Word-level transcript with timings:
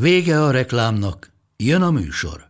Vége 0.00 0.42
a 0.42 0.50
reklámnak, 0.50 1.32
jön 1.56 1.82
a 1.82 1.90
műsor. 1.90 2.48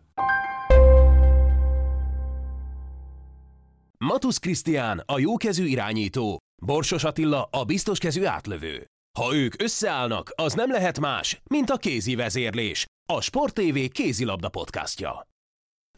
Matusz 3.97 4.37
Krisztián 4.37 5.03
a 5.05 5.19
jókezű 5.19 5.65
irányító, 5.65 6.37
Borsos 6.61 7.03
Attila 7.03 7.47
a 7.51 7.63
biztoskezű 7.63 8.23
átlövő. 8.23 8.85
Ha 9.19 9.35
ők 9.35 9.61
összeállnak, 9.61 10.31
az 10.35 10.53
nem 10.53 10.71
lehet 10.71 10.99
más, 10.99 11.41
mint 11.49 11.69
a 11.69 11.77
kézi 11.77 12.15
vezérlés, 12.15 12.85
a 13.13 13.21
Sport 13.21 13.53
TV 13.53 13.77
kézilabda 13.91 14.49
podcastja. 14.49 15.27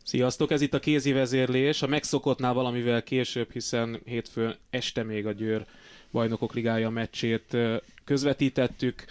Sziasztok, 0.04 0.52
ez 0.52 0.62
itt 0.62 0.74
a 0.74 0.80
kézi 0.80 1.12
vezérlés, 1.12 1.82
a 1.82 1.88
megszokottnál 1.88 2.54
valamivel 2.54 3.04
később, 3.04 3.52
hiszen 3.52 4.02
hétfőn 4.06 4.58
este 4.70 5.04
még 5.04 5.26
a 5.26 5.32
Győr 5.32 5.66
bajnokok 6.12 6.54
ligája 6.54 6.90
meccsét 6.90 7.58
közvetítettük. 8.04 9.06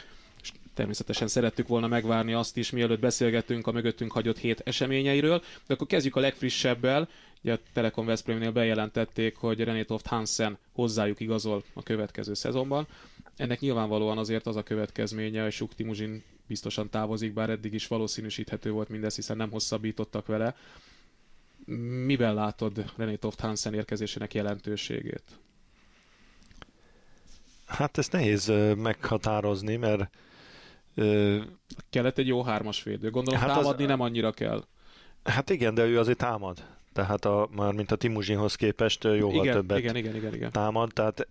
Természetesen 0.78 1.28
szerettük 1.28 1.68
volna 1.68 1.87
megvárni 1.87 2.32
azt 2.32 2.56
is, 2.56 2.70
mielőtt 2.70 3.00
beszélgetünk 3.00 3.66
a 3.66 3.73
mögöttünk 3.73 4.12
hagyott 4.12 4.38
hét 4.38 4.60
eseményeiről, 4.64 5.42
de 5.66 5.74
akkor 5.74 5.87
kezdjük 5.87 6.16
a 6.16 6.20
legfrissebbel. 6.20 7.09
Ugye 7.43 7.52
a 7.52 7.59
Telekom 7.73 8.07
Veszprémnél 8.07 8.52
bejelentették, 8.52 9.37
hogy 9.37 9.60
René 9.65 9.82
Toft 9.82 10.07
Hansen 10.07 10.59
hozzájuk 10.73 11.20
igazol 11.20 11.62
a 11.73 11.82
következő 11.82 12.35
szezonban. 12.35 12.87
Ennek 13.37 13.60
nyilvánvalóan 13.60 14.18
azért 14.18 14.46
az 14.46 14.57
a 14.57 14.62
következménye, 14.62 15.43
hogy 15.43 15.52
Suk 15.52 15.74
Timuzsin 15.74 16.23
biztosan 16.46 16.90
távozik, 16.90 17.32
bár 17.32 17.51
eddig 17.51 17.74
is 17.74 17.87
valószínűsíthető 17.87 18.70
volt 18.70 18.88
mindez, 18.88 19.15
hiszen 19.15 19.37
nem 19.37 19.51
hosszabbítottak 19.51 20.26
vele. 20.26 20.57
Miben 22.04 22.35
látod 22.35 22.92
René 22.96 23.15
Toft 23.15 23.40
Hansen 23.40 23.74
érkezésének 23.74 24.35
jelentőségét? 24.35 25.38
Hát 27.66 27.98
ezt 27.98 28.13
nehéz 28.13 28.52
meghatározni, 28.76 29.76
mert 29.76 30.10
Kellett 31.91 32.18
egy 32.18 32.27
jó 32.27 32.43
hármas 32.43 32.82
védő. 32.82 33.10
Gondolom 33.10 33.41
hát 33.41 33.49
támadni 33.49 33.82
az... 33.82 33.88
nem 33.88 34.01
annyira 34.01 34.32
kell. 34.32 34.65
Hát 35.24 35.51
igen, 35.51 35.74
de 35.74 35.85
ő 35.85 35.99
azért 35.99 36.18
támad. 36.18 36.65
Tehát 36.93 37.24
a, 37.24 37.49
már 37.51 37.73
mint 37.73 37.91
a 37.91 37.96
Timuzsinhoz 37.96 38.54
képest 38.54 39.04
jóval 39.04 39.45
igen, 39.45 39.54
többet 39.54 39.79
igen, 39.79 39.96
igen, 39.96 40.15
igen, 40.15 40.35
igen. 40.35 40.52
támad, 40.52 40.91
tehát 40.93 41.29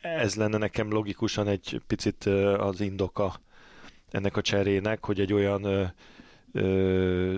ez 0.00 0.34
lenne 0.34 0.58
nekem 0.58 0.90
logikusan 0.90 1.48
egy 1.48 1.80
picit 1.86 2.24
az 2.56 2.80
indoka 2.80 3.40
ennek 4.10 4.36
a 4.36 4.40
cserének, 4.40 5.04
hogy 5.04 5.20
egy 5.20 5.32
olyan 5.32 5.64
ö, 5.64 5.84
ö, 6.52 7.34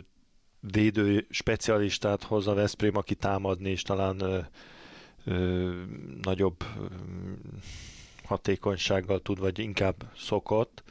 védő 0.60 1.26
specialistát 1.30 2.22
hoz 2.22 2.46
a 2.46 2.54
Veszprém, 2.54 2.96
aki 2.96 3.14
támadni 3.14 3.70
és 3.70 3.82
talán 3.82 4.20
ö, 4.20 4.38
ö, 5.24 5.70
nagyobb 6.22 6.56
ö, 6.62 6.84
hatékonysággal 8.24 9.20
tud, 9.20 9.38
vagy 9.38 9.58
inkább 9.58 10.04
szokott 10.16 10.82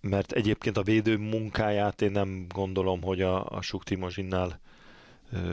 mert 0.00 0.32
egyébként 0.32 0.76
a 0.76 0.82
védő 0.82 1.16
munkáját 1.16 2.02
én 2.02 2.10
nem 2.10 2.46
gondolom, 2.48 3.02
hogy 3.02 3.22
a, 3.22 3.46
a 3.46 3.60
Suk 3.60 3.84
Timozsinnál 3.84 4.60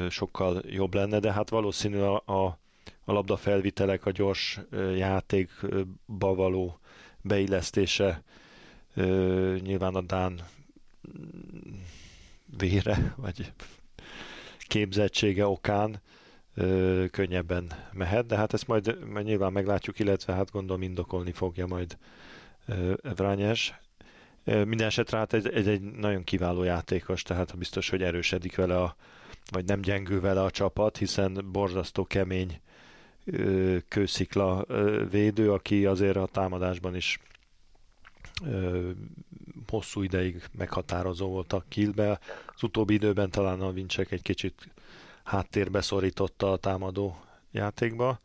sokkal 0.10 0.62
jobb 0.68 0.94
lenne, 0.94 1.20
de 1.20 1.34
hát 1.34 1.50
valószínű 1.50 1.98
a, 2.00 2.24
a, 2.26 2.58
a 3.04 3.12
labda 3.12 3.38
felvitelek, 3.38 4.06
a 4.06 4.12
gyors 4.12 4.60
játékba 4.96 6.36
való 6.36 6.80
beillesztése 7.22 8.24
nyilván 9.62 9.96
a 9.96 10.02
Dán 10.02 10.42
vére, 12.58 13.14
vagy 13.16 13.52
képzettsége 14.68 15.48
okán 15.48 16.02
könnyebben 17.12 17.72
mehet, 17.92 18.26
de 18.26 18.36
hát 18.36 18.54
ezt 18.54 18.68
majd, 18.68 19.10
majd 19.12 19.26
nyilván 19.26 19.52
meglátjuk, 19.52 20.00
illetve 20.00 20.34
hát 20.34 20.52
gondolom 20.52 20.82
indokolni 20.82 21.32
fogja 21.32 21.68
majd 21.68 21.98
Vrányes. 23.16 23.80
Minden 24.44 24.88
esetre 24.88 25.18
hát 25.18 25.34
egy, 25.34 25.48
egy, 25.48 25.68
egy 25.68 25.82
nagyon 25.82 26.24
kiváló 26.24 26.64
játékos, 26.64 27.22
tehát 27.22 27.58
biztos, 27.58 27.90
hogy 27.90 28.04
erősödik 28.04 28.56
vele 28.56 28.82
a, 28.82 28.96
vagy 29.52 29.66
nem 29.66 29.82
gyengül 29.82 30.22
vele 30.22 30.44
a 30.44 30.52
csapat, 30.52 30.98
hiszen 30.98 31.46
borzasztó 31.52 32.06
kemény 32.06 32.60
kőszikla 33.88 34.66
védő, 35.10 35.52
aki 35.52 35.86
azért 35.86 36.16
a 36.16 36.28
támadásban 36.32 36.96
is 36.96 37.20
hosszú 39.68 40.02
ideig 40.02 40.44
meghatározó 40.58 41.28
volt 41.28 41.54
a 41.54 41.64
killbe. 41.68 42.20
Az 42.56 42.64
utóbbi 42.64 42.94
időben 42.94 43.30
talán 43.30 43.62
a 43.62 43.72
Vincsek 43.72 44.12
egy 44.12 44.22
kicsit 44.22 44.70
háttérbe 45.24 45.82
szorította 45.82 46.52
a 46.52 46.58
támadó 46.58 47.20
játékba. 47.52 48.20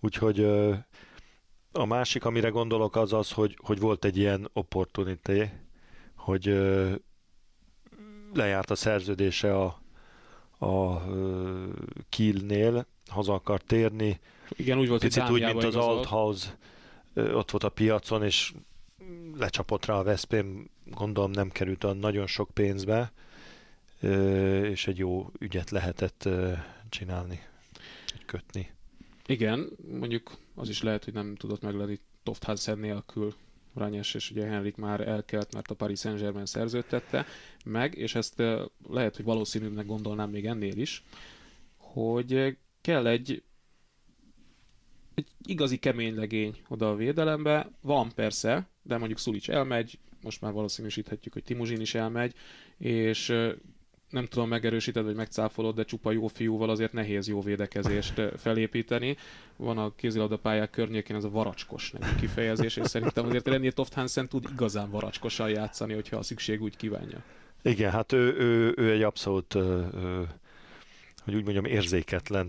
Úgyhogy 0.00 0.46
a 1.76 1.84
másik, 1.84 2.24
amire 2.24 2.48
gondolok, 2.48 2.96
az 2.96 3.12
az, 3.12 3.30
hogy, 3.30 3.58
hogy 3.62 3.80
volt 3.80 4.04
egy 4.04 4.16
ilyen 4.16 4.48
opportunité, 4.52 5.50
hogy 6.14 6.48
ö, 6.48 6.94
lejárt 8.34 8.70
a 8.70 8.74
szerződése 8.74 9.56
a, 9.56 9.80
a 10.66 11.02
Kielnél, 12.08 12.86
haza 13.10 13.32
akar 13.32 13.60
térni. 13.60 14.20
Igen, 14.50 14.78
úgy 14.78 14.88
volt, 14.88 15.00
Picit 15.00 15.30
úgy, 15.30 15.44
mint 15.44 15.64
az. 15.64 15.76
Althaus 15.76 16.46
ott 17.14 17.50
volt 17.50 17.64
a 17.64 17.68
piacon, 17.68 18.22
és 18.22 18.52
lecsapott 19.36 19.84
rá 19.86 19.94
a 19.94 20.02
Veszprém, 20.02 20.70
gondolom 20.84 21.30
nem 21.30 21.50
került 21.50 21.84
olyan 21.84 21.96
nagyon 21.96 22.26
sok 22.26 22.50
pénzbe, 22.50 23.12
és 24.62 24.86
egy 24.86 24.98
jó 24.98 25.30
ügyet 25.38 25.70
lehetett 25.70 26.28
csinálni, 26.88 27.40
kötni. 28.26 28.73
Igen, 29.26 29.70
mondjuk 29.98 30.36
az 30.54 30.68
is 30.68 30.82
lehet, 30.82 31.04
hogy 31.04 31.12
nem 31.12 31.34
tudott 31.34 31.60
meglenni 31.62 31.98
Toft 32.22 32.44
Hansen 32.44 32.78
nélkül 32.78 33.34
Rányes, 33.74 34.14
és 34.14 34.30
ugye 34.30 34.46
Henrik 34.46 34.76
már 34.76 35.08
elkelt, 35.08 35.54
mert 35.54 35.70
a 35.70 35.74
Paris 35.74 35.98
Saint-Germain 35.98 36.46
szerződtette 36.46 37.26
meg, 37.64 37.94
és 37.94 38.14
ezt 38.14 38.42
lehet, 38.88 39.16
hogy 39.16 39.24
valószínűnek 39.24 39.86
gondolnám 39.86 40.30
még 40.30 40.46
ennél 40.46 40.76
is, 40.78 41.04
hogy 41.76 42.56
kell 42.80 43.06
egy 43.06 43.42
egy 45.14 45.26
igazi 45.46 45.78
kemény 45.78 46.14
legény 46.14 46.56
oda 46.68 46.90
a 46.90 46.94
védelembe. 46.96 47.70
Van 47.80 48.12
persze, 48.14 48.68
de 48.82 48.96
mondjuk 48.96 49.18
Szulic 49.18 49.48
elmegy, 49.48 49.98
most 50.22 50.40
már 50.40 50.52
valószínűsíthetjük, 50.52 51.32
hogy 51.32 51.44
Timuzsin 51.44 51.80
is 51.80 51.94
elmegy, 51.94 52.34
és 52.78 53.32
nem 54.14 54.26
tudom 54.26 54.48
megerősíted, 54.48 55.04
vagy 55.04 55.14
megcáfolod, 55.14 55.74
de 55.74 55.84
csupa 55.84 56.12
jó 56.12 56.26
fiúval 56.26 56.70
azért 56.70 56.92
nehéz 56.92 57.28
jó 57.28 57.40
védekezést 57.40 58.22
felépíteni. 58.36 59.16
Van 59.56 59.78
a 59.78 59.92
kézilabda 59.96 60.36
pályák 60.36 60.70
környékén 60.70 61.16
ez 61.16 61.24
a 61.24 61.30
varacskos 61.30 61.90
nevű 61.90 62.14
kifejezés, 62.20 62.76
és 62.76 62.86
szerintem 62.86 63.26
azért 63.26 63.48
René 63.48 63.68
Toft 63.68 63.94
Hansen 63.94 64.28
tud 64.28 64.44
igazán 64.52 64.90
varacskosan 64.90 65.48
játszani, 65.48 65.94
hogyha 65.94 66.16
a 66.16 66.22
szükség 66.22 66.62
úgy 66.62 66.76
kívánja. 66.76 67.22
Igen, 67.62 67.90
hát 67.90 68.12
ő, 68.12 68.36
ő, 68.38 68.74
ő 68.76 68.90
egy 68.90 69.02
abszolút 69.02 69.56
hogy 71.24 71.34
úgy 71.34 71.42
mondjam, 71.44 71.64
érzéketlen 71.64 72.48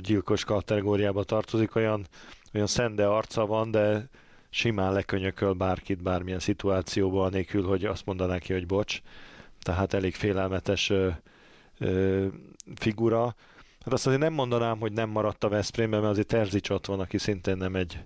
gyilkos 0.00 0.44
kategóriába 0.44 1.24
tartozik, 1.24 1.74
olyan, 1.74 2.06
olyan 2.54 2.66
szende 2.66 3.06
arca 3.06 3.46
van, 3.46 3.70
de 3.70 4.08
simán 4.50 4.92
lekönyököl 4.92 5.52
bárkit 5.52 6.02
bármilyen 6.02 6.38
szituációban, 6.38 7.30
nélkül, 7.30 7.62
hogy 7.66 7.84
azt 7.84 8.06
mondaná 8.06 8.38
ki, 8.38 8.52
hogy 8.52 8.66
bocs 8.66 9.00
tehát 9.62 9.94
elég 9.94 10.14
félelmetes 10.14 10.90
ö, 10.90 11.08
ö, 11.78 12.26
figura. 12.74 13.24
Hát 13.84 13.92
azt 13.92 14.06
azért 14.06 14.20
nem 14.20 14.32
mondanám, 14.32 14.78
hogy 14.78 14.92
nem 14.92 15.10
maradt 15.10 15.44
a 15.44 15.48
Veszprémben, 15.48 16.00
mert 16.00 16.12
azért 16.12 16.26
Terzics 16.26 16.70
ott 16.70 16.86
van, 16.86 17.00
aki 17.00 17.18
szintén 17.18 17.56
nem 17.56 17.76
egy, 17.76 18.04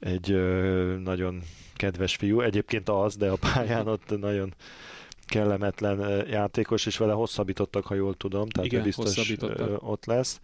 egy 0.00 0.30
ö, 0.30 0.96
nagyon 1.02 1.42
kedves 1.74 2.16
fiú. 2.16 2.40
Egyébként 2.40 2.88
az, 2.88 3.16
de 3.16 3.30
a 3.30 3.36
pályán 3.36 3.88
ott 3.88 4.18
nagyon 4.18 4.54
kellemetlen 5.26 6.26
játékos, 6.28 6.86
és 6.86 6.96
vele 6.96 7.12
hosszabbítottak, 7.12 7.86
ha 7.86 7.94
jól 7.94 8.14
tudom, 8.14 8.48
tehát 8.48 8.70
Igen, 8.72 8.82
biztos 8.82 9.34
ott 9.78 10.04
lesz. 10.04 10.40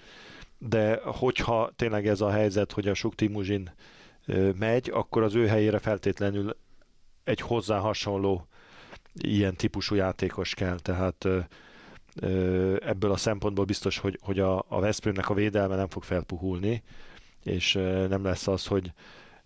De 0.59 1.01
hogyha 1.05 1.71
tényleg 1.77 2.07
ez 2.07 2.21
a 2.21 2.31
helyzet, 2.31 2.73
hogy 2.73 2.89
a 2.89 2.95
Suk 2.95 3.15
Timuzsin 3.15 3.75
megy, 4.59 4.91
akkor 4.91 5.23
az 5.23 5.35
ő 5.35 5.47
helyére 5.47 5.79
feltétlenül 5.79 6.57
egy 7.25 7.41
hozzá 7.41 7.79
hasonló 7.79 8.47
ilyen 9.15 9.57
típusú 9.57 9.95
játékos 9.95 10.55
kell, 10.55 10.79
tehát 10.79 11.27
ebből 12.81 13.11
a 13.11 13.17
szempontból 13.17 13.65
biztos, 13.65 13.99
hogy, 13.99 14.19
hogy 14.23 14.39
a, 14.39 14.65
a 14.69 14.81
Veszprémnek 14.81 15.29
a 15.29 15.35
védelme 15.35 15.77
nem 15.77 15.89
fog 15.89 16.03
felpuhulni, 16.03 16.83
és 17.43 17.73
nem 18.09 18.25
lesz 18.25 18.47
az, 18.47 18.67
hogy 18.67 18.93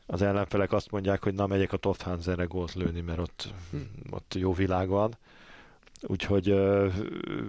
az 0.06 0.22
ellenfelek 0.22 0.72
azt 0.72 0.90
mondják, 0.90 1.22
hogy 1.22 1.34
na 1.34 1.46
megyek 1.46 1.72
a 1.72 1.76
Tofthanserre 1.76 2.44
gólt 2.44 2.74
lőni, 2.74 3.00
mert 3.00 3.18
ott, 3.18 3.54
hm. 3.70 3.76
ott 4.10 4.34
jó 4.34 4.52
világ 4.52 4.88
van. 4.88 5.18
Úgyhogy 6.02 6.54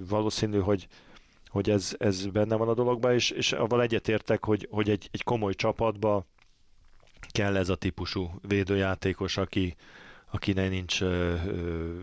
valószínű, 0.07 0.59
hogy 0.59 0.87
hogy 1.49 1.69
ez, 1.69 1.95
ez 1.97 2.25
benne 2.25 2.55
van 2.55 2.67
a 2.67 2.73
dologban, 2.73 3.13
és, 3.13 3.29
és 3.29 3.51
avval 3.51 3.81
egyetértek, 3.81 4.45
hogy, 4.45 4.67
hogy 4.71 4.89
egy, 4.89 5.09
egy 5.11 5.23
komoly 5.23 5.53
csapatba 5.53 6.25
kell 7.31 7.57
ez 7.57 7.69
a 7.69 7.75
típusú 7.75 8.29
védőjátékos, 8.47 9.37
aki, 9.37 9.75
akinek 10.29 10.69
nincs 10.69 11.01
ö, 11.01 11.33
ö, 11.45 11.93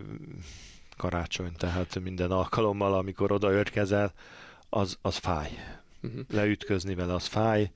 karácsony, 0.96 1.52
tehát 1.56 2.00
minden 2.00 2.30
alkalommal, 2.30 2.94
amikor 2.94 3.32
odaörkezel, 3.32 4.12
az, 4.68 4.98
az 5.02 5.16
fáj. 5.16 5.50
Uh-huh. 6.02 6.20
Leütközni 6.30 6.94
vele, 6.94 7.14
az 7.14 7.26
fáj. 7.26 7.70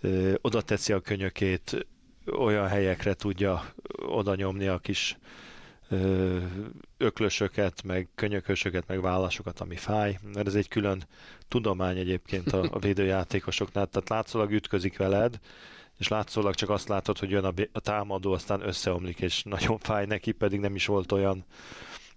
Ö, 0.00 0.34
oda 0.40 0.62
teszi 0.62 0.92
a 0.92 1.00
könyökét, 1.00 1.86
olyan 2.38 2.68
helyekre 2.68 3.14
tudja 3.14 3.72
oda 4.06 4.34
nyomni 4.34 4.66
a 4.66 4.78
kis 4.78 5.18
ö, 5.88 6.38
öklösöket, 6.98 7.82
meg 7.82 8.08
könyökösöket, 8.14 8.86
meg 8.86 9.00
válaszokat, 9.00 9.60
ami 9.60 9.76
fáj, 9.76 10.18
mert 10.34 10.46
ez 10.46 10.54
egy 10.54 10.68
külön 10.68 11.04
tudomány 11.48 11.98
egyébként 11.98 12.52
a, 12.52 12.68
a 12.70 12.78
védőjátékosoknál, 12.86 13.86
tehát 13.86 14.08
látszólag 14.08 14.52
ütközik 14.52 14.96
veled, 14.96 15.38
és 16.00 16.08
látszólag 16.08 16.54
csak 16.54 16.70
azt 16.70 16.88
látod, 16.88 17.18
hogy 17.18 17.30
jön 17.30 17.44
a, 17.44 17.52
a 17.72 17.80
támadó, 17.80 18.32
aztán 18.32 18.66
összeomlik, 18.66 19.20
és 19.20 19.42
nagyon 19.56 19.78
fáj 19.78 20.06
neki, 20.06 20.32
pedig 20.32 20.60
nem 20.60 20.74
is 20.74 20.86
volt 20.86 21.12
olyan 21.12 21.44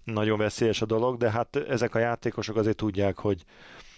nagyon 0.04 0.38
veszélyes 0.38 0.82
a 0.82 0.86
dolog, 0.86 1.16
de 1.16 1.30
hát 1.30 1.56
ezek 1.56 1.94
a 1.94 1.98
játékosok 1.98 2.56
azért 2.56 2.76
tudják, 2.76 3.18
hogy, 3.18 3.44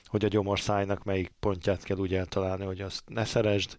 hogy 0.07 0.25
a 0.25 0.29
gyomorszájnak 0.29 1.05
melyik 1.05 1.33
pontját 1.41 1.83
kell 1.83 1.97
úgy 1.97 2.15
eltalálni, 2.15 2.65
hogy 2.65 2.81
azt 2.81 3.03
ne 3.07 3.25
szeresd, 3.25 3.77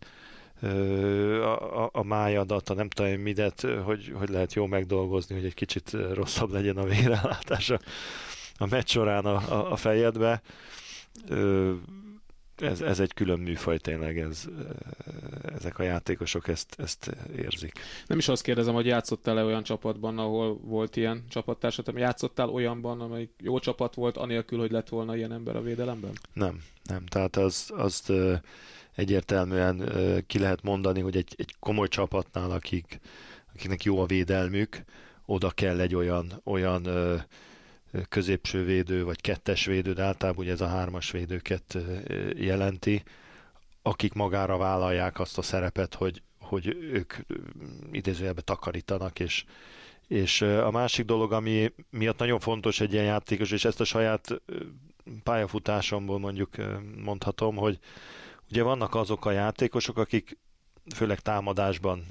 a, 0.61 1.83
a, 1.83 1.89
a 1.93 2.03
májadat, 2.03 2.69
a 2.69 2.73
nem 2.73 2.89
tudom 2.89 3.11
midet, 3.11 3.61
hogy, 3.83 4.13
hogy 4.17 4.29
lehet 4.29 4.53
jó 4.53 4.65
megdolgozni, 4.65 5.35
hogy 5.35 5.45
egy 5.45 5.53
kicsit 5.53 5.91
rosszabb 6.13 6.51
legyen 6.51 6.77
a 6.77 6.83
vérellátása 6.83 7.79
a 8.57 8.65
meccs 8.65 8.89
során 8.89 9.25
a, 9.25 9.35
a, 9.35 9.71
a 9.71 9.75
fejedbe 9.75 10.41
ez, 12.61 12.81
ez 12.81 12.99
egy 12.99 13.13
külön 13.13 13.39
műfaj 13.39 13.77
tényleg, 13.77 14.17
ez, 14.19 14.47
ezek 15.55 15.79
a 15.79 15.83
játékosok 15.83 16.47
ezt, 16.47 16.75
ezt 16.77 17.15
érzik. 17.37 17.71
Nem 18.07 18.17
is 18.17 18.27
azt 18.27 18.41
kérdezem, 18.41 18.73
hogy 18.73 18.85
játszottál-e 18.85 19.43
olyan 19.43 19.63
csapatban, 19.63 20.17
ahol 20.17 20.57
volt 20.57 20.95
ilyen 20.95 21.23
csapattársad, 21.29 21.85
hanem 21.85 22.01
játszottál 22.01 22.49
olyanban, 22.49 23.01
amely 23.01 23.29
jó 23.39 23.59
csapat 23.59 23.95
volt, 23.95 24.17
anélkül, 24.17 24.59
hogy 24.59 24.71
lett 24.71 24.89
volna 24.89 25.15
ilyen 25.15 25.31
ember 25.31 25.55
a 25.55 25.61
védelemben? 25.61 26.11
Nem, 26.33 26.61
nem. 26.83 27.05
Tehát 27.05 27.35
az, 27.35 27.71
azt 27.75 28.11
egyértelműen 28.95 29.91
ki 30.27 30.39
lehet 30.39 30.63
mondani, 30.63 30.99
hogy 30.99 31.17
egy, 31.17 31.33
egy 31.37 31.55
komoly 31.59 31.87
csapatnál, 31.87 32.51
akik, 32.51 32.99
akiknek 33.53 33.83
jó 33.83 33.99
a 33.99 34.05
védelmük, 34.05 34.83
oda 35.25 35.49
kell 35.49 35.79
egy 35.79 35.95
olyan, 35.95 36.41
olyan 36.43 36.87
középső 38.09 38.63
védő, 38.63 39.03
vagy 39.03 39.21
kettes 39.21 39.65
védő, 39.65 39.93
de 39.93 40.03
általában 40.03 40.43
ugye 40.43 40.51
ez 40.51 40.61
a 40.61 40.67
hármas 40.67 41.11
védőket 41.11 41.77
jelenti, 42.35 43.03
akik 43.81 44.13
magára 44.13 44.57
vállalják 44.57 45.19
azt 45.19 45.37
a 45.37 45.41
szerepet, 45.41 45.93
hogy, 45.93 46.21
hogy 46.39 46.67
ők 46.67 47.13
idézőjelben 47.91 48.43
takarítanak, 48.45 49.19
és, 49.19 49.45
és 50.07 50.41
a 50.41 50.71
másik 50.71 51.05
dolog, 51.05 51.31
ami 51.31 51.73
miatt 51.89 52.17
nagyon 52.17 52.39
fontos 52.39 52.79
egy 52.79 52.93
ilyen 52.93 53.05
játékos, 53.05 53.51
és 53.51 53.65
ezt 53.65 53.79
a 53.79 53.83
saját 53.83 54.41
pályafutásomból 55.23 56.19
mondjuk 56.19 56.55
mondhatom, 57.03 57.55
hogy 57.55 57.79
ugye 58.49 58.63
vannak 58.63 58.95
azok 58.95 59.25
a 59.25 59.31
játékosok, 59.31 59.97
akik 59.97 60.37
főleg 60.95 61.19
támadásban 61.19 62.05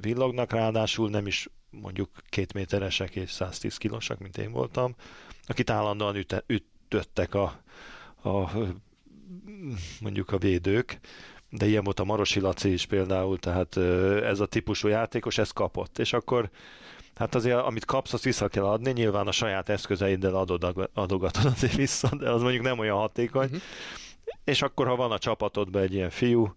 villognak, 0.00 0.52
ráadásul 0.52 1.10
nem 1.10 1.26
is 1.26 1.48
mondjuk 1.80 2.10
két 2.28 2.52
méteresek 2.52 3.16
és 3.16 3.30
110 3.30 3.76
kilósak, 3.76 4.18
mint 4.18 4.38
én 4.38 4.52
voltam, 4.52 4.94
akit 5.46 5.70
állandóan 5.70 6.16
üte, 6.16 6.44
ütöttek 6.46 7.34
a, 7.34 7.62
a 8.22 8.50
mondjuk 10.00 10.32
a 10.32 10.38
védők, 10.38 11.00
de 11.50 11.66
ilyen 11.66 11.84
volt 11.84 12.00
a 12.00 12.04
Marosi 12.04 12.40
Laci 12.40 12.72
is 12.72 12.86
például, 12.86 13.38
tehát 13.38 13.76
ez 14.22 14.40
a 14.40 14.46
típusú 14.46 14.88
játékos 14.88 15.38
ezt 15.38 15.52
kapott, 15.52 15.98
és 15.98 16.12
akkor 16.12 16.50
hát 17.14 17.34
azért 17.34 17.58
amit 17.58 17.84
kapsz, 17.84 18.12
azt 18.12 18.24
vissza 18.24 18.48
kell 18.48 18.64
adni, 18.64 18.90
nyilván 18.92 19.26
a 19.26 19.32
saját 19.32 19.68
eszközeiddel 19.68 20.34
adod, 20.34 20.90
adogatod 20.94 21.44
azért 21.44 21.74
vissza, 21.74 22.16
de 22.16 22.30
az 22.30 22.42
mondjuk 22.42 22.62
nem 22.62 22.78
olyan 22.78 22.96
hatékony, 22.96 23.44
uh-huh. 23.44 23.60
és 24.44 24.62
akkor 24.62 24.86
ha 24.86 24.96
van 24.96 25.12
a 25.12 25.18
csapatodban 25.18 25.82
egy 25.82 25.94
ilyen 25.94 26.10
fiú, 26.10 26.54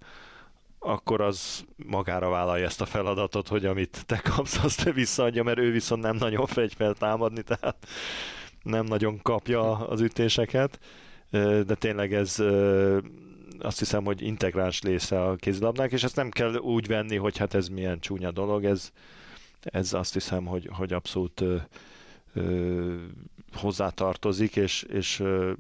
akkor 0.85 1.21
az 1.21 1.65
magára 1.75 2.29
vállalja 2.29 2.65
ezt 2.65 2.81
a 2.81 2.85
feladatot, 2.85 3.47
hogy 3.47 3.65
amit 3.65 4.03
te 4.05 4.17
kapsz, 4.17 4.63
azt 4.63 4.83
te 4.83 4.91
visszaadja, 4.91 5.43
mert 5.43 5.59
ő 5.59 5.71
viszont 5.71 6.01
nem 6.01 6.15
nagyon 6.15 6.45
fegy 6.45 6.73
fel 6.73 6.93
támadni, 6.93 7.41
tehát 7.41 7.87
nem 8.63 8.85
nagyon 8.85 9.21
kapja 9.21 9.87
az 9.87 10.01
ütéseket, 10.01 10.79
de 11.65 11.75
tényleg 11.75 12.13
ez 12.13 12.43
azt 13.59 13.79
hiszem, 13.79 14.03
hogy 14.05 14.21
integráns 14.21 14.81
része 14.81 15.23
a 15.23 15.35
kézilabdák, 15.35 15.91
és 15.91 16.03
ezt 16.03 16.15
nem 16.15 16.29
kell 16.29 16.55
úgy 16.55 16.87
venni, 16.87 17.15
hogy 17.15 17.37
hát 17.37 17.53
ez 17.53 17.67
milyen 17.67 17.99
csúnya 17.99 18.31
dolog, 18.31 18.65
ez, 18.65 18.91
ez 19.61 19.93
azt 19.93 20.13
hiszem, 20.13 20.45
hogy, 20.45 20.69
hogy 20.71 20.93
abszolút 20.93 21.41
ö, 21.41 21.55
ö, 22.33 22.95
hozzátartozik, 23.53 24.55
és, 24.55 24.83
és 24.83 25.19
ö, 25.19 25.51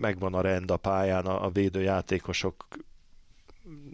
megvan 0.00 0.34
a 0.34 0.40
rend 0.40 0.70
a 0.70 0.76
pályán, 0.76 1.26
a, 1.26 1.44
a 1.44 1.50
védőjátékosok 1.50 2.66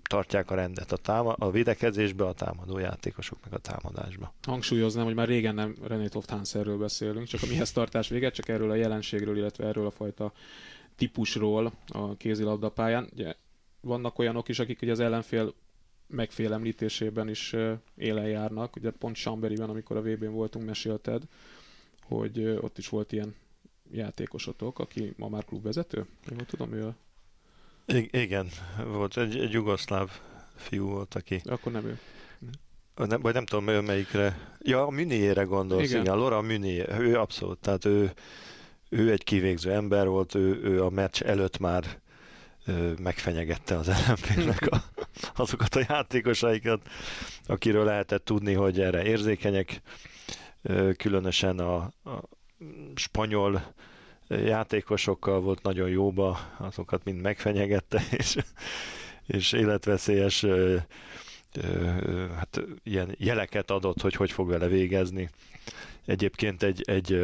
tartják 0.03 0.51
a 0.51 0.55
rendet 0.55 0.93
a, 0.93 0.97
táma, 0.97 1.33
a 1.33 1.51
védekezésbe, 1.51 2.27
a 2.27 2.33
támadó 2.33 2.75
meg 2.75 3.51
a 3.51 3.59
támadásba. 3.59 4.35
Hangsúlyoznám, 4.43 5.05
hogy 5.05 5.15
már 5.15 5.29
régen 5.29 5.55
nem 5.55 5.77
René 5.83 6.07
Tofthanserről 6.09 6.79
beszélünk, 6.79 7.27
csak 7.27 7.43
a 7.43 7.47
mihez 7.47 7.73
tartás 7.73 8.09
véget, 8.09 8.35
csak 8.35 8.49
erről 8.49 8.71
a 8.71 8.75
jelenségről, 8.75 9.37
illetve 9.37 9.67
erről 9.67 9.87
a 9.87 9.91
fajta 9.91 10.33
típusról 10.97 11.73
a 11.89 12.17
kézilabdapályán. 12.17 13.09
Ugye 13.13 13.35
vannak 13.81 14.19
olyanok 14.19 14.49
is, 14.49 14.59
akik 14.59 14.83
ugye 14.83 14.93
az 14.93 15.01
ellenfél 15.01 15.55
megfélemlítésében 16.07 17.29
is 17.29 17.55
élen 17.97 18.27
járnak. 18.29 18.77
Ugye 18.77 18.91
pont 18.91 19.17
Chamberiben, 19.17 19.69
amikor 19.71 19.97
a 19.97 20.03
VB-n 20.03 20.31
voltunk, 20.33 20.65
mesélted, 20.67 21.23
hogy 22.03 22.59
ott 22.61 22.79
is 22.79 22.89
volt 22.89 23.13
ilyen 23.13 23.35
játékosotok, 23.93 24.79
aki 24.79 25.13
ma 25.17 25.29
már 25.29 25.45
klubvezető. 25.45 26.07
Én 26.31 26.37
tudom, 26.47 26.73
ő 26.73 26.95
I- 27.87 28.09
igen, 28.11 28.49
volt 28.85 29.17
egy, 29.17 29.39
egy 29.39 29.53
jugoszláv 29.53 30.11
fiú 30.57 30.89
volt, 30.89 31.15
aki... 31.15 31.41
Akkor 31.45 31.73
nem 31.73 31.85
ő. 31.87 31.99
Nem, 32.97 33.21
vagy 33.21 33.35
nem 33.35 33.47
tudom, 33.47 33.85
melyikre. 33.85 34.57
Ja, 34.59 34.87
a 34.87 34.91
Müniére 34.91 35.43
gondolsz, 35.43 35.89
igen. 35.89 36.01
igen 36.01 36.17
Laura 36.17 36.41
Münié, 36.41 36.85
ő 36.99 37.19
abszolút, 37.19 37.59
tehát 37.59 37.85
ő, 37.85 38.13
ő 38.89 39.11
egy 39.11 39.25
kivégző 39.25 39.73
ember 39.73 40.07
volt, 40.07 40.35
ő, 40.35 40.61
ő 40.63 40.85
a 40.85 40.91
meccs 40.91 41.23
előtt 41.23 41.59
már 41.59 42.01
ő, 42.67 42.95
megfenyegette 43.03 43.77
az 43.77 43.89
ellenfélnek 43.89 44.67
a, 44.67 44.83
azokat 45.37 45.75
a 45.75 45.85
játékosaikat, 45.89 46.89
akiről 47.47 47.85
lehetett 47.85 48.25
tudni, 48.25 48.53
hogy 48.53 48.81
erre 48.81 49.05
érzékenyek, 49.05 49.81
különösen 50.97 51.59
a, 51.59 51.77
a 52.05 52.29
spanyol 52.95 53.75
játékosokkal 54.45 55.41
volt 55.41 55.63
nagyon 55.63 55.89
jóba, 55.89 56.39
azokat 56.59 57.05
mind 57.05 57.21
megfenyegette, 57.21 58.03
és, 58.19 58.37
és 59.27 59.53
életveszélyes 59.53 60.45
hát 62.37 62.61
ilyen 62.83 63.15
jeleket 63.19 63.71
adott, 63.71 64.01
hogy 64.01 64.15
hogy 64.15 64.33
fog 64.33 64.49
vele 64.49 64.67
végezni. 64.67 65.31
Egyébként 66.05 66.63
egy, 66.63 66.83
egy 66.85 67.21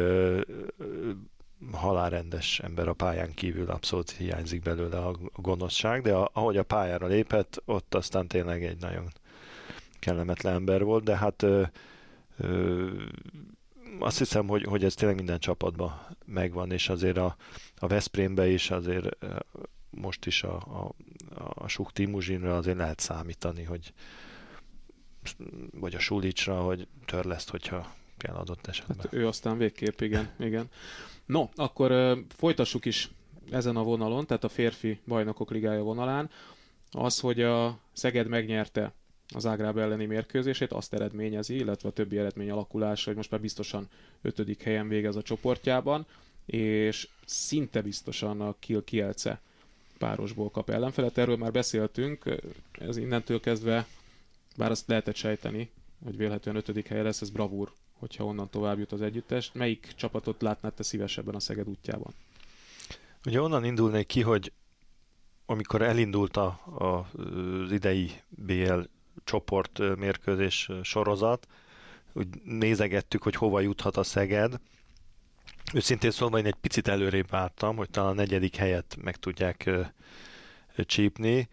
halálrendes 1.71 2.59
ember 2.59 2.87
a 2.87 2.93
pályán 2.93 3.33
kívül 3.33 3.69
abszolút 3.69 4.11
hiányzik 4.11 4.61
belőle 4.61 4.97
a 4.97 5.15
gonoszság, 5.35 6.01
de 6.01 6.13
ahogy 6.13 6.57
a 6.57 6.63
pályára 6.63 7.07
lépett, 7.07 7.61
ott 7.65 7.95
aztán 7.95 8.27
tényleg 8.27 8.63
egy 8.63 8.79
nagyon 8.79 9.07
kellemetlen 9.99 10.53
ember 10.53 10.83
volt, 10.83 11.03
de 11.03 11.17
hát 11.17 11.43
ö, 11.43 11.63
ö, 12.37 12.87
azt 13.99 14.17
hiszem, 14.17 14.47
hogy, 14.47 14.63
hogy 14.63 14.83
ez 14.83 14.93
tényleg 14.93 15.17
minden 15.17 15.39
csapatban 15.39 16.07
megvan, 16.25 16.71
és 16.71 16.89
azért 16.89 17.17
a, 17.17 17.35
a 17.77 17.87
Veszprémbe 17.87 18.47
is 18.47 18.71
azért 18.71 19.17
most 19.89 20.25
is 20.25 20.43
a, 20.43 20.55
a, 20.55 20.95
a 21.53 21.67
Suk 21.67 21.91
Timuzsinra 21.91 22.57
azért 22.57 22.77
lehet 22.77 22.99
számítani, 22.99 23.63
hogy 23.63 23.93
vagy 25.71 25.95
a 25.95 25.99
Sulicsra, 25.99 26.61
hogy 26.61 26.87
törleszt, 27.05 27.49
hogyha 27.49 27.93
kell 28.17 28.35
adott 28.35 28.67
esetben. 28.67 28.97
Hát 28.99 29.13
ő 29.13 29.27
aztán 29.27 29.57
végképp, 29.57 30.01
igen. 30.01 30.29
igen. 30.39 30.69
No, 31.25 31.47
akkor 31.55 31.91
uh, 31.91 32.17
folytassuk 32.35 32.85
is 32.85 33.09
ezen 33.51 33.75
a 33.75 33.83
vonalon, 33.83 34.25
tehát 34.25 34.43
a 34.43 34.49
férfi 34.49 34.99
bajnokok 35.07 35.51
ligája 35.51 35.81
vonalán. 35.81 36.29
Az, 36.91 37.19
hogy 37.19 37.41
a 37.41 37.79
Szeged 37.93 38.27
megnyerte 38.27 38.93
az 39.33 39.45
Ágráb 39.45 39.77
elleni 39.77 40.05
mérkőzését, 40.05 40.71
azt 40.71 40.93
eredményezi, 40.93 41.55
illetve 41.55 41.89
a 41.89 41.91
többi 41.91 42.17
eredmény 42.17 42.49
alakulása, 42.51 43.05
hogy 43.05 43.15
most 43.15 43.31
már 43.31 43.41
biztosan 43.41 43.87
ötödik 44.21 44.61
helyen 44.61 44.87
végez 44.87 45.15
a 45.15 45.21
csoportjában, 45.21 46.05
és 46.45 47.07
szinte 47.25 47.81
biztosan 47.81 48.41
a 48.41 48.55
Kiel 48.59 48.83
Kielce 48.83 49.41
párosból 49.97 50.49
kap 50.49 50.69
ellenfelet. 50.69 51.17
Erről 51.17 51.37
már 51.37 51.51
beszéltünk, 51.51 52.41
ez 52.71 52.97
innentől 52.97 53.39
kezdve 53.39 53.87
bár 54.57 54.71
azt 54.71 54.87
lehetett 54.87 55.15
sejteni, 55.15 55.69
hogy 56.03 56.17
vélhetően 56.17 56.55
ötödik 56.55 56.87
helye 56.87 57.01
lesz, 57.01 57.21
ez 57.21 57.29
bravúr, 57.29 57.71
hogyha 57.99 58.25
onnan 58.25 58.49
tovább 58.49 58.79
jut 58.79 58.91
az 58.91 59.01
együttes. 59.01 59.51
Melyik 59.53 59.91
csapatot 59.95 60.41
látnád 60.41 60.73
te 60.73 60.83
szívesebben 60.83 61.35
a 61.35 61.39
Szeged 61.39 61.67
útjában? 61.67 62.13
Ugye 63.25 63.41
onnan 63.41 63.63
indulnék 63.63 64.07
ki, 64.07 64.21
hogy 64.21 64.51
amikor 65.45 65.81
elindult 65.81 66.37
a, 66.37 66.45
a, 66.77 67.09
az 67.63 67.71
idei 67.71 68.11
BL 68.29 68.79
csoport 69.29 69.95
mérkőzés 69.95 70.69
sorozat, 70.81 71.47
úgy 72.13 72.27
nézegettük, 72.43 73.23
hogy 73.23 73.35
hova 73.35 73.59
juthat 73.59 73.97
a 73.97 74.03
Szeged. 74.03 74.59
Őszintén 75.73 76.11
szólva 76.11 76.37
én 76.37 76.45
egy 76.45 76.55
picit 76.61 76.87
előrébb 76.87 77.29
vártam, 77.29 77.75
hogy 77.75 77.89
talán 77.89 78.09
a 78.09 78.13
negyedik 78.13 78.55
helyet 78.55 78.97
meg 79.01 79.15
tudják 79.15 79.69
csípni. 80.75 81.49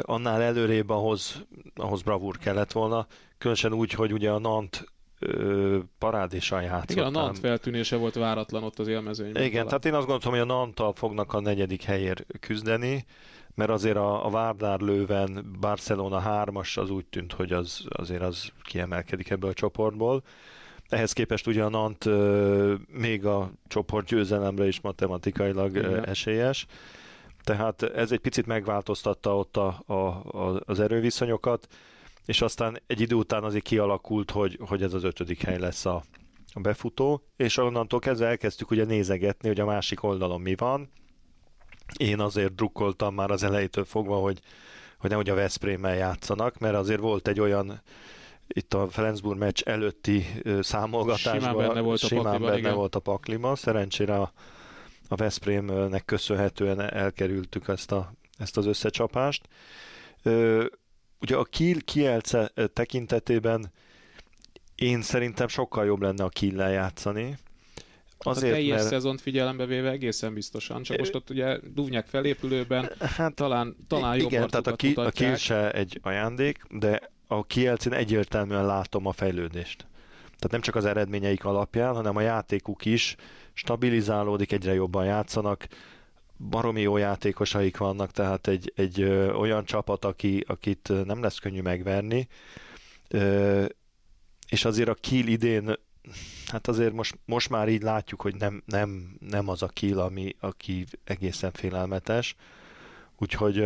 Annál 0.00 0.42
előrébb 0.42 0.90
ahhoz, 0.90 1.46
ahhoz 1.74 2.02
bravúr 2.02 2.38
kellett 2.38 2.72
volna, 2.72 3.06
különösen 3.38 3.72
úgy, 3.72 3.92
hogy 3.92 4.12
ugye 4.12 4.30
a 4.30 4.38
Nant 4.38 4.84
parádésan 5.98 6.62
játszott. 6.62 6.90
Igen, 6.90 7.04
a 7.04 7.10
Nant 7.10 7.38
feltűnése 7.38 7.96
volt 7.96 8.14
váratlan 8.14 8.62
ott 8.62 8.78
az 8.78 8.88
élmezőnyben. 8.88 9.42
Igen, 9.42 9.52
talán. 9.52 9.66
tehát 9.66 9.84
én 9.84 9.94
azt 9.94 10.06
gondoltam, 10.06 10.30
hogy 10.30 10.40
a 10.40 10.54
Nantal 10.54 10.92
fognak 10.94 11.32
a 11.32 11.40
negyedik 11.40 11.82
helyért 11.82 12.26
küzdeni, 12.40 13.04
mert 13.60 13.72
azért 13.72 13.96
a, 13.96 14.26
a 14.26 14.30
Várdár 14.30 14.80
Lőven 14.80 15.56
Barcelona 15.60 16.22
3-as 16.26 16.78
az 16.78 16.90
úgy 16.90 17.06
tűnt, 17.06 17.32
hogy 17.32 17.52
az, 17.52 17.84
azért 17.88 18.22
az 18.22 18.52
kiemelkedik 18.62 19.30
ebből 19.30 19.50
a 19.50 19.54
csoportból. 19.54 20.22
Ehhez 20.88 21.12
képest 21.12 21.46
ugye 21.46 21.64
a 21.64 21.68
Nant 21.68 22.04
még 22.86 23.26
a 23.26 23.50
csoport 23.68 24.06
győzelemre 24.06 24.66
is 24.66 24.80
matematikailag 24.80 25.76
Igen. 25.76 26.06
esélyes. 26.06 26.66
Tehát 27.44 27.82
ez 27.82 28.12
egy 28.12 28.18
picit 28.18 28.46
megváltoztatta 28.46 29.36
ott 29.36 29.56
a, 29.56 29.82
a, 29.86 29.94
a, 29.94 30.60
az 30.64 30.80
erőviszonyokat, 30.80 31.66
és 32.24 32.42
aztán 32.42 32.80
egy 32.86 33.00
idő 33.00 33.14
után 33.14 33.44
azért 33.44 33.64
kialakult, 33.64 34.30
hogy, 34.30 34.58
hogy 34.68 34.82
ez 34.82 34.94
az 34.94 35.04
ötödik 35.04 35.42
hely 35.42 35.58
lesz 35.58 35.86
a, 35.86 36.02
a 36.52 36.60
befutó, 36.60 37.22
és 37.36 37.56
onnantól 37.56 37.98
kezdve 37.98 38.26
elkezdtük 38.26 38.70
ugye 38.70 38.84
nézegetni, 38.84 39.48
hogy 39.48 39.60
a 39.60 39.64
másik 39.64 40.02
oldalon 40.02 40.40
mi 40.40 40.54
van. 40.54 40.90
Én 41.96 42.20
azért 42.20 42.54
drukkoltam 42.54 43.14
már 43.14 43.30
az 43.30 43.42
elejétől 43.42 43.84
fogva, 43.84 44.16
hogy, 44.16 44.40
hogy 44.98 45.10
nehogy 45.10 45.30
a 45.30 45.34
Veszprémmel 45.34 45.94
játszanak, 45.94 46.58
mert 46.58 46.74
azért 46.74 47.00
volt 47.00 47.28
egy 47.28 47.40
olyan 47.40 47.82
itt 48.52 48.74
a 48.74 48.88
Flensburg 48.88 49.38
meccs 49.38 49.62
előtti 49.62 50.26
számolgatásban 50.60 51.40
simán 51.40 51.56
benne 51.56 51.80
volt 51.80 52.02
a 52.02 52.06
simán 52.06 52.24
pakliba, 52.24 52.46
benne 52.46 52.58
igen. 52.58 52.74
volt 52.74 52.94
a 52.94 53.00
paklima. 53.00 53.56
Szerencsére 53.56 54.14
a, 54.14 54.32
a 55.08 55.14
Veszprémnek 55.14 56.04
köszönhetően 56.04 56.80
elkerültük 56.80 57.68
ezt, 57.68 57.92
a, 57.92 58.12
ezt 58.38 58.56
az 58.56 58.66
összecsapást. 58.66 59.48
Ö, 60.22 60.64
ugye 61.20 61.36
a 61.36 61.44
Kiel 61.44 61.80
Kielce 61.84 62.52
tekintetében 62.72 63.72
én 64.74 65.02
szerintem 65.02 65.48
sokkal 65.48 65.84
jobb 65.84 66.02
lenne 66.02 66.24
a 66.24 66.28
Kiel 66.28 66.70
játszani. 66.70 67.38
Azért, 68.24 68.52
a 68.52 68.56
teljes 68.56 68.76
mert... 68.76 68.88
szezont 68.88 69.20
figyelembe 69.20 69.66
véve 69.66 69.90
egészen 69.90 70.34
biztosan, 70.34 70.82
csak 70.82 70.98
most 70.98 71.14
ott 71.14 71.30
ugye 71.30 71.58
Duvnyák 71.74 72.06
felépülőben 72.06 72.90
hát, 73.16 73.34
talán, 73.34 73.76
talán 73.88 74.16
jobb 74.16 74.30
Igen, 74.30 74.48
tehát 74.48 74.66
a, 74.66 74.76
ki, 74.76 74.92
a 74.94 75.10
Kiel 75.10 75.36
se 75.36 75.70
egy 75.70 75.98
ajándék, 76.02 76.62
de 76.70 77.10
a 77.26 77.46
Kielcén 77.46 77.92
egyértelműen 77.92 78.66
látom 78.66 79.06
a 79.06 79.12
fejlődést. 79.12 79.86
Tehát 80.22 80.50
nem 80.50 80.60
csak 80.60 80.74
az 80.74 80.84
eredményeik 80.84 81.44
alapján, 81.44 81.94
hanem 81.94 82.16
a 82.16 82.20
játékuk 82.20 82.84
is 82.84 83.16
stabilizálódik, 83.52 84.52
egyre 84.52 84.74
jobban 84.74 85.04
játszanak, 85.04 85.66
baromi 86.48 86.80
jó 86.80 86.96
játékosaik 86.96 87.76
vannak, 87.76 88.10
tehát 88.10 88.48
egy, 88.48 88.72
egy 88.76 89.00
ö, 89.00 89.32
olyan 89.32 89.64
csapat, 89.64 90.04
aki, 90.04 90.44
akit 90.46 90.92
nem 91.04 91.22
lesz 91.22 91.38
könnyű 91.38 91.60
megverni, 91.60 92.28
ö, 93.08 93.64
és 94.48 94.64
azért 94.64 94.88
a 94.88 94.94
Kiel 94.94 95.26
idén, 95.26 95.74
hát 96.46 96.68
azért 96.68 96.92
most, 96.92 97.18
most 97.24 97.48
már 97.48 97.68
így 97.68 97.82
látjuk, 97.82 98.20
hogy 98.20 98.34
nem, 98.34 98.62
nem, 98.66 99.16
nem 99.20 99.48
az 99.48 99.62
a 99.62 99.68
Kiel, 99.68 99.98
ami, 99.98 100.36
aki 100.40 100.86
egészen 101.04 101.52
félelmetes, 101.52 102.36
úgyhogy 103.18 103.64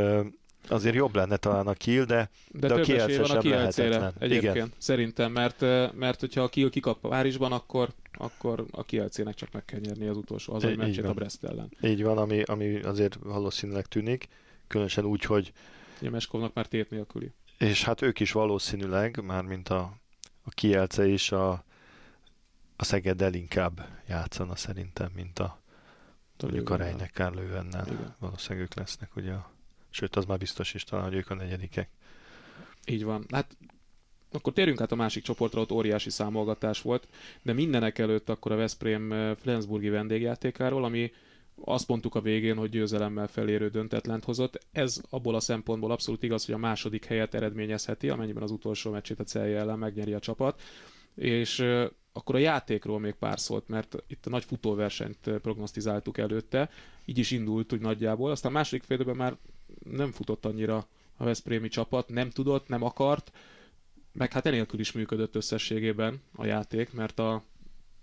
azért 0.68 0.94
jobb 0.94 1.14
lenne 1.14 1.36
talán 1.36 1.66
a 1.66 1.72
Kiel, 1.72 2.04
de, 2.04 2.30
de, 2.48 2.68
de 2.68 2.74
a 2.74 2.80
Kielce 2.80 3.20
van 3.20 3.30
a 3.30 3.32
sem 3.32 3.40
Kielcére 3.40 3.88
lehetetlen. 3.88 4.28
egyébként, 4.28 4.54
Igen. 4.54 4.72
szerintem, 4.78 5.32
mert, 5.32 5.60
mert 5.94 6.20
hogyha 6.20 6.42
a 6.42 6.48
Kiel 6.48 6.70
kikap 6.70 7.00
Párizsban, 7.00 7.52
akkor, 7.52 7.88
akkor 8.12 8.64
a 8.70 8.84
Kielcének 8.84 9.34
csak 9.34 9.52
meg 9.52 9.64
kell 9.64 9.80
nyerni 9.80 10.06
az 10.06 10.16
utolsó 10.16 10.52
hazai 10.52 10.74
meccsét 10.76 11.04
a 11.04 11.14
Brest 11.14 11.44
ellen. 11.44 11.70
Így 11.82 12.02
van, 12.02 12.18
ami, 12.18 12.42
ami 12.42 12.80
azért 12.80 13.18
valószínűleg 13.22 13.86
tűnik, 13.86 14.28
különösen 14.66 15.04
úgy, 15.04 15.24
hogy 15.24 15.52
Ugye 16.00 16.10
Meskovnak 16.10 16.54
már 16.54 16.66
tét 16.66 16.90
nélküli. 16.90 17.30
és 17.58 17.84
hát 17.84 18.02
ők 18.02 18.20
is 18.20 18.32
valószínűleg, 18.32 19.20
már 19.22 19.42
mint 19.42 19.68
a, 19.68 19.92
a 20.42 20.50
Kielce 20.50 21.06
is 21.06 21.32
a, 21.32 21.64
a 22.76 22.84
Szegeddel 22.84 23.34
inkább 23.34 23.88
játszana 24.08 24.56
szerintem, 24.56 25.10
mint 25.14 25.38
a 25.38 25.62
mondjuk 26.40 26.70
a. 26.70 26.76
Reineckár 26.76 27.32
Lővennel. 27.32 28.16
Valószínűleg 28.18 28.64
ők 28.64 28.74
lesznek, 28.74 29.16
ugye. 29.16 29.32
a- 29.32 29.52
Sőt, 29.90 30.16
az 30.16 30.24
már 30.24 30.38
biztos 30.38 30.74
is 30.74 30.84
talán, 30.84 31.04
hogy 31.04 31.14
ők 31.14 31.30
a 31.30 31.34
negyedikek. 31.34 31.88
Így 32.86 33.04
van. 33.04 33.24
Hát 33.32 33.56
akkor 34.32 34.52
térjünk 34.52 34.80
át 34.80 34.92
a 34.92 34.96
másik 34.96 35.22
csoportra, 35.22 35.60
ott 35.60 35.72
óriási 35.72 36.10
számolgatás 36.10 36.82
volt, 36.82 37.08
de 37.42 37.52
mindenek 37.52 37.98
előtt 37.98 38.28
akkor 38.28 38.52
a 38.52 38.56
Veszprém 38.56 39.12
eh, 39.12 39.34
Flensburgi 39.36 39.88
vendégjátékáról, 39.88 40.84
ami 40.84 41.12
azt 41.64 41.88
mondtuk 41.88 42.14
a 42.14 42.20
végén, 42.20 42.56
hogy 42.56 42.70
győzelemmel 42.70 43.26
felérő 43.26 43.68
döntetlent 43.68 44.24
hozott. 44.24 44.66
Ez 44.72 45.00
abból 45.10 45.34
a 45.34 45.40
szempontból 45.40 45.90
abszolút 45.90 46.22
igaz, 46.22 46.44
hogy 46.44 46.54
a 46.54 46.58
második 46.58 47.04
helyet 47.04 47.34
eredményezheti, 47.34 48.08
amennyiben 48.08 48.42
az 48.42 48.50
utolsó 48.50 48.90
meccsét 48.90 49.20
a 49.20 49.24
Celje 49.24 49.58
ellen 49.58 49.78
megnyeri 49.78 50.12
a 50.12 50.18
csapat. 50.18 50.62
És 51.14 51.58
eh, 51.60 51.88
akkor 52.16 52.34
a 52.34 52.38
játékról 52.38 53.00
még 53.00 53.14
pár 53.14 53.40
szólt, 53.40 53.68
mert 53.68 53.96
itt 54.06 54.26
a 54.26 54.30
nagy 54.30 54.44
futóversenyt 54.44 55.26
eh, 55.26 55.38
prognosztizáltuk 55.38 56.18
előtte, 56.18 56.70
így 57.04 57.18
is 57.18 57.30
indult 57.30 57.72
úgy 57.72 57.80
nagyjából. 57.80 58.30
Aztán 58.30 58.52
második 58.52 58.82
fél 58.82 58.96
időben 58.96 59.16
már 59.16 59.36
nem 59.84 60.12
futott 60.12 60.44
annyira 60.44 60.86
a 61.16 61.24
Veszprémi 61.24 61.68
csapat, 61.68 62.08
nem 62.08 62.30
tudott, 62.30 62.68
nem 62.68 62.82
akart, 62.82 63.32
meg 64.12 64.32
hát 64.32 64.46
enélkül 64.46 64.80
is 64.80 64.92
működött 64.92 65.34
összességében 65.34 66.22
a 66.36 66.44
játék, 66.44 66.92
mert 66.92 67.18
a, 67.18 67.42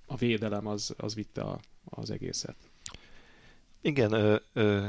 a 0.06 0.16
védelem 0.16 0.68
az, 0.68 0.94
az 0.98 1.16
vitte 1.16 1.42
a, 1.42 1.60
az 1.86 2.12
egészet. 2.12 2.56
Igen, 3.82 4.12
ö, 4.12 4.36
ö, 4.54 4.88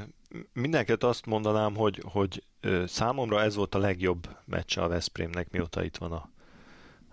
mindenket 0.52 1.02
azt 1.02 1.26
mondanám, 1.26 1.74
hogy, 1.74 2.02
hogy 2.04 2.42
ö, 2.60 2.84
számomra 2.86 3.42
ez 3.42 3.54
volt 3.54 3.74
a 3.74 3.78
legjobb 3.78 4.28
meccse 4.44 4.82
a 4.82 4.88
Veszprémnek, 4.88 5.50
mióta 5.50 5.84
itt 5.84 5.96
van 5.96 6.12
a, 6.12 6.30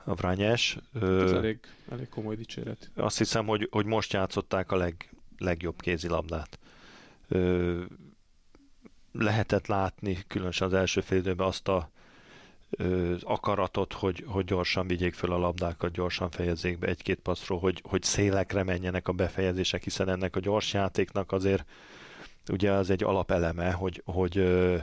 a 0.09 0.13
Vranyes. 0.15 0.77
Ez 0.95 1.01
Ö, 1.01 1.35
elég, 1.35 1.59
elég 1.91 2.09
komoly 2.09 2.35
dicséret. 2.35 2.91
azt 2.95 3.17
hiszem, 3.17 3.45
hogy, 3.45 3.67
hogy 3.71 3.85
most 3.85 4.13
játszották 4.13 4.71
a 4.71 4.75
leg, 4.75 5.09
legjobb 5.37 5.81
kézilabdát. 5.81 6.59
Ö, 7.27 7.81
lehetett 9.11 9.67
látni, 9.67 10.17
különösen 10.27 10.67
az 10.67 10.73
első 10.73 11.01
fél 11.01 11.17
időben 11.17 11.47
azt 11.47 11.67
a 11.67 11.89
ö, 12.69 13.13
az 13.13 13.23
akaratot, 13.23 13.93
hogy, 13.93 14.23
hogy 14.27 14.45
gyorsan 14.45 14.87
vigyék 14.87 15.13
föl 15.13 15.31
a 15.31 15.37
labdákat, 15.37 15.91
gyorsan 15.91 16.29
fejezzék 16.29 16.79
be 16.79 16.87
egy-két 16.87 17.19
passzról, 17.19 17.59
hogy, 17.59 17.81
hogy 17.83 18.03
szélekre 18.03 18.63
menjenek 18.63 19.07
a 19.07 19.11
befejezések, 19.11 19.83
hiszen 19.83 20.09
ennek 20.09 20.35
a 20.35 20.39
gyors 20.39 20.73
játéknak 20.73 21.31
azért 21.31 21.65
ugye 22.51 22.71
az 22.71 22.89
egy 22.89 23.03
alapeleme, 23.03 23.71
hogy, 23.71 24.01
hogy 24.05 24.37
ö, 24.37 24.77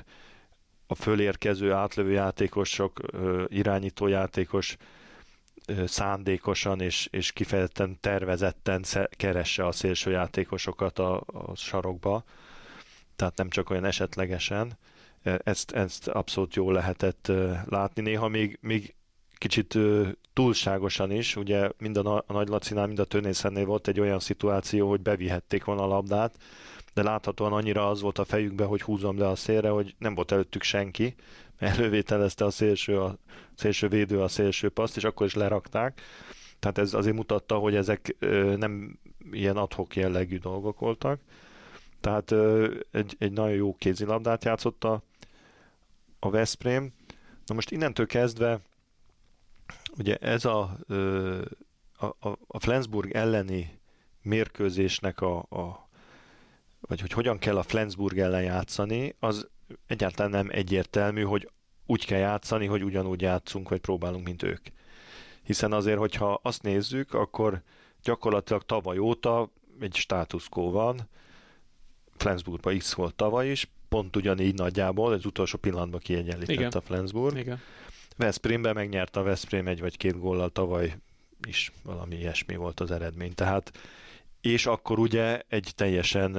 a 0.87 0.95
fölérkező 0.95 1.73
átlövő 1.73 2.11
játékosok, 2.11 3.01
irányító 3.49 4.07
játékos 4.07 4.77
szándékosan 5.87 6.81
és, 6.81 7.09
és 7.11 7.33
kifejezetten 7.33 7.99
tervezetten 8.01 8.85
keresse 9.11 9.67
a 9.67 9.73
szélső 9.73 10.11
játékosokat 10.11 10.99
a, 10.99 11.23
a 11.27 11.55
sarokba, 11.55 12.25
tehát 13.17 13.37
nem 13.37 13.49
csak 13.49 13.71
olyan 13.71 13.85
esetlegesen. 13.85 14.79
Ezt, 15.23 15.73
ezt 15.73 16.09
abszolút 16.09 16.55
jól 16.55 16.73
lehetett 16.73 17.33
látni. 17.65 18.03
Néha 18.03 18.29
még, 18.29 18.59
még 18.61 18.95
kicsit 19.39 19.79
túlságosan 20.33 21.11
is, 21.11 21.37
ugye 21.37 21.71
mind 21.79 21.97
a, 21.97 22.03
Na- 22.03 22.25
a 22.27 22.33
Nagy 22.33 22.49
Lacinál, 22.49 22.87
mind 22.87 22.99
a 22.99 23.05
Tönészennél 23.05 23.65
volt 23.65 23.89
egy 23.89 24.01
olyan 24.01 24.21
szituáció, 24.21 24.89
hogy 24.89 25.01
bevihették 25.01 25.65
volna 25.65 25.83
a 25.83 25.87
labdát, 25.87 26.39
de 26.95 27.03
láthatóan 27.03 27.53
annyira 27.53 27.89
az 27.89 28.01
volt 28.01 28.19
a 28.19 28.25
fejükben, 28.25 28.67
hogy 28.67 28.83
húzom 28.83 29.19
le 29.19 29.29
a 29.29 29.37
szélre, 29.37 29.69
hogy 29.69 29.95
nem 29.99 30.15
volt 30.15 30.33
előttük 30.33 30.63
senki, 30.63 31.15
elővételezte 31.59 32.45
a 32.45 32.51
szélső, 32.51 33.01
a 33.01 33.19
szélső 33.55 33.89
védő 33.89 34.21
a 34.21 34.29
szélső 34.29 34.69
paszt, 34.69 34.97
és 34.97 35.05
akkor 35.05 35.27
is 35.27 35.35
lerakták. 35.35 36.01
Tehát 36.59 36.79
ez 36.79 36.95
azért 36.95 37.17
mutatta, 37.17 37.57
hogy 37.57 37.75
ezek 37.75 38.17
nem 38.57 38.99
ilyen 39.31 39.57
adhok 39.57 39.97
jellegű 39.97 40.39
dolgok 40.39 40.79
voltak. 40.79 41.21
Tehát 42.01 42.35
egy, 42.91 43.17
egy 43.19 43.33
nagyon 43.33 43.55
jó 43.55 43.75
kézilabdát 43.75 44.45
játszott 44.45 44.85
a, 44.85 45.03
a 46.19 46.31
Veszprém. 46.31 46.93
Na 47.47 47.55
most 47.55 47.71
innentől 47.71 48.07
kezdve 48.07 48.61
ugye 49.99 50.17
ez 50.17 50.45
a, 50.45 50.79
a, 51.99 52.29
a 52.47 52.59
Flensburg 52.59 53.11
elleni 53.11 53.81
mérkőzésnek 54.23 55.21
a, 55.21 55.39
a 55.39 55.89
vagy 56.81 57.01
hogy 57.01 57.13
hogyan 57.13 57.39
kell 57.39 57.57
a 57.57 57.63
Flensburg 57.63 58.19
ellen 58.19 58.43
játszani, 58.43 59.15
az 59.19 59.49
egyáltalán 59.87 60.31
nem 60.31 60.49
egyértelmű, 60.51 61.23
hogy 61.23 61.51
úgy 61.87 62.07
kell 62.07 62.19
játszani, 62.19 62.67
hogy 62.67 62.85
ugyanúgy 62.85 63.21
játszunk, 63.21 63.69
vagy 63.69 63.81
próbálunk, 63.81 64.25
mint 64.25 64.43
ők. 64.43 64.67
Hiszen 65.43 65.73
azért, 65.73 65.99
hogyha 65.99 66.41
azt 66.43 66.63
nézzük, 66.63 67.15
akkor 67.15 67.63
gyakorlatilag 68.03 68.63
tavaly 68.63 68.99
óta 68.99 69.53
egy 69.81 69.95
státuszkó 69.95 70.71
van, 70.71 71.09
Flensburgban 72.17 72.79
X 72.79 72.95
volt 72.95 73.15
tavaly 73.15 73.51
is, 73.51 73.71
pont 73.89 74.17
ugyanígy 74.17 74.55
nagyjából, 74.55 75.13
az 75.13 75.27
utolsó 75.27 75.59
pillanatban 75.59 76.01
kiegyenlített 76.01 76.57
Igen. 76.57 76.71
a 76.71 76.81
Flensburg. 76.81 77.37
Igen. 77.37 77.61
Veszprémben 78.17 78.75
megnyerte 78.75 79.21
a 79.21 79.23
Veszprém 79.23 79.67
egy 79.67 79.81
vagy 79.81 79.97
két 79.97 80.19
góllal 80.19 80.51
tavaly 80.51 80.97
is 81.47 81.73
valami 81.83 82.17
ilyesmi 82.17 82.57
volt 82.57 82.81
az 82.81 82.91
eredmény. 82.91 83.35
Tehát, 83.35 83.79
és 84.41 84.67
akkor 84.67 84.99
ugye 84.99 85.41
egy 85.49 85.73
teljesen 85.75 86.33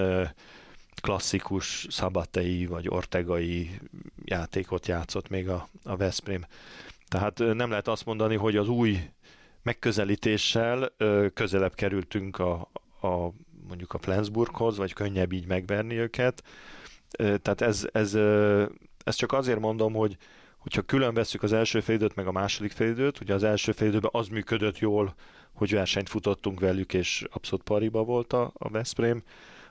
klasszikus 1.02 1.88
szabatei 1.90 2.66
vagy 2.66 2.88
ortegai 2.90 3.80
játékot 4.26 4.88
játszott 4.88 5.30
még 5.30 5.50
a, 5.50 5.68
a 5.84 5.96
Veszprém. 5.96 6.46
Tehát 7.08 7.38
nem 7.38 7.70
lehet 7.70 7.88
azt 7.88 8.06
mondani, 8.06 8.36
hogy 8.36 8.56
az 8.56 8.70
új 8.70 9.10
megközelítéssel 9.64 10.92
közelebb 11.34 11.74
kerültünk 11.76 12.40
a, 12.40 12.70
a 13.02 13.32
mondjuk 13.68 13.94
a 13.94 13.98
Flensburghoz, 13.98 14.78
vagy 14.78 14.94
könnyebb 14.94 15.32
így 15.32 15.48
megverni 15.48 15.96
őket. 15.96 16.44
Tehát 17.18 17.62
ez, 17.62 17.88
ez, 17.92 18.16
ez 19.04 19.16
csak 19.16 19.32
azért 19.32 19.60
mondom, 19.60 19.94
hogy 19.94 20.18
hogyha 20.58 20.82
külön 20.82 21.14
veszük 21.14 21.44
az 21.44 21.54
első 21.54 21.80
félidőt, 21.80 22.16
meg 22.16 22.28
a 22.28 22.32
második 22.32 22.72
félidőt, 22.72 23.20
ugye 23.20 23.34
az 23.34 23.44
első 23.44 23.72
félidőben 23.72 24.10
az 24.14 24.28
működött 24.28 24.78
jól, 24.78 25.16
hogy 25.54 25.74
versenyt 25.74 26.10
futottunk 26.10 26.60
velük, 26.60 26.94
és 26.94 27.26
abszolút 27.32 27.66
pariba 27.66 28.04
volt 28.04 28.34
a, 28.34 28.52
a 28.54 28.70
Veszprém. 28.70 29.24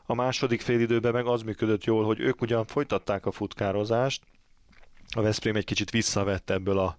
A 0.06 0.14
második 0.14 0.60
félidőben 0.60 1.12
meg 1.12 1.26
az 1.26 1.42
működött 1.42 1.84
jól, 1.84 2.04
hogy 2.04 2.20
ők 2.20 2.40
ugyan 2.40 2.66
folytatták 2.66 3.26
a 3.26 3.30
futkározást, 3.30 4.22
a 5.14 5.22
Veszprém 5.22 5.56
egy 5.56 5.64
kicsit 5.64 5.90
visszavett 5.90 6.50
ebből 6.50 6.78
a 6.78 6.98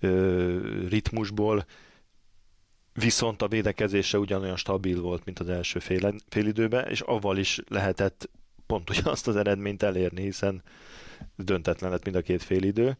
ö, 0.00 0.86
ritmusból, 0.88 1.66
viszont 2.92 3.42
a 3.42 3.48
védekezése 3.48 4.18
ugyanolyan 4.18 4.56
stabil 4.56 5.00
volt, 5.00 5.24
mint 5.24 5.38
az 5.38 5.48
első 5.48 5.78
fél, 5.78 6.14
félidőben, 6.28 6.88
és 6.88 7.00
avval 7.00 7.36
is 7.36 7.60
lehetett 7.68 8.30
pont 8.66 8.90
ugyanazt 8.90 9.28
az 9.28 9.36
eredményt 9.36 9.82
elérni, 9.82 10.22
hiszen 10.22 10.62
döntetlen 11.36 11.90
lett 11.90 12.04
mind 12.04 12.16
a 12.16 12.20
két 12.20 12.42
félidő. 12.42 12.96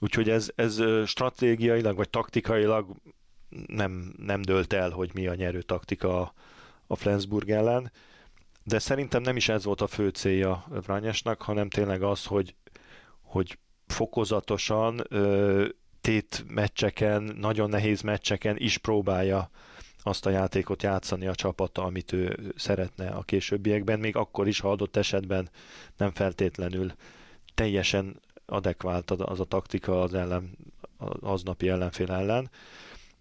Úgyhogy 0.00 0.30
ez, 0.30 0.50
ez 0.54 0.82
stratégiailag 1.06 1.96
vagy 1.96 2.10
taktikailag 2.10 2.96
nem, 3.66 4.14
nem 4.16 4.42
dölt 4.42 4.72
el, 4.72 4.90
hogy 4.90 5.10
mi 5.14 5.26
a 5.26 5.34
nyerő 5.34 5.62
taktika 5.62 6.20
a, 6.20 6.32
a 6.86 6.96
Flensburg 6.96 7.50
ellen, 7.50 7.92
de 8.68 8.78
szerintem 8.78 9.22
nem 9.22 9.36
is 9.36 9.48
ez 9.48 9.64
volt 9.64 9.80
a 9.80 9.86
fő 9.86 10.08
célja 10.08 10.64
Vranyesnak, 10.68 11.42
hanem 11.42 11.68
tényleg 11.68 12.02
az, 12.02 12.24
hogy, 12.24 12.54
hogy 13.20 13.58
fokozatosan 13.86 15.02
tét 16.00 16.44
meccseken, 16.48 17.22
nagyon 17.22 17.68
nehéz 17.68 18.00
meccseken 18.00 18.56
is 18.58 18.78
próbálja 18.78 19.50
azt 20.02 20.26
a 20.26 20.30
játékot 20.30 20.82
játszani 20.82 21.26
a 21.26 21.34
csapata, 21.34 21.84
amit 21.84 22.12
ő 22.12 22.52
szeretne 22.56 23.08
a 23.08 23.22
későbbiekben, 23.22 23.98
még 23.98 24.16
akkor 24.16 24.48
is, 24.48 24.60
ha 24.60 24.70
adott 24.70 24.96
esetben 24.96 25.50
nem 25.96 26.10
feltétlenül 26.10 26.92
teljesen 27.54 28.20
adekvált 28.46 29.10
az 29.10 29.40
a 29.40 29.44
taktika 29.44 30.02
az 30.02 30.14
ellen, 30.14 30.56
az 30.96 31.16
aznapi 31.20 31.68
ellenfél 31.68 32.12
ellen. 32.12 32.50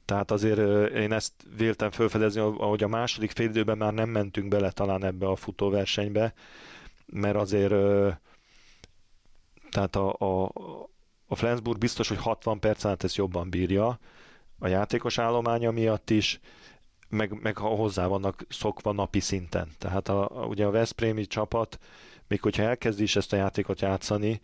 Tehát 0.08 0.32
azért 0.32 0.92
én 0.92 1.12
ezt 1.12 1.34
véltem 1.58 1.92
felfedezni, 1.92 2.40
ahogy 2.40 2.84
a 2.84 2.88
második 2.88 3.32
fél 3.32 3.50
időben 3.50 3.78
már 3.78 3.94
nem 3.94 4.10
mentünk 4.10 4.48
bele 4.48 4.72
talán 4.72 5.04
ebbe 5.06 5.28
a 5.28 5.36
futóversenybe, 5.36 6.34
mert 7.06 7.36
azért 7.36 7.74
tehát 9.70 9.96
a, 9.96 10.16
a, 10.20 10.52
a 11.28 11.36
Flensburg 11.36 11.78
biztos, 11.78 12.08
hogy 12.08 12.18
60 12.18 12.60
perc 12.60 12.86
át 12.86 13.04
ezt 13.04 13.16
jobban 13.16 13.50
bírja, 13.50 14.00
a 14.60 14.68
játékos 14.68 15.18
állománya 15.18 15.72
miatt 15.72 16.10
is, 16.10 16.40
meg, 17.10 17.42
meg 17.42 17.58
hozzá 17.58 18.08
vannak 18.08 18.46
szokva 18.50 18.92
napi 18.92 19.20
szinten. 19.20 19.72
Tehát 19.78 20.10
a, 20.10 20.42
a, 20.42 20.46
ugye 20.46 20.66
a 20.66 20.72
Veszprémi 20.72 21.26
csapat, 21.26 21.80
még 22.28 22.42
hogyha 22.42 22.64
elkezdi 22.64 23.04
is 23.04 23.16
ezt 23.16 23.34
a 23.34 23.36
játékot 23.36 23.82
játszani, 23.82 24.42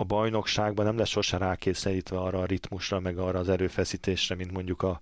a 0.00 0.04
bajnokságban 0.04 0.84
nem 0.84 0.98
lesz 0.98 1.08
sose 1.08 1.36
rákényszerítve 1.36 2.18
arra 2.18 2.38
a 2.38 2.44
ritmusra, 2.44 3.00
meg 3.00 3.18
arra 3.18 3.38
az 3.38 3.48
erőfeszítésre, 3.48 4.34
mint 4.34 4.52
mondjuk 4.52 4.82
a, 4.82 5.00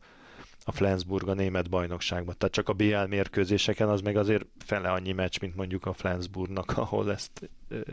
a 0.65 0.73
Flensburg 0.73 1.29
a 1.29 1.35
német 1.35 1.71
bajnokságban. 1.71 2.35
Tehát 2.39 2.55
csak 2.55 2.69
a 2.69 2.73
BL 2.73 3.05
mérkőzéseken 3.09 3.89
az 3.89 4.01
meg 4.01 4.17
azért 4.17 4.47
fele 4.59 4.91
annyi 4.91 5.13
meccs, 5.13 5.41
mint 5.41 5.57
mondjuk 5.57 5.87
a 5.87 5.93
Flensburgnak, 5.93 6.77
ahol 6.79 7.13
ezt 7.13 7.51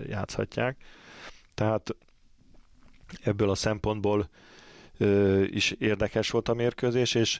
játszhatják. 0.08 0.78
Tehát 1.54 1.96
ebből 3.24 3.50
a 3.50 3.56
szempontból 3.56 4.30
ö, 4.98 5.42
is 5.44 5.72
érdekes 5.72 6.30
volt 6.30 6.50
a 6.50 6.54
mérkőzés, 6.54 7.14
és, 7.14 7.40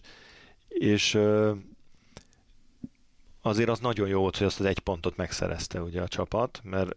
és 0.68 1.14
ö, 1.14 1.54
azért 3.42 3.70
az 3.70 3.80
nagyon 3.80 4.08
jó 4.08 4.20
volt, 4.20 4.38
hogy 4.38 4.48
azt 4.48 4.60
az 4.60 4.66
egy 4.66 4.80
pontot 4.80 5.16
megszerezte 5.16 5.82
ugye 5.82 6.02
a 6.02 6.08
csapat, 6.08 6.62
mert 6.64 6.96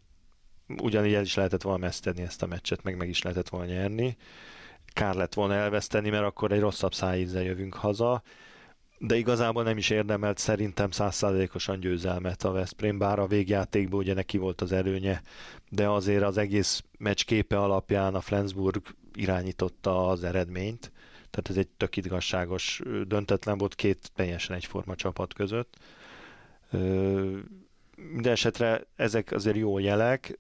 ugyanígy 0.83 1.14
el 1.14 1.22
is 1.22 1.35
lehetett 1.35 1.62
volna 1.62 1.79
meszteni 1.79 2.22
ezt 2.22 2.42
a 2.42 2.46
meccset, 2.46 2.83
meg 2.83 2.96
meg 2.96 3.09
is 3.09 3.22
lehetett 3.22 3.48
volna 3.48 3.66
nyerni. 3.66 4.16
Kár 4.92 5.14
lett 5.14 5.35
volna 5.35 5.55
elveszteni, 5.55 6.11
mert 6.11 6.24
akkor 6.24 6.52
egy 6.52 6.61
rosszabb 6.61 6.94
szájízzel 6.94 7.42
jövünk 7.42 7.74
haza, 7.74 8.22
de 8.98 9.16
igazából 9.16 9.62
nem 9.62 9.76
is 9.76 9.90
érdemelt 9.90 10.38
szerintem 10.38 10.90
százszázalékosan 10.90 11.81
győzelmet 11.81 12.44
a 12.44 12.50
Veszprém, 12.50 12.98
bár 12.98 13.18
a 13.18 13.26
végjátékban 13.26 13.98
ugye 13.98 14.14
neki 14.14 14.38
volt 14.38 14.61
az 14.61 14.72
előnye, 14.72 15.22
de 15.68 15.88
azért 15.88 16.22
az 16.22 16.37
egész 16.37 16.83
meccs 16.98 17.24
képe 17.24 17.59
alapján 17.59 18.14
a 18.14 18.20
Flensburg 18.20 18.83
irányította 19.14 20.09
az 20.09 20.24
eredményt, 20.24 20.92
tehát 21.31 21.50
ez 21.50 21.57
egy 21.57 21.68
tök 21.68 21.96
igazságos 21.96 22.83
döntetlen 23.07 23.59
volt 23.59 23.74
két 23.74 24.11
teljesen 24.14 24.57
egyforma 24.57 24.94
csapat 24.94 25.35
között. 25.35 25.76
Minden 27.96 28.32
esetre 28.32 28.87
ezek 28.96 29.32
azért 29.32 29.56
jó 29.56 29.78
jelek, 29.78 30.38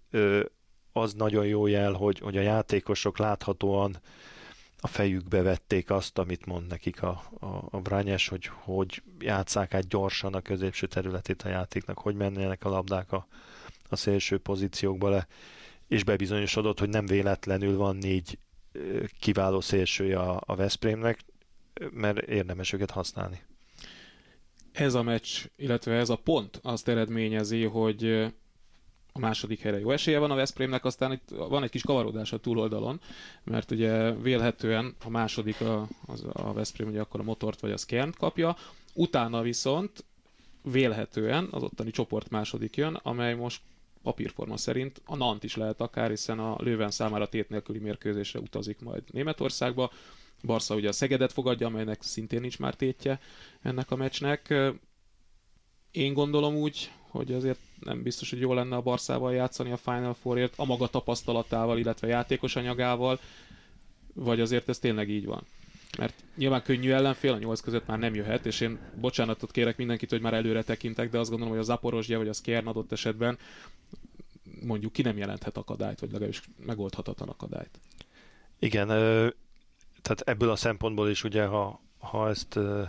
az 0.92 1.14
nagyon 1.14 1.46
jó 1.46 1.66
jel, 1.66 1.92
hogy, 1.92 2.18
hogy 2.18 2.36
a 2.36 2.40
játékosok 2.40 3.18
láthatóan 3.18 3.96
a 4.80 4.86
fejükbe 4.86 5.42
vették 5.42 5.90
azt, 5.90 6.18
amit 6.18 6.46
mond 6.46 6.66
nekik 6.66 7.02
a, 7.02 7.22
a, 7.40 7.46
a 7.70 7.80
Brányes, 7.80 8.28
hogy 8.28 8.46
hogy 8.46 9.02
játszák 9.18 9.74
át 9.74 9.88
gyorsan 9.88 10.34
a 10.34 10.40
középső 10.40 10.86
területét 10.86 11.42
a 11.42 11.48
játéknak, 11.48 11.98
hogy 11.98 12.14
mennének 12.14 12.64
a 12.64 12.68
labdák 12.68 13.12
a, 13.12 13.26
a 13.88 13.96
szélső 13.96 14.38
pozíciókba 14.38 15.08
le, 15.08 15.26
és 15.88 16.04
bebizonyosodott, 16.04 16.78
hogy 16.78 16.88
nem 16.88 17.06
véletlenül 17.06 17.76
van 17.76 17.96
négy 17.96 18.38
kiváló 19.20 19.60
szélsője 19.60 20.18
a, 20.18 20.42
a 20.46 20.54
Veszprémnek, 20.54 21.24
mert 21.90 22.18
érdemes 22.18 22.72
őket 22.72 22.90
használni. 22.90 23.42
Ez 24.76 24.94
a 24.94 25.02
meccs, 25.02 25.44
illetve 25.56 25.94
ez 25.94 26.10
a 26.10 26.16
pont 26.16 26.60
azt 26.62 26.88
eredményezi, 26.88 27.62
hogy 27.62 28.10
a 29.12 29.18
második 29.18 29.60
helyre 29.60 29.78
jó 29.78 29.90
esélye 29.90 30.18
van 30.18 30.30
a 30.30 30.34
Veszprémnek, 30.34 30.84
aztán 30.84 31.12
itt 31.12 31.28
van 31.30 31.62
egy 31.62 31.70
kis 31.70 31.82
kavarodás 31.82 32.32
a 32.32 32.38
túloldalon, 32.38 33.00
mert 33.44 33.70
ugye 33.70 34.12
vélhetően 34.12 34.94
a 35.04 35.08
második 35.08 35.60
a, 35.60 35.88
az 36.06 36.24
a 36.32 36.52
Veszprém 36.52 36.88
ugye 36.88 37.00
akkor 37.00 37.20
a 37.20 37.22
motort 37.22 37.60
vagy 37.60 37.70
a 37.70 37.76
Skern 37.76 38.12
kapja, 38.18 38.56
utána 38.94 39.42
viszont 39.42 40.04
vélhetően 40.62 41.48
az 41.50 41.62
ottani 41.62 41.90
csoport 41.90 42.30
második 42.30 42.76
jön, 42.76 42.94
amely 43.02 43.34
most 43.34 43.60
papírforma 44.02 44.56
szerint 44.56 45.02
a 45.04 45.16
Nant 45.16 45.44
is 45.44 45.56
lehet 45.56 45.80
akár, 45.80 46.08
hiszen 46.08 46.38
a 46.38 46.56
Lőven 46.62 46.90
számára 46.90 47.28
tét 47.28 47.48
nélküli 47.48 47.78
mérkőzésre 47.78 48.38
utazik 48.40 48.80
majd 48.80 49.02
Németországba. 49.12 49.90
Barca 50.42 50.74
ugye 50.74 50.88
a 50.88 50.92
Szegedet 50.92 51.32
fogadja, 51.32 51.66
amelynek 51.66 52.02
szintén 52.02 52.40
nincs 52.40 52.58
már 52.58 52.74
tétje 52.74 53.20
ennek 53.62 53.90
a 53.90 53.96
meccsnek. 53.96 54.54
Én 55.90 56.12
gondolom 56.12 56.54
úgy, 56.54 56.90
hogy 57.08 57.32
azért 57.32 57.58
nem 57.80 58.02
biztos, 58.02 58.30
hogy 58.30 58.40
jó 58.40 58.54
lenne 58.54 58.76
a 58.76 58.82
Barszával 58.82 59.34
játszani 59.34 59.70
a 59.70 59.76
Final 59.76 60.14
Fourért, 60.14 60.54
a 60.56 60.64
maga 60.64 60.86
tapasztalatával, 60.86 61.78
illetve 61.78 62.06
játékos 62.06 62.56
anyagával, 62.56 63.20
vagy 64.14 64.40
azért 64.40 64.68
ez 64.68 64.78
tényleg 64.78 65.08
így 65.10 65.24
van? 65.24 65.44
Mert 65.98 66.24
nyilván 66.36 66.62
könnyű 66.62 66.90
ellenfél, 66.90 67.32
a 67.32 67.38
nyolc 67.38 67.60
között 67.60 67.86
már 67.86 67.98
nem 67.98 68.14
jöhet, 68.14 68.46
és 68.46 68.60
én 68.60 68.78
bocsánatot 69.00 69.50
kérek 69.50 69.76
mindenkit, 69.76 70.10
hogy 70.10 70.20
már 70.20 70.34
előre 70.34 70.62
tekintek, 70.62 71.10
de 71.10 71.18
azt 71.18 71.30
gondolom, 71.30 71.54
hogy 71.54 71.62
a 71.62 71.66
Zaporozsja 71.66 72.18
vagy 72.18 72.28
a 72.28 72.32
Skjern 72.32 72.66
adott 72.66 72.92
esetben 72.92 73.38
mondjuk 74.62 74.92
ki 74.92 75.02
nem 75.02 75.18
jelenthet 75.18 75.56
akadályt, 75.56 76.00
vagy 76.00 76.10
legalábbis 76.10 76.42
megoldhatatlan 76.66 77.28
akadályt. 77.28 77.80
Igen, 78.58 78.88
tehát 80.06 80.20
ebből 80.20 80.50
a 80.50 80.56
szempontból 80.56 81.08
is 81.10 81.24
ugye, 81.24 81.44
ha, 81.46 81.80
ha 81.98 82.28
ezt 82.28 82.56
ö, 82.56 82.82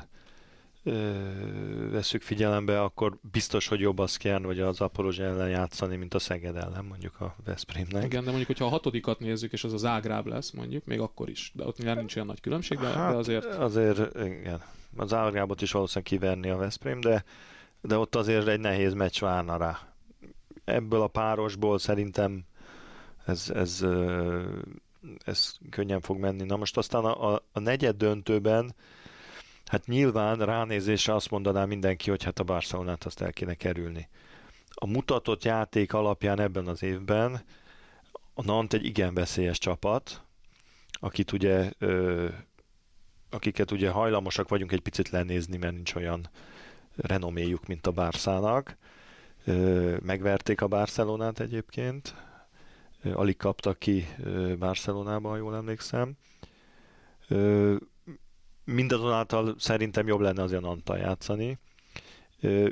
ö, 0.84 1.90
veszük 1.92 2.22
figyelembe, 2.22 2.82
akkor 2.82 3.18
biztos, 3.32 3.68
hogy 3.68 3.80
jobb 3.80 4.00
a 4.00 4.08
Skjern 4.08 4.46
vagy 4.46 4.60
az 4.60 4.76
Zaporozs 4.76 5.20
ellen 5.20 5.50
játszani, 5.50 5.96
mint 5.96 6.14
a 6.14 6.20
Szeged 6.20 6.56
ellen, 6.56 6.86
mondjuk 6.86 7.22
a 7.22 7.36
Veszprémnek. 7.46 8.04
Igen, 8.04 8.20
de 8.20 8.28
mondjuk, 8.28 8.48
hogyha 8.48 8.66
a 8.66 8.70
hatodikat 8.70 9.20
nézzük, 9.20 9.54
és 9.54 9.64
az 9.64 9.74
az 9.74 9.86
Ágráb 9.86 10.28
lesz, 10.28 10.52
mondjuk, 10.52 10.86
még 10.86 11.00
akkor 11.00 11.30
is. 11.30 11.52
De 11.54 11.66
ott 11.66 11.78
nyilván 11.78 11.98
nincs 11.98 12.16
olyan 12.16 12.28
nagy 12.28 12.42
különbség, 12.42 12.80
de, 12.80 12.88
hát, 12.88 13.12
de 13.12 13.18
azért... 13.18 13.46
Azért, 13.46 14.16
igen. 14.26 14.62
Az 14.98 15.14
Ágrábot 15.14 15.62
is 15.62 15.72
valószínűleg 15.72 16.12
kiverni 16.12 16.50
a 16.50 16.58
Veszprém, 16.58 17.00
de, 17.00 17.24
de 17.82 17.98
ott 17.98 18.16
azért 18.16 18.48
egy 18.48 18.60
nehéz 18.60 18.94
meccs 18.94 19.20
várna 19.20 19.58
rá. 19.58 19.80
Ebből 20.66 21.02
a 21.02 21.08
párosból 21.08 21.80
szerintem 21.80 22.46
ez, 23.26 23.52
ez, 23.54 23.86
ez 25.26 25.54
könnyen 25.70 26.02
fog 26.02 26.18
menni. 26.18 26.44
Na 26.44 26.56
most 26.56 26.78
aztán 26.78 27.06
a, 27.06 27.34
a, 27.34 27.44
a 27.52 27.60
negyed 27.60 27.96
döntőben 27.96 28.76
hát 29.66 29.86
nyilván 29.86 30.38
ránézésre 30.38 31.16
azt 31.16 31.30
mondaná 31.30 31.66
mindenki, 31.66 32.10
hogy 32.10 32.24
hát 32.24 32.40
a 32.40 32.44
Barcelonát 32.44 33.04
azt 33.04 33.22
el 33.22 33.32
kéne 33.32 33.54
kerülni. 33.54 34.10
A 34.70 34.88
mutatott 34.88 35.44
játék 35.44 35.94
alapján 35.94 36.40
ebben 36.40 36.68
az 36.68 36.84
évben 36.84 37.42
a 38.34 38.44
Nant 38.44 38.74
egy 38.74 38.86
igen 38.86 39.14
veszélyes 39.14 39.58
csapat, 39.58 40.22
akit 40.92 41.32
ugye, 41.32 41.72
ö, 41.78 42.28
akiket 43.30 43.72
ugye 43.72 43.90
hajlamosak 43.90 44.50
vagyunk 44.50 44.72
egy 44.72 44.82
picit 44.82 45.10
lenézni, 45.10 45.58
mert 45.58 45.74
nincs 45.74 45.96
olyan 45.96 46.30
renoméjuk, 46.96 47.68
mint 47.68 47.88
a 47.88 47.92
Bárszának. 47.92 48.78
Megverték 50.02 50.62
a 50.62 50.68
Barcelonát 50.68 51.40
egyébként, 51.40 52.16
alig 53.14 53.38
kaptak 53.38 53.80
ki 53.80 54.08
Barcelonába, 54.60 55.30
ha 55.30 55.38
jól 55.38 55.56
emlékszem. 55.56 56.14
Mindazonáltal 58.64 59.56
szerintem 59.58 60.08
jobb 60.08 60.20
lenne 60.20 60.42
azért 60.44 60.64
Antal 60.64 60.98
játszani. 60.98 61.60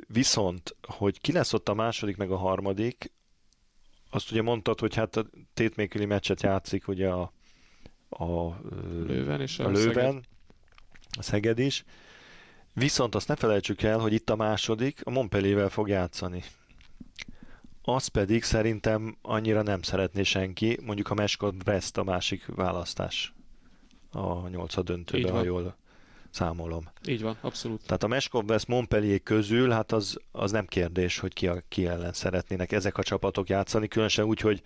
Viszont, 0.07 0.75
hogy 0.81 1.21
ki 1.21 1.31
lesz 1.31 1.53
ott 1.53 1.69
a 1.69 1.73
második 1.73 2.17
meg 2.17 2.31
a 2.31 2.37
harmadik, 2.37 3.13
azt 4.09 4.31
ugye 4.31 4.41
mondtad, 4.41 4.79
hogy 4.79 4.95
hát 4.95 5.15
a 5.15 5.25
tétméküli 5.53 6.05
meccset 6.05 6.41
játszik 6.41 6.87
ugye 6.87 7.09
a, 7.09 7.31
a 8.09 8.59
Lőven, 9.07 9.41
és 9.41 9.59
a, 9.59 9.65
a 9.65 9.69
Lőven, 9.69 9.93
Szeged. 9.93 10.23
a 11.17 11.21
Szeged 11.21 11.59
is. 11.59 11.83
Viszont 12.73 13.15
azt 13.15 13.27
ne 13.27 13.35
felejtsük 13.35 13.81
el, 13.81 13.99
hogy 13.99 14.13
itt 14.13 14.29
a 14.29 14.35
második 14.35 15.01
a 15.03 15.09
Montpelliervel 15.09 15.69
fog 15.69 15.87
játszani. 15.87 16.43
Az 17.87 18.07
pedig 18.07 18.43
szerintem 18.43 19.17
annyira 19.21 19.61
nem 19.61 19.81
szeretné 19.81 20.23
senki, 20.23 20.79
mondjuk 20.85 21.09
a 21.09 21.13
Meskot 21.13 21.57
Brest 21.57 21.97
a 21.97 22.03
másik 22.03 22.45
választás 22.45 23.33
a 24.11 24.47
nyolcad 24.47 24.85
döntőbe, 24.85 25.31
ha 25.31 25.43
jól 25.43 25.75
számolom. 26.29 26.87
Így 27.07 27.21
van, 27.21 27.37
abszolút. 27.41 27.81
Tehát 27.85 28.03
a 28.03 28.07
Meskov 28.07 28.49
West 28.49 28.67
Montpellier 28.67 29.23
közül, 29.23 29.69
hát 29.69 29.91
az, 29.91 30.17
az 30.31 30.51
nem 30.51 30.65
kérdés, 30.65 31.19
hogy 31.19 31.33
ki, 31.33 31.47
a, 31.47 31.63
ki 31.67 31.85
ellen 31.87 32.13
szeretnének 32.13 32.71
ezek 32.71 32.97
a 32.97 33.03
csapatok 33.03 33.49
játszani, 33.49 33.87
különösen 33.87 34.25
úgy, 34.25 34.39
hogy 34.39 34.61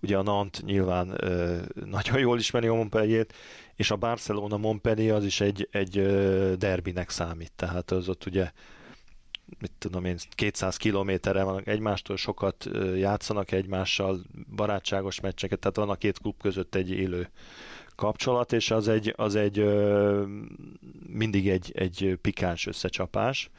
ugye 0.00 0.16
a 0.16 0.22
Nant 0.22 0.62
nyilván 0.64 1.14
ö, 1.16 1.58
nagyon 1.84 2.18
jól 2.18 2.38
ismeri 2.38 2.66
a 2.66 2.74
Montpellier-t, 2.74 3.34
és 3.74 3.90
a 3.90 3.96
Barcelona 3.96 4.56
Montpellier 4.56 5.14
az 5.14 5.24
is 5.24 5.40
egy, 5.40 5.68
egy 5.70 5.98
ö, 5.98 6.52
derbinek 6.58 7.10
számít, 7.10 7.52
tehát 7.56 7.90
az 7.90 8.08
ott 8.08 8.26
ugye 8.26 8.50
mit 9.58 9.72
tudom 9.78 10.04
én, 10.04 10.16
200 10.34 10.76
kilométerre 10.76 11.42
vannak 11.42 11.66
egymástól, 11.66 12.16
sokat 12.16 12.68
játszanak 12.96 13.52
egymással, 13.52 14.20
barátságos 14.56 15.20
meccseket, 15.20 15.58
tehát 15.58 15.76
van 15.76 15.90
a 15.90 15.94
két 15.94 16.18
klub 16.18 16.34
között 16.40 16.74
egy 16.74 16.90
élő 16.90 17.30
kapcsolat, 17.96 18.52
és 18.52 18.70
az 18.70 18.88
egy, 18.88 19.14
az 19.16 19.34
egy 19.34 19.64
mindig 21.06 21.48
egy, 21.48 21.72
egy 21.74 22.18
pikáns 22.20 22.66
összecsapás, 22.66 23.50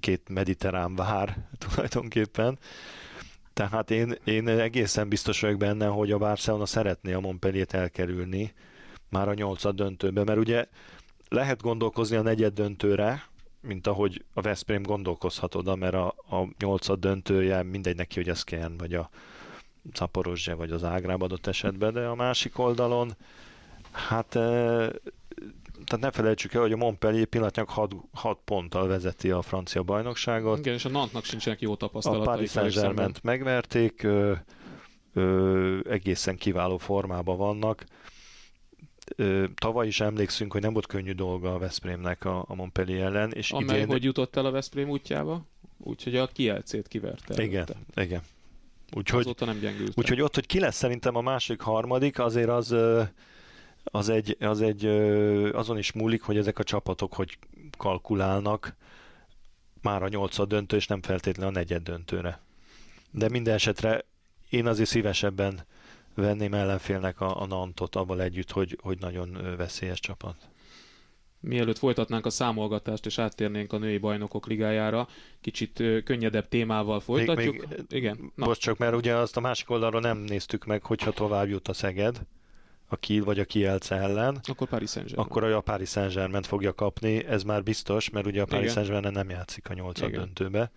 két 0.00 0.28
mediterrán 0.28 0.94
vár 0.94 1.36
tulajdonképpen. 1.68 2.58
Tehát 3.52 3.90
én, 3.90 4.14
én 4.24 4.48
egészen 4.48 5.08
biztos 5.08 5.40
vagyok 5.40 5.58
benne, 5.58 5.86
hogy 5.86 6.12
a 6.12 6.18
Barcelona 6.18 6.66
szeretné 6.66 7.12
a 7.12 7.20
Montpellier-t 7.20 7.72
elkerülni 7.72 8.52
már 9.08 9.28
a 9.28 9.34
nyolcad 9.34 9.76
döntőbe, 9.76 10.24
mert 10.24 10.38
ugye 10.38 10.66
lehet 11.28 11.62
gondolkozni 11.62 12.16
a 12.16 12.22
negyed 12.22 12.54
döntőre, 12.54 13.22
mint 13.66 13.86
ahogy 13.86 14.24
a 14.32 14.40
Veszprém 14.40 14.82
gondolkozhat 14.82 15.54
oda, 15.54 15.74
mert 15.74 15.94
a, 15.94 16.06
a 16.06 16.48
nyolcad 16.58 17.00
döntője 17.00 17.62
mindegy 17.62 17.96
neki, 17.96 18.14
hogy 18.14 18.28
ez 18.28 18.42
kell, 18.42 18.72
vagy 18.78 18.94
a 18.94 19.10
Zaporozse, 19.94 20.54
vagy 20.54 20.70
az 20.70 20.84
Ágráb 20.84 21.22
adott 21.22 21.46
esetben, 21.46 21.92
de 21.92 22.06
a 22.06 22.14
másik 22.14 22.58
oldalon 22.58 23.16
hát 23.92 24.34
e, 24.34 24.40
tehát 25.84 26.00
ne 26.00 26.10
felejtsük 26.10 26.54
el, 26.54 26.60
hogy 26.60 26.72
a 26.72 26.76
Montpellier 26.76 27.26
pillanatnyilag 27.26 27.96
6 28.12 28.38
ponttal 28.44 28.86
vezeti 28.86 29.30
a 29.30 29.42
francia 29.42 29.82
bajnokságot. 29.82 30.58
Igen, 30.58 30.74
és 30.74 30.84
a 30.84 30.88
Nantnak 30.88 31.24
sincsenek 31.24 31.60
jó 31.60 31.76
tapasztalatai. 31.76 32.26
A 32.26 32.30
Paris 32.30 32.72
saint 32.74 33.22
megverték, 33.22 34.02
ö, 34.02 34.32
ö, 35.12 35.78
egészen 35.88 36.36
kiváló 36.36 36.76
formában 36.76 37.36
vannak 37.36 37.84
tavaly 39.54 39.86
is 39.86 40.00
emlékszünk, 40.00 40.52
hogy 40.52 40.60
nem 40.60 40.72
volt 40.72 40.86
könnyű 40.86 41.12
dolga 41.12 41.54
a 41.54 41.58
Veszprémnek 41.58 42.24
a, 42.24 42.44
a 42.48 42.54
Montpellier 42.54 43.06
ellen. 43.06 43.32
És 43.32 43.50
Amely 43.50 43.76
idén... 43.76 43.88
hogy 43.88 44.04
jutott 44.04 44.36
el 44.36 44.46
a 44.46 44.50
Veszprém 44.50 44.88
útjába? 44.88 45.46
Úgyhogy 45.78 46.16
a 46.16 46.26
kielcét 46.26 46.88
kiverte. 46.88 47.42
Igen, 47.42 47.62
előtte. 47.62 48.02
igen. 48.02 48.22
Úgyhogy, 48.92 49.20
Azóta 49.20 49.44
nem 49.44 49.58
gyengült. 49.58 49.92
Úgyhogy 49.94 50.20
ott, 50.20 50.34
hogy 50.34 50.46
ki 50.46 50.58
lesz 50.58 50.76
szerintem 50.76 51.16
a 51.16 51.20
másik 51.20 51.60
harmadik, 51.60 52.18
azért 52.18 52.48
az, 52.48 52.74
az 53.84 54.08
egy, 54.08 54.36
az 54.40 54.60
egy 54.60 54.86
azon 55.52 55.78
is 55.78 55.92
múlik, 55.92 56.22
hogy 56.22 56.36
ezek 56.36 56.58
a 56.58 56.64
csapatok 56.64 57.14
hogy 57.14 57.38
kalkulálnak 57.78 58.76
már 59.82 60.02
a 60.02 60.08
nyolcad 60.08 60.48
döntő, 60.48 60.76
és 60.76 60.86
nem 60.86 61.02
feltétlenül 61.02 61.54
a 61.54 61.58
negyed 61.58 61.82
döntőre. 61.82 62.40
De 63.10 63.28
minden 63.28 63.54
esetre 63.54 64.04
én 64.48 64.66
azért 64.66 64.88
szívesebben 64.88 65.64
venném 66.14 66.54
ellenfélnek 66.54 67.20
a, 67.20 67.40
a 67.40 67.46
Nantot 67.46 67.94
avval 67.96 68.22
együtt, 68.22 68.50
hogy, 68.50 68.78
hogy 68.82 68.98
nagyon 69.00 69.54
veszélyes 69.56 70.00
csapat. 70.00 70.36
Mielőtt 71.40 71.78
folytatnánk 71.78 72.26
a 72.26 72.30
számolgatást 72.30 73.06
és 73.06 73.18
áttérnénk 73.18 73.72
a 73.72 73.78
női 73.78 73.98
bajnokok 73.98 74.46
ligájára, 74.46 75.08
kicsit 75.40 75.82
könnyedebb 76.04 76.48
témával 76.48 77.00
folytatjuk. 77.00 77.54
Még, 77.54 77.68
még, 77.68 77.84
Igen. 77.88 78.32
Na. 78.34 78.46
Most 78.46 78.60
csak, 78.60 78.78
mert 78.78 78.94
ugye 78.94 79.14
azt 79.14 79.36
a 79.36 79.40
másik 79.40 79.70
oldalról 79.70 80.00
nem 80.00 80.18
néztük 80.18 80.64
meg, 80.64 80.84
hogyha 80.84 81.10
tovább 81.10 81.48
jut 81.48 81.68
a 81.68 81.72
Szeged, 81.72 82.20
a 82.86 82.96
Kiel 82.96 83.24
vagy 83.24 83.38
a 83.38 83.44
Kielce 83.44 83.94
ellen, 83.94 84.40
akkor 84.42 84.68
Paris 84.68 84.90
Saint-Germain. 84.90 85.28
Akkor 85.28 85.44
a 85.44 85.60
Paris 85.60 85.88
Saint-Germain 85.88 86.42
fogja 86.42 86.74
kapni, 86.74 87.24
ez 87.24 87.42
már 87.42 87.62
biztos, 87.62 88.10
mert 88.10 88.26
ugye 88.26 88.42
a 88.42 88.44
Paris 88.44 88.72
Saint-Germain 88.72 89.12
nem 89.12 89.30
játszik 89.30 89.68
a 89.68 89.74
nyolcad 89.74 90.10
döntőbe. 90.10 90.70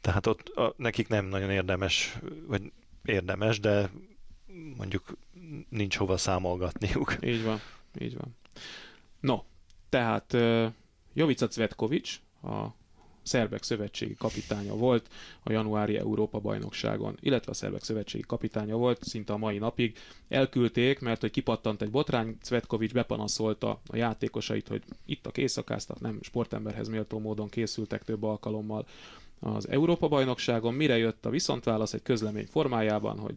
Tehát 0.00 0.26
ott 0.26 0.48
a, 0.48 0.74
nekik 0.76 1.08
nem 1.08 1.26
nagyon 1.26 1.50
érdemes, 1.50 2.18
vagy 2.46 2.72
érdemes, 3.04 3.60
de 3.60 3.90
mondjuk 4.76 5.16
nincs 5.68 5.96
hova 5.96 6.16
számolgatniuk. 6.16 7.16
Így 7.24 7.42
van, 7.44 7.60
így 8.00 8.16
van. 8.16 8.36
No, 9.20 9.42
tehát 9.88 10.36
Jovica 11.14 11.46
Cvetkovics, 11.48 12.20
a 12.42 12.66
szerbek 13.22 13.62
szövetségi 13.62 14.14
kapitánya 14.14 14.74
volt 14.76 15.08
a 15.42 15.52
januári 15.52 15.96
Európa 15.96 16.38
bajnokságon, 16.38 17.16
illetve 17.20 17.50
a 17.50 17.54
szerbek 17.54 17.82
szövetségi 17.82 18.24
kapitánya 18.26 18.76
volt 18.76 19.04
szinte 19.04 19.32
a 19.32 19.36
mai 19.36 19.58
napig. 19.58 19.96
Elküldték, 20.28 21.00
mert 21.00 21.20
hogy 21.20 21.30
kipattant 21.30 21.82
egy 21.82 21.90
botrány, 21.90 22.36
Cvetkovics 22.42 22.92
bepanaszolta 22.92 23.80
a 23.86 23.96
játékosait, 23.96 24.68
hogy 24.68 24.82
itt 25.06 25.26
a 25.26 25.30
készakáztak, 25.30 26.00
nem 26.00 26.18
sportemberhez 26.22 26.88
méltó 26.88 27.18
módon 27.18 27.48
készültek 27.48 28.04
több 28.04 28.22
alkalommal 28.22 28.86
az 29.40 29.68
Európa 29.68 30.08
bajnokságon, 30.08 30.74
mire 30.74 30.96
jött 30.96 31.26
a 31.26 31.30
viszontválasz 31.30 31.92
egy 31.92 32.02
közlemény 32.02 32.46
formájában, 32.46 33.18
hogy 33.18 33.34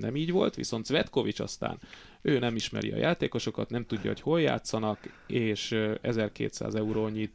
nem 0.00 0.16
így 0.16 0.30
volt, 0.30 0.54
viszont 0.54 0.86
Zvetkovics 0.86 1.40
aztán 1.40 1.78
ő 2.22 2.38
nem 2.38 2.54
ismeri 2.56 2.90
a 2.90 2.96
játékosokat, 2.96 3.70
nem 3.70 3.86
tudja, 3.86 4.10
hogy 4.10 4.20
hol 4.20 4.40
játszanak, 4.40 5.22
és 5.26 5.72
1200 6.00 6.74
eurónyi 6.74 7.30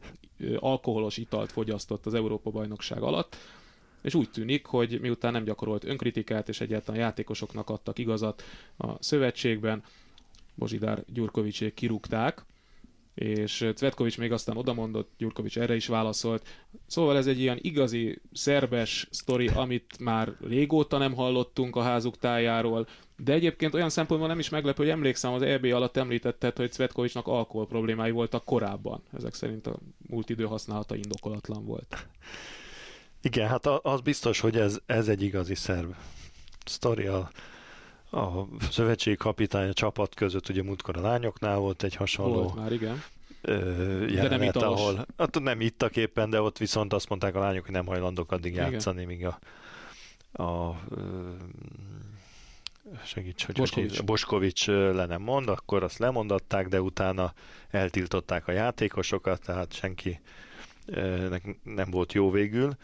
alkoholos 0.56 1.16
italt 1.16 1.52
fogyasztott 1.52 2.06
az 2.06 2.14
Európa-bajnokság 2.14 3.02
alatt, 3.02 3.36
és 4.02 4.14
úgy 4.14 4.30
tűnik, 4.30 4.66
hogy 4.66 5.00
miután 5.00 5.32
nem 5.32 5.44
gyakorolt 5.44 5.84
önkritikát, 5.84 6.48
és 6.48 6.60
egyáltalán 6.60 7.00
játékosoknak 7.00 7.70
adtak 7.70 7.98
igazat 7.98 8.42
a 8.78 9.02
szövetségben, 9.02 9.82
Bozsidár 10.54 11.04
Gyurkovicsék 11.12 11.74
kirúgták, 11.74 12.44
és 13.14 13.70
Cvetkovics 13.74 14.18
még 14.18 14.32
aztán 14.32 14.56
odamondott, 14.56 15.10
Gyurkovics 15.18 15.58
erre 15.58 15.74
is 15.74 15.86
válaszolt. 15.86 16.46
Szóval 16.86 17.16
ez 17.16 17.26
egy 17.26 17.40
ilyen 17.40 17.58
igazi 17.60 18.20
szerbes 18.32 19.08
sztori, 19.10 19.48
amit 19.48 19.98
már 19.98 20.32
régóta 20.40 20.98
nem 20.98 21.14
hallottunk 21.14 21.76
a 21.76 21.82
házuk 21.82 22.18
tájáról, 22.18 22.86
de 23.16 23.32
egyébként 23.32 23.74
olyan 23.74 23.90
szempontból 23.90 24.28
nem 24.28 24.38
is 24.38 24.48
meglepő, 24.48 24.82
hogy 24.82 24.92
emlékszem, 24.92 25.32
az 25.32 25.42
EB 25.42 25.64
alatt 25.64 25.96
említetted, 25.96 26.56
hogy 26.56 26.70
Cvetkovicsnak 26.70 27.26
alkohol 27.26 27.66
problémái 27.66 28.10
voltak 28.10 28.44
korábban. 28.44 29.02
Ezek 29.12 29.34
szerint 29.34 29.66
a 29.66 29.78
múlt 30.08 30.30
idő 30.30 30.44
használata 30.44 30.94
indokolatlan 30.94 31.64
volt. 31.64 32.06
Igen, 33.22 33.48
hát 33.48 33.66
az 33.66 34.00
biztos, 34.00 34.40
hogy 34.40 34.56
ez, 34.56 34.78
ez 34.86 35.08
egy 35.08 35.22
igazi 35.22 35.54
szerb 35.54 35.94
sztori. 36.64 37.08
A 38.10 38.46
szövetségi 38.70 39.16
kapitány 39.16 39.68
a 39.68 39.72
csapat 39.72 40.14
között, 40.14 40.48
ugye 40.48 40.62
múltkor 40.62 40.96
a 40.96 41.00
lányoknál 41.00 41.58
volt 41.58 41.82
egy 41.82 41.94
hasonló 41.94 42.34
volt 42.34 42.54
már, 42.54 42.72
igen. 42.72 43.02
jelenet, 43.42 44.52
de 44.52 44.60
nem 44.60 44.68
ahol, 44.72 45.06
hát 45.16 45.40
nem 45.40 45.60
ittak 45.60 45.96
éppen, 45.96 46.30
de 46.30 46.40
ott 46.40 46.58
viszont 46.58 46.92
azt 46.92 47.08
mondták 47.08 47.34
a 47.34 47.38
lányok, 47.38 47.64
hogy 47.64 47.74
nem 47.74 47.86
hajlandók 47.86 48.32
addig 48.32 48.52
igen. 48.52 48.70
játszani, 48.70 49.04
míg 49.04 49.26
a, 49.26 49.38
a 50.42 50.76
segíts, 53.04 53.44
hogy 53.44 53.54
Boskovics. 53.54 53.96
Hogy 53.96 54.04
Boskovics 54.04 54.66
le 54.66 55.06
nem 55.06 55.22
mond, 55.22 55.48
akkor 55.48 55.82
azt 55.82 55.98
lemondatták, 55.98 56.68
de 56.68 56.80
utána 56.80 57.32
eltiltották 57.70 58.48
a 58.48 58.52
játékosokat, 58.52 59.44
tehát 59.44 59.72
senki 59.72 60.20
nem 61.62 61.90
volt 61.90 62.12
jó 62.12 62.30
végül. 62.30 62.76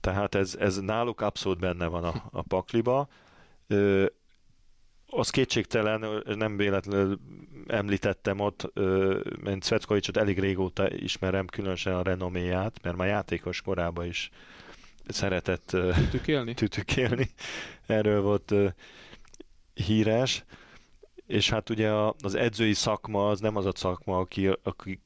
Tehát 0.00 0.34
ez, 0.34 0.56
ez 0.58 0.80
náluk 0.80 1.20
abszolút 1.20 1.58
benne 1.58 1.86
van 1.86 2.04
a, 2.04 2.28
a 2.30 2.42
pakliba 2.42 3.08
az 5.16 5.30
kétségtelen, 5.30 6.22
nem 6.24 6.56
véletlenül 6.56 7.20
említettem 7.66 8.40
ott, 8.40 8.70
mert 9.42 9.64
Cvetkovicsot 9.64 10.16
elég 10.16 10.38
régóta 10.38 10.90
ismerem, 10.94 11.46
különösen 11.46 11.94
a 11.94 12.02
renoméját, 12.02 12.82
mert 12.82 12.96
már 12.96 13.08
játékos 13.08 13.62
korában 13.62 14.06
is 14.06 14.30
szeretett 15.08 15.76
tütükélni. 15.94 16.54
tütükélni. 16.64 17.30
Erről 17.86 18.20
volt 18.20 18.54
híres. 19.74 20.44
És 21.26 21.50
hát 21.50 21.70
ugye 21.70 21.90
az 22.22 22.34
edzői 22.34 22.74
szakma 22.74 23.28
az 23.28 23.40
nem 23.40 23.56
az 23.56 23.66
a 23.66 23.72
szakma, 23.74 24.18
aki, 24.18 24.50
aki 24.62 25.00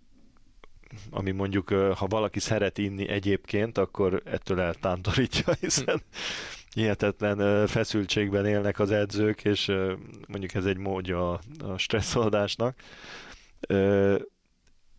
ami 1.10 1.30
mondjuk, 1.30 1.68
ha 1.68 2.06
valaki 2.06 2.40
szeret 2.40 2.78
inni 2.78 3.08
egyébként, 3.08 3.78
akkor 3.78 4.22
ettől 4.24 4.60
eltántorítja, 4.60 5.52
hiszen 5.60 6.02
hihetetlen 6.78 7.66
feszültségben 7.66 8.46
élnek 8.46 8.78
az 8.78 8.90
edzők, 8.90 9.44
és 9.44 9.72
mondjuk 10.26 10.54
ez 10.54 10.64
egy 10.64 10.76
módja 10.76 11.32
a 11.58 11.76
stresszoldásnak. 11.76 12.78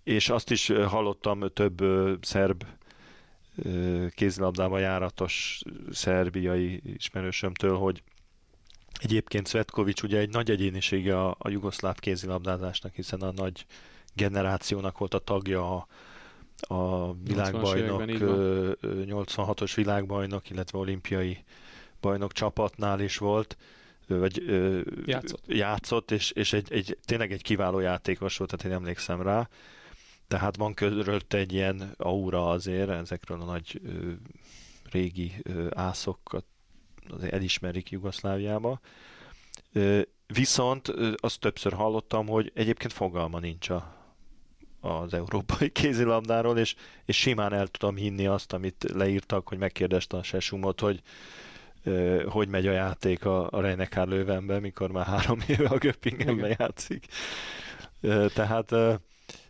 És 0.04 0.30
azt 0.30 0.52
is 0.52 0.68
hallottam 0.68 1.44
több 1.54 1.82
szerb 2.22 2.64
kézilabdában 4.10 4.80
járatos 4.80 5.62
szerbiai 5.92 6.82
ismerősömtől, 6.84 7.78
hogy 7.78 8.04
egyébként 9.02 9.48
Svetkovics 9.48 10.02
ugye 10.02 10.20
egy 10.20 10.30
nagy 10.30 10.52
egyénisége 10.52 11.20
a, 11.20 11.36
a 11.40 11.50
jugoszláv 11.50 12.00
kézilabdázásnak, 12.00 12.94
hiszen 12.94 13.22
a 13.22 13.32
nagy 13.32 13.66
generációnak 14.14 14.98
volt 14.98 15.14
a 15.14 15.20
tagja 15.20 15.76
a, 15.76 15.88
a 16.74 17.14
világbajnok, 17.14 18.04
86-os 18.06 19.72
világbajnok, 19.76 20.50
illetve 20.50 20.78
olimpiai 20.78 21.44
bajnok 22.02 22.32
csapatnál 22.32 23.00
is 23.00 23.18
volt, 23.18 23.58
vagy 24.08 24.44
játszott, 25.06 25.44
játszott 25.48 26.12
és, 26.12 26.32
és 26.32 26.54
egy, 26.54 26.72
egy, 26.72 26.98
tényleg 27.06 27.32
egy 27.32 27.42
kiváló 27.42 27.80
játékos 27.80 28.38
volt, 28.38 28.50
tehát 28.50 28.66
én 28.66 28.82
emlékszem 28.82 29.22
rá. 29.22 29.50
Tehát 30.28 30.56
van 30.56 30.74
körülötte 30.74 31.38
egy 31.38 31.54
ilyen 31.54 31.94
aura 31.98 32.50
azért, 32.50 32.90
ezekről 32.90 33.42
a 33.42 33.46
nagy 33.46 33.82
ö, 33.84 34.12
régi 34.92 35.36
ö, 35.44 35.68
ászokat 35.76 36.46
azért 37.10 37.34
elismerik 37.34 37.90
Jugoszláviába. 37.90 38.80
Ö, 39.74 40.02
viszont 40.28 40.88
ö, 40.88 41.14
azt 41.18 41.40
többször 41.40 41.74
hallottam, 41.74 42.28
hogy 42.28 42.52
egyébként 42.56 42.94
fogalma 42.94 43.40
nincs 43.40 43.70
a, 43.70 43.96
az 44.80 45.14
európai 45.14 45.70
kézilabdáról, 45.82 46.58
és, 46.58 46.76
és 47.06 47.18
simán 47.18 47.54
el 47.54 47.68
tudom 47.68 47.96
hinni 47.96 48.28
azt, 48.28 48.54
amit 48.54 48.86
leírtak, 48.94 49.48
hogy 49.48 49.58
megkérdezte 49.58 50.18
a 50.18 50.24
Sesumot, 50.24 50.80
hogy 50.80 51.02
hogy 52.28 52.48
megy 52.48 52.68
a 52.68 52.72
játék 52.72 53.26
a, 53.26 53.48
a 53.52 53.62
Reinekár 53.62 54.08
Lővenben, 54.08 54.62
mikor 54.62 54.92
már 54.92 55.06
három 55.06 55.40
éve 55.48 55.68
a 55.68 55.78
Göppingenben 55.78 56.56
játszik. 56.60 57.06
Tehát... 58.34 58.76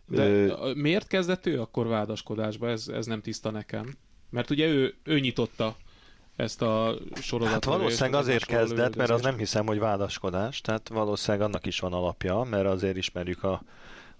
De 0.05 0.53
miért 0.73 1.07
kezdett 1.07 1.45
ő 1.45 1.61
akkor 1.61 1.87
vádaskodásba? 1.87 2.69
Ez, 2.69 2.87
ez 2.87 3.05
nem 3.05 3.21
tiszta 3.21 3.51
nekem. 3.51 3.95
Mert 4.29 4.49
ugye 4.49 4.67
ő, 4.67 4.95
ő 5.03 5.19
nyitotta 5.19 5.75
ezt 6.35 6.61
a 6.61 6.97
sorozatot. 7.21 7.63
Hát 7.63 7.79
valószínűleg 7.79 8.19
azért 8.19 8.45
kezdett, 8.45 8.95
mert 8.95 9.09
az 9.09 9.21
nem 9.21 9.37
hiszem, 9.37 9.65
hogy 9.65 9.79
vádaskodás, 9.79 10.61
tehát 10.61 10.89
valószínűleg 10.89 11.47
annak 11.47 11.65
is 11.65 11.79
van 11.79 11.93
alapja, 11.93 12.43
mert 12.49 12.65
azért 12.65 12.97
ismerjük 12.97 13.43
a, 13.43 13.63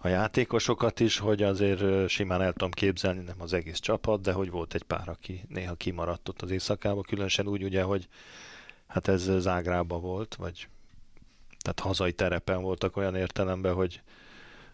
a 0.01 0.07
játékosokat 0.07 0.99
is, 0.99 1.17
hogy 1.17 1.43
azért 1.43 2.09
simán 2.09 2.41
el 2.41 2.51
tudom 2.51 2.71
képzelni, 2.71 3.23
nem 3.23 3.41
az 3.41 3.53
egész 3.53 3.79
csapat, 3.79 4.21
de 4.21 4.31
hogy 4.31 4.49
volt 4.49 4.73
egy 4.73 4.83
pár, 4.83 5.09
aki 5.09 5.43
néha 5.47 5.75
kimaradt 5.75 6.29
ott 6.29 6.41
az 6.41 6.51
éjszakába, 6.51 7.01
különösen 7.01 7.47
úgy 7.47 7.63
ugye, 7.63 7.83
hogy 7.83 8.07
hát 8.87 9.07
ez 9.07 9.31
Zágrába 9.39 9.99
volt, 9.99 10.35
vagy 10.35 10.67
tehát 11.59 11.79
hazai 11.79 12.13
terepen 12.13 12.61
voltak 12.61 12.97
olyan 12.97 13.15
értelemben, 13.15 13.73
hogy, 13.73 14.01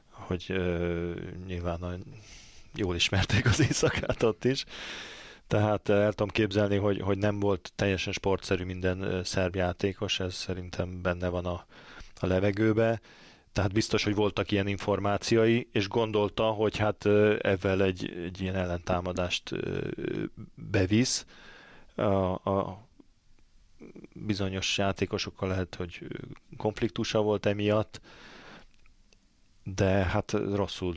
hogy 0.10 0.46
uh, 0.50 1.16
nyilván 1.48 1.82
a, 1.82 1.94
jól 2.76 2.96
ismerték 2.96 3.46
az 3.46 3.60
éjszakát 3.60 4.24
ott 4.24 4.46
is. 4.46 4.66
Tehát 5.48 5.90
el 5.90 6.10
tudom 6.10 6.28
képzelni, 6.28 6.76
hogy, 6.78 7.02
hogy 7.02 7.18
nem 7.18 7.40
volt 7.40 7.72
teljesen 7.76 8.14
sportszerű 8.14 8.64
minden 8.64 9.24
szerb 9.24 9.56
játékos, 9.56 10.20
ez 10.20 10.34
szerintem 10.34 11.02
benne 11.02 11.28
van 11.28 11.46
a, 11.46 11.66
a 12.20 12.26
levegőbe 12.26 13.02
tehát 13.56 13.74
biztos, 13.74 14.04
hogy 14.04 14.16
voltak 14.16 14.52
ilyen 14.52 14.68
információi, 14.68 15.68
és 15.72 15.88
gondolta, 15.88 16.44
hogy 16.44 16.78
hát 16.78 17.06
ezzel 17.40 17.84
egy, 17.84 18.12
egy 18.26 18.42
ilyen 18.42 18.56
ellentámadást 18.56 19.52
bevisz. 20.56 21.26
A, 21.96 22.02
a 22.50 22.88
bizonyos 24.14 24.78
játékosokkal 24.78 25.50
lehet, 25.50 25.76
hogy 25.76 26.08
konfliktusa 26.58 27.22
volt 27.22 27.46
emiatt, 27.46 28.02
de 29.64 29.90
hát 29.90 30.32
rosszul, 30.32 30.96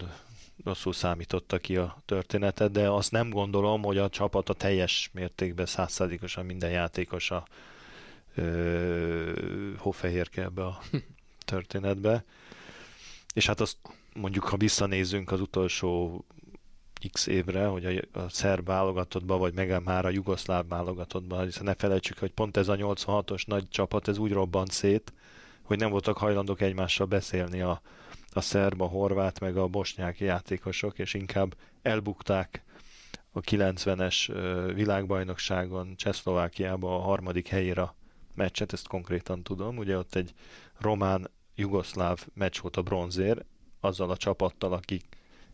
rosszul 0.64 0.92
számította 0.92 1.58
ki 1.58 1.76
a 1.76 1.96
történetet, 2.04 2.70
de 2.70 2.88
azt 2.90 3.10
nem 3.10 3.30
gondolom, 3.30 3.82
hogy 3.82 3.98
a 3.98 4.08
csapat 4.08 4.48
a 4.48 4.54
teljes 4.54 5.10
mértékben 5.12 5.66
százszázalékosan 5.66 6.46
minden 6.46 6.70
játékosa 6.70 7.46
hófehérke 9.76 10.42
ebbe 10.42 10.64
a 10.64 10.78
történetbe. 11.50 12.24
És 13.34 13.46
hát 13.46 13.60
azt 13.60 13.76
mondjuk, 14.14 14.44
ha 14.44 14.56
visszanézünk 14.56 15.30
az 15.30 15.40
utolsó 15.40 16.24
x 17.12 17.26
évre, 17.26 17.66
hogy 17.66 17.84
a, 17.84 18.18
a 18.18 18.28
szerb 18.28 18.66
válogatottba, 18.66 19.38
vagy 19.38 19.54
meg 19.54 19.82
már 19.84 20.04
a 20.04 20.10
jugoszláv 20.10 20.68
válogatottba, 20.68 21.42
hiszen 21.42 21.64
ne 21.64 21.74
felejtsük, 21.74 22.18
hogy 22.18 22.32
pont 22.32 22.56
ez 22.56 22.68
a 22.68 22.76
86-os 22.76 23.46
nagy 23.46 23.68
csapat, 23.68 24.08
ez 24.08 24.18
úgy 24.18 24.32
robbant 24.32 24.70
szét, 24.70 25.12
hogy 25.62 25.78
nem 25.78 25.90
voltak 25.90 26.18
hajlandók 26.18 26.60
egymással 26.60 27.06
beszélni 27.06 27.60
a, 27.60 27.80
a 28.32 28.40
szerb, 28.40 28.80
a 28.80 28.86
horvát, 28.86 29.40
meg 29.40 29.56
a 29.56 29.66
bosnyák 29.66 30.20
játékosok, 30.20 30.98
és 30.98 31.14
inkább 31.14 31.54
elbukták 31.82 32.62
a 33.32 33.40
90-es 33.40 34.32
világbajnokságon 34.74 35.96
Csehszlovákiába 35.96 36.96
a 36.96 37.00
harmadik 37.00 37.48
helyére 37.48 37.94
meccset, 38.34 38.72
ezt 38.72 38.88
konkrétan 38.88 39.42
tudom, 39.42 39.76
ugye 39.76 39.98
ott 39.98 40.14
egy 40.14 40.34
román 40.78 41.30
jugoszláv 41.58 42.26
meccs 42.34 42.60
volt 42.60 42.76
a 42.76 42.82
bronzér, 42.82 43.44
azzal 43.80 44.10
a 44.10 44.16
csapattal, 44.16 44.72
akik 44.72 45.04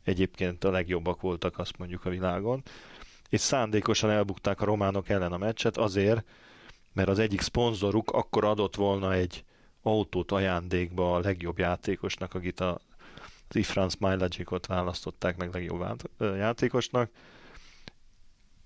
egyébként 0.02 0.64
a 0.64 0.70
legjobbak 0.70 1.20
voltak, 1.20 1.58
azt 1.58 1.78
mondjuk 1.78 2.04
a 2.04 2.10
világon, 2.10 2.62
és 3.28 3.40
szándékosan 3.40 4.10
elbukták 4.10 4.60
a 4.60 4.64
románok 4.64 5.08
ellen 5.08 5.32
a 5.32 5.38
meccset 5.38 5.76
azért, 5.76 6.24
mert 6.92 7.08
az 7.08 7.18
egyik 7.18 7.40
szponzoruk 7.40 8.10
akkor 8.10 8.44
adott 8.44 8.74
volna 8.74 9.12
egy 9.12 9.44
autót 9.82 10.32
ajándékba 10.32 11.14
a 11.14 11.20
legjobb 11.20 11.58
játékosnak, 11.58 12.34
akit 12.34 12.60
a 12.60 12.80
az 13.48 13.56
Ifran 13.56 13.88
Smilagicot 13.88 14.66
választották 14.66 15.36
meg 15.36 15.54
legjobb 15.54 16.02
játékosnak, 16.18 17.10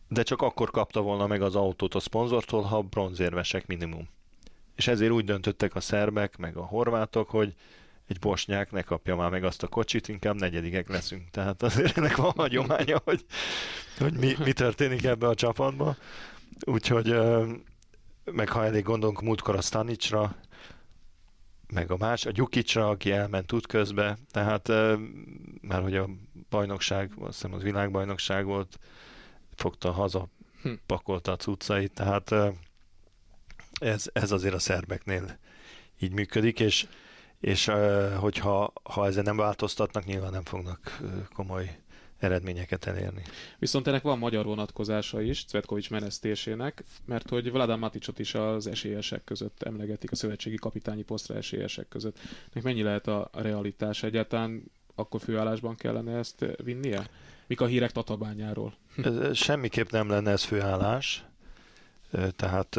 de 0.09 0.23
csak 0.23 0.43
akkor 0.43 0.71
kapta 0.71 1.01
volna 1.01 1.27
meg 1.27 1.43
az 1.43 1.55
autót 1.55 1.95
a 1.95 2.01
szponzortól, 2.01 2.63
ha 2.63 2.83
bronzérvesek 2.83 3.67
minimum 3.67 4.09
és 4.79 4.87
ezért 4.87 5.13
úgy 5.13 5.25
döntöttek 5.25 5.75
a 5.75 5.81
szerbek, 5.81 6.37
meg 6.37 6.57
a 6.57 6.65
horvátok, 6.65 7.31
hogy 7.31 7.55
egy 8.07 8.19
bosnyák 8.19 8.71
ne 8.71 8.83
kapja 8.83 9.17
már 9.17 9.31
meg 9.31 9.45
azt 9.45 9.63
a 9.63 9.67
kocsit, 9.67 10.09
inkább 10.09 10.35
negyedikek 10.35 10.89
leszünk. 10.89 11.31
Tehát 11.31 11.63
azért 11.63 11.97
ennek 11.97 12.17
van 12.17 12.33
hagyománya, 12.37 13.01
hogy, 13.05 13.25
hogy 13.99 14.13
mi, 14.13 14.35
mi 14.45 14.53
történik 14.53 15.05
ebbe 15.05 15.29
a 15.29 15.35
csapatba. 15.35 15.97
Úgyhogy 16.61 17.17
meg 18.25 18.49
ha 18.49 18.65
elég 18.65 18.83
gondolunk 18.83 19.23
múltkor 19.23 19.57
a 19.57 19.61
Stanicsra, 19.61 20.37
meg 21.73 21.91
a 21.91 21.97
más, 21.97 22.27
a 22.27 22.31
Gyukicsra, 22.31 22.89
aki 22.89 23.11
elment 23.11 23.53
útközbe, 23.53 24.19
tehát 24.31 24.69
már 25.61 25.83
hogy 25.83 25.97
a 25.97 26.09
bajnokság, 26.51 27.13
azt 27.19 27.35
hiszem 27.35 27.53
az 27.53 27.63
világbajnokság 27.63 28.45
volt, 28.45 28.79
fogta 29.55 29.93
haza, 29.93 30.29
hm. 30.63 30.73
pakolta 30.87 31.33
a 31.33 31.37
cuccait, 31.37 31.93
tehát 31.93 32.35
ez, 33.79 34.07
ez 34.13 34.31
azért 34.33 34.55
a 34.55 34.59
szerbeknél 34.59 35.39
így 35.99 36.13
működik, 36.13 36.61
és, 36.61 36.87
és 37.41 37.71
hogyha 38.17 38.73
ha 38.83 39.07
ezen 39.07 39.25
nem 39.25 39.37
változtatnak, 39.37 40.05
nyilván 40.05 40.33
nem 40.33 40.45
fognak 40.45 40.99
komoly 41.35 41.79
eredményeket 42.19 42.85
elérni. 42.87 43.23
Viszont 43.59 43.87
ennek 43.87 44.03
van 44.03 44.19
magyar 44.19 44.45
vonatkozása 44.45 45.21
is, 45.21 45.45
Cvetkovics 45.45 45.91
menesztésének, 45.91 46.85
mert 47.05 47.29
hogy 47.29 47.51
Vladan 47.51 47.79
Maticsot 47.79 48.19
is 48.19 48.35
az 48.35 48.67
esélyesek 48.67 49.25
között 49.25 49.63
emlegetik, 49.63 50.11
a 50.11 50.17
szövetségi 50.17 50.57
kapitányi 50.57 51.03
posztra 51.03 51.35
esélyesek 51.35 51.89
között. 51.89 52.19
Nek 52.53 52.63
mennyi 52.63 52.83
lehet 52.83 53.07
a 53.07 53.31
realitás 53.33 54.03
egyáltalán? 54.03 54.63
Akkor 54.95 55.21
főállásban 55.21 55.77
kellene 55.77 56.17
ezt 56.17 56.45
vinnie? 56.63 57.09
Mik 57.47 57.61
a 57.61 57.67
hírek 57.67 57.93
Tatabányáról? 57.93 58.75
Semmiképp 59.33 59.91
nem 59.91 60.09
lenne 60.09 60.31
ez 60.31 60.43
főállás 60.43 61.25
tehát 62.37 62.75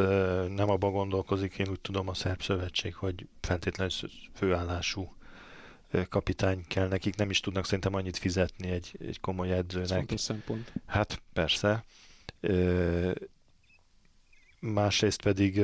nem 0.55 0.69
abban 0.69 0.91
gondolkozik, 0.91 1.57
én 1.57 1.69
úgy 1.69 1.79
tudom 1.79 2.07
a 2.07 2.13
Szerb 2.13 2.41
Szövetség, 2.41 2.95
hogy 2.95 3.27
feltétlenül 3.41 3.93
főállású 4.33 5.13
kapitány 6.09 6.65
kell 6.67 6.87
nekik, 6.87 7.15
nem 7.15 7.29
is 7.29 7.39
tudnak 7.39 7.65
szerintem 7.65 7.93
annyit 7.93 8.17
fizetni 8.17 8.69
egy, 8.69 8.97
egy 8.99 9.19
komoly 9.19 9.51
edzőnek. 9.51 10.11
Ez 10.11 10.21
szempont. 10.21 10.73
Hát 10.85 11.21
persze. 11.33 11.83
Másrészt 14.59 15.21
pedig 15.21 15.61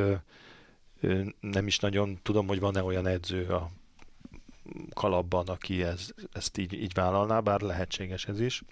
nem 1.40 1.68
is 1.68 1.80
nagyon 1.80 2.20
tudom, 2.24 2.48
hogy 2.48 2.60
van-e 2.60 2.84
olyan 2.84 3.08
edző 3.08 3.48
a 3.48 3.72
kalapban, 4.94 5.48
aki 5.48 5.84
ez, 5.84 6.10
ezt 6.32 6.58
így, 6.58 6.74
így 6.74 6.94
vállalná, 6.94 7.40
bár 7.40 7.62
lehetséges 7.62 8.26
ez 8.26 8.40
is. 8.40 8.64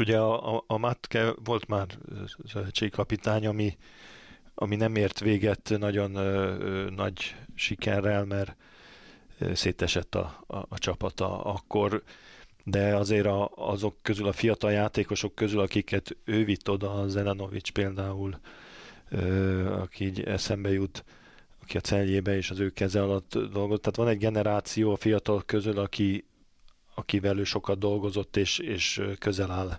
Ugye 0.00 0.18
a, 0.18 0.56
a, 0.56 0.64
a 0.66 0.78
Matke 0.78 1.32
volt 1.44 1.68
már 1.68 1.86
szövetségkapitány, 2.46 3.46
ami, 3.46 3.76
ami 4.54 4.76
nem 4.76 4.96
ért 4.96 5.20
véget 5.20 5.74
nagyon 5.78 6.14
ö, 6.14 6.56
ö, 6.58 6.90
nagy 6.90 7.36
sikerrel, 7.54 8.24
mert 8.24 8.56
szétesett 9.52 10.14
a, 10.14 10.44
a, 10.46 10.56
a 10.56 10.78
csapata 10.78 11.44
akkor, 11.44 12.02
de 12.64 12.96
azért 12.96 13.26
a, 13.26 13.50
azok 13.54 13.96
közül, 14.02 14.26
a 14.26 14.32
fiatal 14.32 14.72
játékosok 14.72 15.34
közül, 15.34 15.60
akiket 15.60 16.16
ő 16.24 16.44
vitt 16.44 16.70
oda, 16.70 16.92
a 16.92 17.08
Zelenovics 17.08 17.72
például, 17.72 18.38
ö, 19.08 19.72
aki 19.72 20.04
így 20.04 20.20
eszembe 20.20 20.72
jut, 20.72 21.04
aki 21.62 21.76
a 21.76 21.80
celjébe 21.80 22.36
és 22.36 22.50
az 22.50 22.58
ő 22.58 22.70
keze 22.70 23.02
alatt 23.02 23.38
dolgozott. 23.38 23.82
Tehát 23.82 23.96
van 23.96 24.08
egy 24.08 24.18
generáció 24.18 24.92
a 24.92 24.96
fiatal 24.96 25.42
közül, 25.46 25.78
aki, 25.78 26.24
akivel 27.02 27.38
ő 27.38 27.44
sokat 27.44 27.78
dolgozott, 27.78 28.36
és, 28.36 28.58
és 28.58 29.02
közel 29.18 29.50
áll 29.50 29.78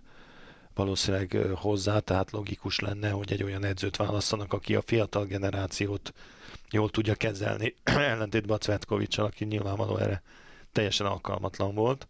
valószínűleg 0.74 1.38
hozzá, 1.56 2.00
tehát 2.00 2.32
logikus 2.32 2.80
lenne, 2.80 3.10
hogy 3.10 3.32
egy 3.32 3.44
olyan 3.44 3.64
edzőt 3.64 3.96
válasszanak, 3.96 4.54
aki 4.54 4.76
a 4.76 4.82
fiatal 4.82 5.26
generációt 5.26 6.14
jól 6.72 6.90
tudja 6.90 7.16
kezelni, 7.16 7.76
ellentétben 7.84 8.56
a 8.56 8.60
Cvetkovicsal, 8.60 9.26
aki 9.26 9.46
nyilvánvaló 9.46 9.98
erre 9.98 10.22
teljesen 10.72 11.06
alkalmatlan 11.06 11.76
volt. 11.76 12.08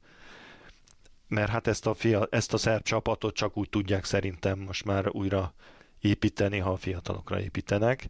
Mert 1.28 1.49
hát 1.49 1.67
ezt 1.67 1.86
a, 1.86 1.93
fia, 1.93 2.28
ezt 2.30 2.54
a 2.54 2.58
szerb 2.58 2.84
csapatot 2.84 3.36
csak 3.36 3.58
úgy 3.58 3.69
tudják 3.69 4.06
szerintem 4.06 4.60
most 4.60 4.86
már 4.86 5.10
újra 5.12 5.54
építeni, 5.99 6.58
ha 6.58 6.71
a 6.71 6.78
fiatalokra 6.78 7.41
építenek, 7.41 8.10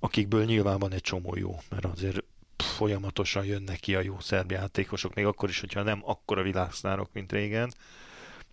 akikből 0.00 0.44
nyilván 0.44 0.78
van 0.78 0.92
egy 0.92 1.00
csomó 1.00 1.36
jó, 1.36 1.58
mert 1.70 1.84
azért 1.84 2.24
folyamatosan 2.62 3.44
jönnek 3.44 3.80
ki 3.80 3.94
a 3.94 4.00
jó 4.00 4.20
szerb 4.20 4.50
játékosok, 4.50 5.14
még 5.14 5.24
akkor 5.24 5.48
is, 5.48 5.60
hogyha 5.60 5.82
nem 5.82 6.02
akkora 6.04 6.42
világsztárok, 6.42 7.10
mint 7.12 7.32
régen, 7.32 7.72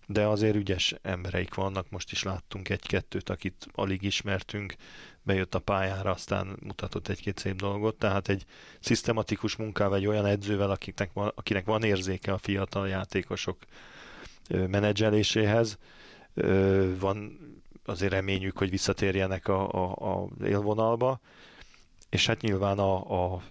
de 0.06 0.26
azért 0.26 0.56
ügyes 0.56 0.94
embereik 1.02 1.54
vannak, 1.54 1.90
most 1.90 2.12
is 2.12 2.22
láttunk 2.22 2.68
egy-kettőt, 2.68 3.28
akit 3.28 3.66
alig 3.72 4.02
ismertünk, 4.02 4.74
bejött 5.22 5.54
a 5.54 5.58
pályára, 5.58 6.10
aztán 6.10 6.56
mutatott 6.62 7.08
egy-két 7.08 7.38
szép 7.38 7.56
dolgot, 7.56 7.96
tehát 7.96 8.28
egy 8.28 8.44
szisztematikus 8.80 9.56
munkával, 9.56 9.96
egy 9.96 10.06
olyan 10.06 10.26
edzővel, 10.26 10.70
akiknek 10.70 11.12
van, 11.12 11.32
akinek 11.34 11.64
van 11.64 11.82
érzéke 11.82 12.32
a 12.32 12.38
fiatal 12.38 12.88
játékosok 12.88 13.56
menedzseléséhez, 14.48 15.78
van 16.98 17.38
azért 17.84 18.12
reményük, 18.12 18.58
hogy 18.58 18.70
visszatérjenek 18.70 19.48
a, 19.48 19.72
a, 19.72 20.22
a 20.22 20.28
élvonalba, 20.44 21.20
és 22.10 22.26
hát 22.26 22.40
nyilván 22.40 22.78
a, 22.78 23.32
a, 23.34 23.42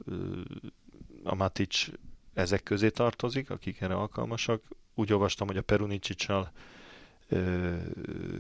a 1.24 1.36
Matic 1.36 1.86
ezek 2.34 2.64
közé 2.64 2.90
tartozik, 2.90 3.50
akik 3.50 3.82
erre 3.82 3.96
alkalmasak. 3.96 4.62
Úgy 4.96 5.14
olvastam, 5.14 5.48
hogy 5.48 5.58
a 5.58 5.62
Perunicsicsal 5.62 6.52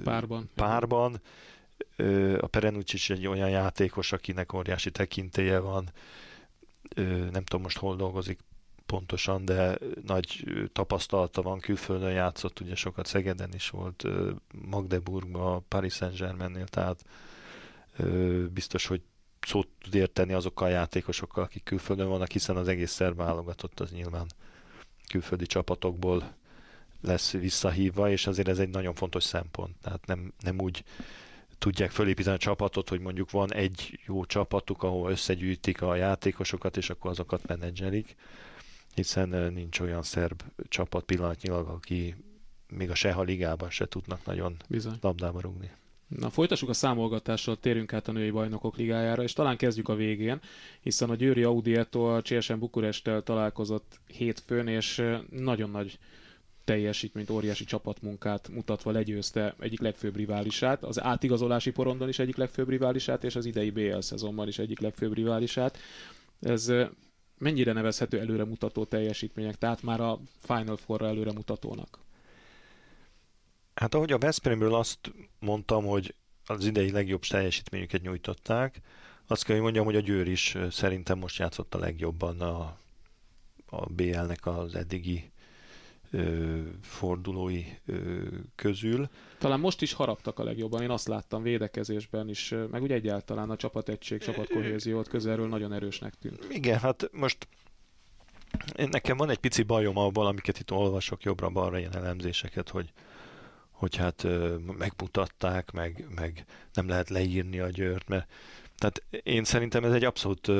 párban. 0.03 0.49
párban. 0.55 1.21
A 2.39 2.47
Perenucsics 2.47 3.11
egy 3.11 3.27
olyan 3.27 3.49
játékos, 3.49 4.11
akinek 4.11 4.53
óriási 4.53 4.91
tekintélye 4.91 5.59
van. 5.59 5.89
Nem 7.31 7.43
tudom 7.43 7.61
most 7.61 7.77
hol 7.77 7.95
dolgozik 7.95 8.39
pontosan, 8.85 9.45
de 9.45 9.77
nagy 10.05 10.43
tapasztalata 10.71 11.41
van, 11.41 11.59
külföldön 11.59 12.11
játszott, 12.11 12.59
ugye 12.59 12.75
sokat 12.75 13.05
Szegeden 13.05 13.53
is 13.53 13.69
volt, 13.69 14.03
Magdeburgban, 14.69 15.65
Paris 15.67 15.93
Saint-Germainnél, 15.93 16.67
tehát 16.67 17.05
biztos, 18.53 18.85
hogy 18.85 19.01
szót 19.47 19.67
tud 19.81 19.95
érteni 19.95 20.33
azokkal 20.33 20.67
a 20.67 20.71
játékosokkal, 20.71 21.43
akik 21.43 21.63
külföldön 21.63 22.07
vannak, 22.07 22.31
hiszen 22.31 22.55
az 22.57 22.67
egész 22.67 22.91
szerb 22.91 23.17
válogatott 23.17 23.79
az 23.79 23.91
nyilván 23.91 24.27
külföldi 25.09 25.45
csapatokból 25.45 26.33
lesz 27.01 27.31
visszahívva, 27.31 28.09
és 28.09 28.27
azért 28.27 28.47
ez 28.47 28.59
egy 28.59 28.69
nagyon 28.69 28.93
fontos 28.93 29.23
szempont. 29.23 29.75
Tehát 29.81 30.05
nem, 30.05 30.33
nem 30.39 30.59
úgy 30.59 30.83
tudják 31.57 31.91
fölépíteni 31.91 32.35
a 32.35 32.39
csapatot, 32.39 32.89
hogy 32.89 32.99
mondjuk 32.99 33.31
van 33.31 33.53
egy 33.53 33.99
jó 34.05 34.25
csapatuk, 34.25 34.83
ahol 34.83 35.11
összegyűjtik 35.11 35.81
a 35.81 35.95
játékosokat, 35.95 36.77
és 36.77 36.89
akkor 36.89 37.11
azokat 37.11 37.47
menedzselik, 37.47 38.15
hiszen 38.95 39.53
nincs 39.53 39.79
olyan 39.79 40.03
szerb 40.03 40.43
csapat 40.67 41.03
pillanatnyilag, 41.03 41.67
aki 41.67 42.15
még 42.67 42.89
a 42.89 42.95
Seha 42.95 43.21
ligában 43.21 43.69
se 43.69 43.87
tudnak 43.87 44.25
nagyon 44.25 44.55
Bizony. 44.67 44.97
labdába 45.01 45.41
rúgni. 45.41 45.71
Na, 46.09 46.29
folytassuk 46.29 46.69
a 46.69 46.73
számolgatással, 46.73 47.57
térjünk 47.59 47.93
át 47.93 48.07
a 48.07 48.11
női 48.11 48.29
bajnokok 48.31 48.77
ligájára, 48.77 49.23
és 49.23 49.33
talán 49.33 49.57
kezdjük 49.57 49.89
a 49.89 49.95
végén, 49.95 50.39
hiszen 50.81 51.09
a 51.09 51.15
Győri 51.15 51.43
Audieto 51.43 52.15
a 52.15 52.21
CSM 52.21 52.57
Bukurestel 52.59 53.21
találkozott 53.23 53.99
hétfőn, 54.07 54.67
és 54.67 55.03
nagyon 55.29 55.69
nagy 55.69 55.99
teljesítményt, 56.63 57.29
óriási 57.29 57.63
csapatmunkát 57.63 58.47
mutatva 58.49 58.91
legyőzte 58.91 59.55
egyik 59.59 59.79
legfőbb 59.79 60.15
riválisát, 60.15 60.83
az 60.83 61.01
átigazolási 61.01 61.71
porondon 61.71 62.07
is 62.09 62.19
egyik 62.19 62.35
legfőbb 62.37 62.69
riválisát, 62.69 63.23
és 63.23 63.35
az 63.35 63.45
idei 63.45 63.69
BL 63.69 63.99
szezonban 63.99 64.47
is 64.47 64.59
egyik 64.59 64.79
legfőbb 64.79 65.13
riválisát. 65.13 65.77
Ez 66.41 66.71
mennyire 67.37 67.73
nevezhető 67.73 68.19
előremutató 68.19 68.85
teljesítmények, 68.85 69.57
tehát 69.57 69.81
már 69.83 70.01
a 70.01 70.19
Final 70.41 70.77
Four-ra 70.77 71.07
előremutatónak? 71.07 71.99
Hát 73.79 73.93
ahogy 73.93 74.11
a 74.11 74.17
Veszprémről 74.17 74.75
azt 74.75 75.11
mondtam, 75.39 75.85
hogy 75.85 76.15
az 76.45 76.65
idei 76.65 76.91
legjobb 76.91 77.21
teljesítményüket 77.21 78.01
nyújtották, 78.01 78.81
azt 79.27 79.43
kell, 79.43 79.55
hogy 79.55 79.63
mondjam, 79.63 79.85
hogy 79.85 79.95
a 79.95 79.99
Győr 79.99 80.27
is 80.27 80.57
szerintem 80.69 81.17
most 81.17 81.37
játszott 81.37 81.75
a 81.75 81.79
legjobban 81.79 82.41
a, 82.41 82.77
a 83.65 83.85
BL-nek 83.85 84.45
az 84.45 84.75
eddigi 84.75 85.31
ö, 86.11 86.59
fordulói 86.81 87.63
ö, 87.85 88.21
közül. 88.55 89.09
Talán 89.37 89.59
most 89.59 89.81
is 89.81 89.93
haraptak 89.93 90.39
a 90.39 90.43
legjobban, 90.43 90.81
én 90.81 90.89
azt 90.89 91.07
láttam 91.07 91.41
védekezésben 91.43 92.29
is, 92.29 92.53
meg 92.71 92.81
úgy 92.81 92.91
egyáltalán 92.91 93.49
a 93.49 93.55
csapategység, 93.55 94.21
csapatkohéziót 94.21 95.07
közelről 95.07 95.47
nagyon 95.47 95.73
erősnek 95.73 96.13
tűnt. 96.15 96.47
Igen, 96.49 96.79
hát 96.79 97.09
most 97.11 97.47
nekem 98.75 99.17
van 99.17 99.29
egy 99.29 99.37
pici 99.39 99.63
bajom 99.63 99.97
abban, 99.97 100.25
amiket 100.25 100.59
itt 100.59 100.71
olvasok 100.71 101.23
jobbra-balra 101.23 101.79
ilyen 101.79 101.95
elemzéseket, 101.95 102.69
hogy 102.69 102.91
hogy 103.79 103.95
hát 103.95 104.27
megmutatták, 104.77 105.71
meg, 105.71 106.05
meg 106.15 106.45
nem 106.73 106.87
lehet 106.87 107.09
leírni 107.09 107.59
a 107.59 107.69
győrt, 107.69 108.07
mert 108.07 108.31
tehát 108.77 109.03
én 109.23 109.43
szerintem 109.43 109.83
ez 109.83 109.91
egy 109.93 110.03
abszolút 110.03 110.51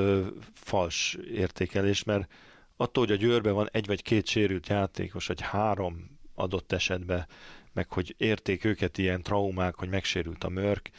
fals 0.54 1.18
értékelés, 1.34 2.04
mert 2.04 2.32
attól, 2.78 3.06
hogy 3.06 3.16
a 3.16 3.20
győrben 3.20 3.54
van 3.54 3.70
egy 3.72 3.86
vagy 3.86 4.02
két 4.02 4.28
sérült 4.28 4.68
játékos, 4.68 5.28
vagy 5.28 5.42
három 5.42 6.20
adott 6.36 6.72
esetben, 6.72 7.28
meg 7.74 7.92
hogy 7.92 8.16
érték 8.18 8.64
őket 8.64 8.98
ilyen 8.98 9.22
traumák, 9.22 9.76
hogy 9.76 9.90
megsérült 9.90 10.44
a 10.44 10.50
mörk, 10.50 10.90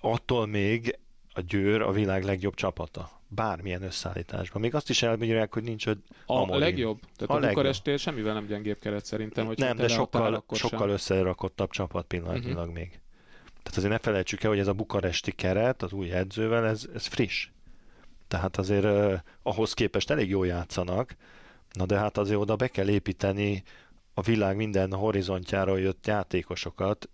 attól 0.00 0.46
még 0.46 0.98
a 1.38 1.40
Győr 1.40 1.82
a 1.82 1.92
világ 1.92 2.24
legjobb 2.24 2.54
csapata. 2.54 3.10
Bármilyen 3.28 3.82
összeállításban. 3.82 4.62
Még 4.62 4.74
azt 4.74 4.90
is 4.90 5.02
elmondják, 5.02 5.52
hogy 5.52 5.62
nincs 5.62 5.86
a 5.86 5.96
A 6.26 6.56
legjobb? 6.56 7.00
Tehát 7.16 7.42
a, 7.42 7.46
a 7.46 7.48
Bukarestél 7.48 7.96
semmivel 7.96 8.34
nem 8.34 8.46
gyengébb 8.46 8.78
keret 8.78 9.04
szerintem. 9.04 9.46
Hogy 9.46 9.58
nem, 9.58 9.76
de 9.76 9.88
sokkal, 9.88 10.44
sokkal 10.52 10.88
összerakottabb 10.88 11.70
csapat 11.70 12.06
pillanatnyilag 12.06 12.58
uh-huh. 12.58 12.74
még. 12.74 13.00
Tehát 13.62 13.78
azért 13.78 13.92
ne 13.92 13.98
felejtsük 13.98 14.42
el, 14.42 14.50
hogy 14.50 14.58
ez 14.58 14.66
a 14.66 14.72
bukaresti 14.72 15.32
keret 15.32 15.82
az 15.82 15.92
új 15.92 16.10
edzővel, 16.10 16.66
ez, 16.66 16.88
ez 16.94 17.06
friss. 17.06 17.48
Tehát 18.28 18.56
azért 18.56 18.84
uh, 18.84 19.14
ahhoz 19.42 19.72
képest 19.72 20.10
elég 20.10 20.28
jól 20.28 20.46
játszanak, 20.46 21.16
na 21.72 21.86
de 21.86 21.98
hát 21.98 22.18
azért 22.18 22.40
oda 22.40 22.56
be 22.56 22.68
kell 22.68 22.88
építeni 22.88 23.62
a 24.14 24.22
világ 24.22 24.56
minden 24.56 24.92
horizontjára 24.92 25.76
jött 25.76 26.06
játékosokat, 26.06 27.08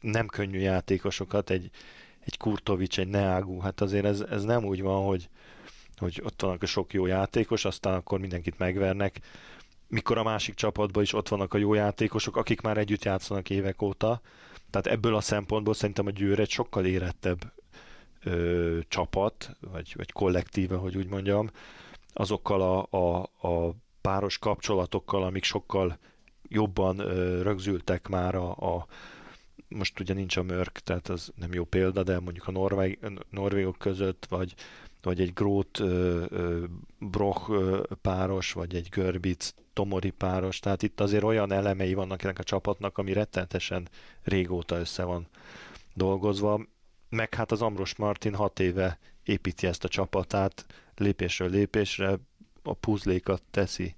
nem 0.00 0.26
könnyű 0.26 0.58
játékosokat, 0.58 1.50
egy, 1.50 1.70
egy 2.28 2.36
Kurtovics, 2.36 2.98
egy 2.98 3.08
Neágú, 3.08 3.60
hát 3.60 3.80
azért 3.80 4.04
ez, 4.04 4.20
ez 4.20 4.44
nem 4.44 4.64
úgy 4.64 4.82
van, 4.82 5.04
hogy, 5.04 5.28
hogy 5.96 6.20
ott 6.24 6.42
vannak 6.42 6.62
a 6.62 6.66
sok 6.66 6.92
jó 6.92 7.06
játékos, 7.06 7.64
aztán 7.64 7.94
akkor 7.94 8.18
mindenkit 8.18 8.58
megvernek, 8.58 9.20
mikor 9.86 10.18
a 10.18 10.22
másik 10.22 10.54
csapatban 10.54 11.02
is 11.02 11.12
ott 11.12 11.28
vannak 11.28 11.54
a 11.54 11.58
jó 11.58 11.74
játékosok, 11.74 12.36
akik 12.36 12.60
már 12.60 12.76
együtt 12.76 13.04
játszanak 13.04 13.50
évek 13.50 13.82
óta. 13.82 14.20
Tehát 14.70 14.86
ebből 14.86 15.14
a 15.14 15.20
szempontból 15.20 15.74
szerintem 15.74 16.06
a 16.06 16.10
Győr 16.10 16.40
egy 16.40 16.50
sokkal 16.50 16.84
érettebb 16.84 17.52
ö, 18.24 18.78
csapat, 18.88 19.56
vagy, 19.72 19.92
vagy 19.96 20.12
kollektíve, 20.12 20.76
hogy 20.76 20.96
úgy 20.96 21.08
mondjam, 21.08 21.50
azokkal 22.12 22.60
a, 22.60 22.98
a, 22.98 23.30
a 23.48 23.74
páros 24.00 24.38
kapcsolatokkal, 24.38 25.22
amik 25.22 25.44
sokkal 25.44 25.98
jobban 26.48 26.98
ö, 26.98 27.42
rögzültek 27.42 28.08
már 28.08 28.34
a, 28.34 28.50
a 28.50 28.86
most 29.68 30.00
ugye 30.00 30.14
nincs 30.14 30.36
a 30.36 30.42
mörk, 30.42 30.78
tehát 30.78 31.08
az 31.08 31.32
nem 31.34 31.52
jó 31.52 31.64
példa, 31.64 32.02
de 32.02 32.20
mondjuk 32.20 32.48
a 32.48 32.50
norvég, 32.50 32.98
norvégok 33.30 33.78
között, 33.78 34.26
vagy, 34.28 34.54
vagy 35.02 35.20
egy 35.20 35.32
Grót 35.32 35.82
Broch 36.98 37.50
páros, 38.02 38.52
vagy 38.52 38.74
egy 38.74 38.88
Görbic 38.88 39.54
Tomori 39.72 40.10
páros, 40.10 40.58
tehát 40.58 40.82
itt 40.82 41.00
azért 41.00 41.22
olyan 41.22 41.52
elemei 41.52 41.94
vannak 41.94 42.22
ennek 42.22 42.38
a 42.38 42.42
csapatnak, 42.42 42.98
ami 42.98 43.12
rettenetesen 43.12 43.88
régóta 44.22 44.78
össze 44.78 45.04
van 45.04 45.28
dolgozva. 45.94 46.60
meg 47.08 47.34
hát 47.34 47.52
az 47.52 47.62
Ambros 47.62 47.96
Martin 47.96 48.34
hat 48.34 48.60
éve 48.60 48.98
építi 49.24 49.66
ezt 49.66 49.84
a 49.84 49.88
csapatát, 49.88 50.66
lépésről 50.96 51.50
lépésre 51.50 52.18
a 52.62 52.74
puzlékat 52.74 53.42
teszi 53.50 53.94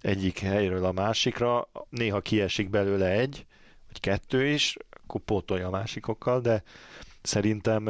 egyik 0.00 0.38
helyről 0.38 0.84
a 0.84 0.92
másikra, 0.92 1.68
néha 1.88 2.20
kiesik 2.20 2.70
belőle 2.70 3.10
egy, 3.10 3.46
vagy 3.86 4.00
kettő 4.00 4.46
is, 4.46 4.76
akkor 5.06 5.20
pótolja 5.20 5.66
a 5.66 5.70
másikokkal, 5.70 6.40
de 6.40 6.62
szerintem 7.22 7.84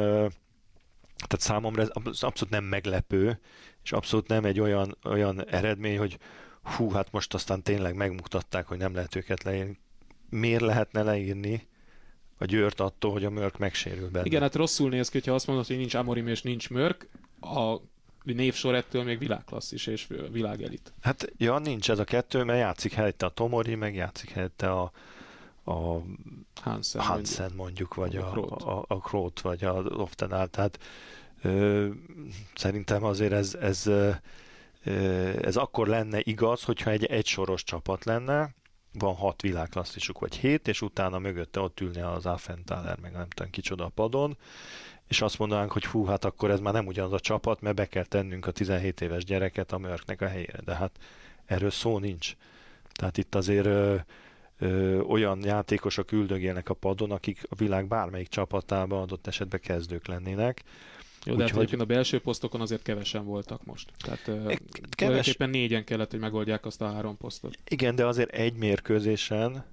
tehát 1.27 1.39
számomra 1.39 1.81
ez 1.81 1.89
abszolút 2.21 2.49
nem 2.49 2.63
meglepő, 2.63 3.39
és 3.83 3.91
abszolút 3.91 4.27
nem 4.27 4.45
egy 4.45 4.59
olyan, 4.59 4.97
olyan 5.03 5.49
eredmény, 5.49 5.97
hogy 5.97 6.17
hú, 6.61 6.89
hát 6.89 7.11
most 7.11 7.33
aztán 7.33 7.63
tényleg 7.63 7.95
megmutatták, 7.95 8.67
hogy 8.67 8.77
nem 8.77 8.93
lehet 8.93 9.15
őket 9.15 9.43
leírni. 9.43 9.79
Miért 10.29 10.61
lehetne 10.61 11.03
leírni 11.03 11.67
a 12.37 12.45
győrt 12.45 12.79
attól, 12.79 13.11
hogy 13.11 13.25
a 13.25 13.29
mörk 13.29 13.57
megsérül 13.57 14.09
benne? 14.09 14.25
Igen, 14.25 14.41
hát 14.41 14.55
rosszul 14.55 14.89
néz 14.89 15.09
ki, 15.09 15.21
ha 15.25 15.33
azt 15.33 15.47
mondod, 15.47 15.67
hogy 15.67 15.77
nincs 15.77 15.93
Amorim 15.93 16.27
és 16.27 16.41
nincs 16.41 16.69
mörk, 16.69 17.09
a 17.41 17.77
névsor 18.23 18.75
ettől 18.75 19.03
még 19.03 19.19
világklasszis 19.19 19.87
és 19.87 20.07
világelit. 20.31 20.93
Hát 21.01 21.33
ja, 21.37 21.59
nincs 21.59 21.89
ez 21.89 21.99
a 21.99 22.03
kettő, 22.03 22.43
mert 22.43 22.59
játszik 22.59 22.93
helyette 22.93 23.25
a 23.25 23.29
Tomori, 23.29 23.75
meg 23.75 23.95
játszik 23.95 24.29
helyette 24.29 24.71
a, 24.71 24.91
a 25.67 26.01
Hansen, 26.61 27.01
Hansen 27.01 27.51
mondjuk, 27.55 27.93
vagy 27.93 28.15
a, 28.15 28.33
a, 28.57 28.85
a 28.87 28.99
Krót, 28.99 29.41
vagy 29.41 29.63
a 29.63 29.81
Loftenál. 29.81 30.47
Tehát 30.47 30.79
ö, 31.41 31.87
szerintem 32.55 33.03
azért 33.03 33.33
ez, 33.33 33.55
ez, 33.55 33.87
ö, 33.87 34.11
ez 35.41 35.55
akkor 35.55 35.87
lenne 35.87 36.19
igaz, 36.23 36.63
hogyha 36.63 36.89
egy 36.89 37.05
egysoros 37.05 37.63
csapat 37.63 38.05
lenne, 38.05 38.55
van 38.93 39.15
hat 39.15 39.41
világklasszisuk, 39.41 40.19
vagy 40.19 40.35
hét, 40.35 40.67
és 40.67 40.81
utána 40.81 41.19
mögötte 41.19 41.59
ott 41.59 41.79
ülne 41.79 42.11
az 42.11 42.25
Affenthaler, 42.25 42.99
meg 42.99 43.11
nem 43.11 43.29
tudom 43.29 43.51
kicsoda 43.51 43.85
a 43.85 43.91
padon, 43.95 44.37
és 45.07 45.21
azt 45.21 45.37
mondanánk, 45.37 45.71
hogy 45.71 45.85
fú, 45.85 46.05
hát 46.05 46.25
akkor 46.25 46.51
ez 46.51 46.59
már 46.59 46.73
nem 46.73 46.87
ugyanaz 46.87 47.13
a 47.13 47.19
csapat, 47.19 47.61
mert 47.61 47.75
be 47.75 47.85
kell 47.85 48.05
tennünk 48.05 48.45
a 48.47 48.51
17 48.51 49.01
éves 49.01 49.23
gyereket 49.23 49.71
a 49.71 49.77
mörknek 49.77 50.21
a 50.21 50.27
helyére. 50.27 50.59
De 50.65 50.75
hát 50.75 50.99
erről 51.45 51.71
szó 51.71 51.97
nincs. 51.99 52.35
Tehát 52.93 53.17
itt 53.17 53.35
azért 53.35 53.67
ö, 54.59 54.99
olyan 54.99 55.43
játékosok 55.43 56.11
üldögélnek 56.11 56.69
a 56.69 56.73
padon, 56.73 57.11
akik 57.11 57.43
a 57.49 57.55
világ 57.55 57.87
bármelyik 57.87 58.27
csapatában 58.27 59.01
adott 59.01 59.27
esetben 59.27 59.59
kezdők 59.59 60.07
lennének. 60.07 60.63
Jó, 61.25 61.35
de 61.35 61.43
hát 61.53 61.71
a 61.71 61.85
belső 61.85 62.19
posztokon 62.19 62.61
azért 62.61 62.81
kevesen 62.81 63.25
voltak 63.25 63.65
most. 63.65 63.91
Tehát 63.97 64.27
e, 64.27 64.59
keves... 64.89 65.37
négyen 65.37 65.83
kellett, 65.83 66.11
hogy 66.11 66.19
megoldják 66.19 66.65
azt 66.65 66.81
a 66.81 66.91
három 66.91 67.17
posztot. 67.17 67.57
Igen, 67.69 67.95
de 67.95 68.05
azért 68.05 68.29
egy 68.29 68.53
mérkőzésen, 68.53 69.65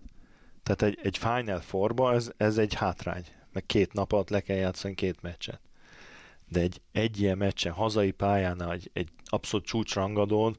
tehát 0.62 0.82
egy, 0.82 0.98
egy 1.02 1.18
Final 1.18 1.60
Fourba 1.60 2.12
ez, 2.12 2.32
ez 2.36 2.58
egy 2.58 2.74
hátrány 2.74 3.24
meg 3.54 3.66
két 3.66 3.92
nap 3.92 4.12
alatt 4.12 4.30
le 4.30 4.40
kell 4.40 4.56
játszani 4.56 4.94
két 4.94 5.22
meccset. 5.22 5.60
De 6.48 6.60
egy, 6.60 6.80
egy 6.92 7.20
ilyen 7.20 7.38
meccsen, 7.38 7.72
hazai 7.72 8.10
pályán, 8.10 8.70
egy, 8.70 8.90
egy 8.92 9.08
abszolút 9.24 9.66
csúcsrangadón, 9.66 10.56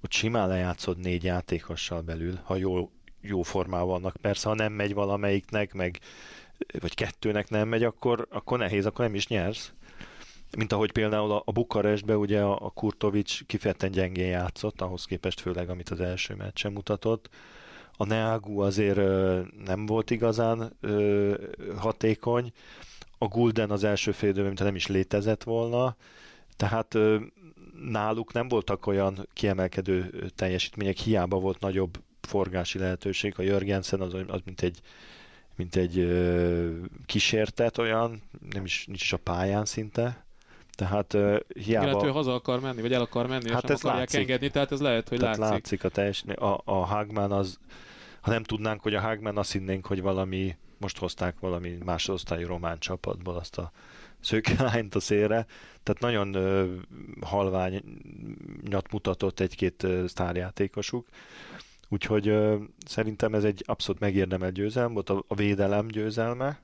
ott 0.00 0.12
simán 0.12 0.48
lejátszod 0.48 0.98
négy 0.98 1.24
játékossal 1.24 2.00
belül, 2.00 2.40
ha 2.42 2.56
jó, 2.56 2.90
jó 3.26 3.42
formában 3.42 3.88
vannak. 3.88 4.16
Persze, 4.20 4.48
ha 4.48 4.54
nem 4.54 4.72
megy 4.72 4.94
valamelyiknek, 4.94 5.72
meg 5.72 5.98
vagy 6.78 6.94
kettőnek 6.94 7.48
nem 7.48 7.68
megy, 7.68 7.82
akkor, 7.82 8.26
akkor 8.30 8.58
nehéz, 8.58 8.86
akkor 8.86 9.04
nem 9.04 9.14
is 9.14 9.26
nyersz. 9.26 9.72
Mint 10.56 10.72
ahogy 10.72 10.92
például 10.92 11.32
a, 11.32 11.42
a 11.44 11.52
Bukarestbe 11.52 12.16
ugye 12.16 12.40
a, 12.40 12.64
a 12.64 12.70
Kurtovics 12.70 13.44
kifejezetten 13.44 13.90
gyengén 13.90 14.28
játszott, 14.28 14.80
ahhoz 14.80 15.04
képest 15.04 15.40
főleg, 15.40 15.68
amit 15.68 15.90
az 15.90 16.00
első 16.00 16.34
meccsen 16.34 16.72
mutatott 16.72 17.28
a 17.96 18.04
Neagu 18.04 18.60
azért 18.60 18.96
nem 19.64 19.86
volt 19.86 20.10
igazán 20.10 20.78
hatékony, 21.76 22.52
a 23.18 23.26
Gulden 23.26 23.70
az 23.70 23.84
első 23.84 24.12
fél 24.12 24.28
időben, 24.28 24.46
mintha 24.46 24.64
nem 24.64 24.74
is 24.74 24.86
létezett 24.86 25.42
volna, 25.42 25.96
tehát 26.56 26.98
náluk 27.90 28.32
nem 28.32 28.48
voltak 28.48 28.86
olyan 28.86 29.28
kiemelkedő 29.32 30.24
teljesítmények, 30.34 30.96
hiába 30.96 31.38
volt 31.38 31.60
nagyobb 31.60 31.98
forgási 32.26 32.78
lehetőség. 32.78 33.34
A 33.36 33.42
Jörgensen 33.42 34.00
az, 34.00 34.14
az 34.26 34.40
mint 34.44 34.60
egy 34.60 34.80
mint 35.56 35.76
egy 35.76 35.98
ö, 35.98 36.70
kísértet 37.06 37.78
olyan, 37.78 38.22
nem 38.50 38.64
is, 38.64 38.84
nincs 38.86 39.02
is 39.02 39.12
a 39.12 39.16
pályán 39.16 39.64
szinte, 39.64 40.24
tehát 40.74 41.14
uh, 41.14 41.38
hiába... 41.48 41.90
Igen, 41.90 42.04
ő 42.04 42.08
haza 42.08 42.34
akar 42.34 42.60
menni, 42.60 42.80
vagy 42.80 42.92
el 42.92 43.00
akar 43.00 43.26
menni, 43.26 43.50
hát 43.50 43.62
és 43.62 43.68
nem 43.68 43.76
akarják 43.76 43.98
látszik. 43.98 44.20
engedni, 44.20 44.50
tehát 44.50 44.72
ez 44.72 44.80
lehet, 44.80 45.08
hogy 45.08 45.18
tehát 45.18 45.36
látszik. 45.36 45.54
látszik 45.54 45.84
a 45.84 45.88
teljes... 45.88 46.22
A, 46.22 46.60
a 46.64 46.84
Hagman 46.84 47.32
az... 47.32 47.58
Ha 48.20 48.30
nem 48.30 48.42
tudnánk, 48.42 48.80
hogy 48.80 48.94
a 48.94 49.00
Hagman, 49.00 49.38
azt 49.38 49.52
hinnénk, 49.52 49.86
hogy 49.86 50.02
valami... 50.02 50.56
Most 50.78 50.98
hozták 50.98 51.38
valami 51.40 51.78
másodosztályú 51.84 52.46
román 52.46 52.78
csapatból 52.78 53.36
azt 53.36 53.58
a 53.58 53.72
szőkelányt 54.20 54.94
a 54.94 55.00
szélre. 55.00 55.46
Tehát 55.82 56.00
nagyon 56.00 56.36
uh, 56.36 56.70
halványat 57.20 58.90
mutatott 58.90 59.40
egy-két 59.40 59.82
uh, 59.82 60.06
sztárjátékosuk. 60.06 61.06
Úgyhogy 61.88 62.28
uh, 62.28 62.62
szerintem 62.86 63.34
ez 63.34 63.44
egy 63.44 63.62
abszolút 63.66 64.00
megérdemelt 64.00 64.54
győzelem 64.54 64.92
volt, 64.92 65.10
a, 65.10 65.24
a 65.28 65.34
védelem 65.34 65.86
győzelme, 65.86 66.60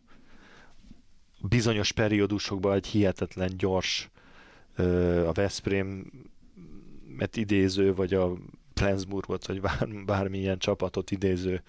bizonyos 1.42 1.92
periódusokban 1.92 2.72
egy 2.72 2.86
hihetetlen 2.86 3.56
gyors 3.56 4.10
a 5.26 5.32
Veszprém 5.32 6.10
mert 7.16 7.36
idéző, 7.36 7.94
vagy 7.94 8.14
a 8.14 8.32
Flensburgot, 8.74 9.46
vagy 9.46 9.60
bár, 9.60 9.88
bármilyen 10.06 10.58
csapatot 10.58 11.10
idéző 11.10 11.62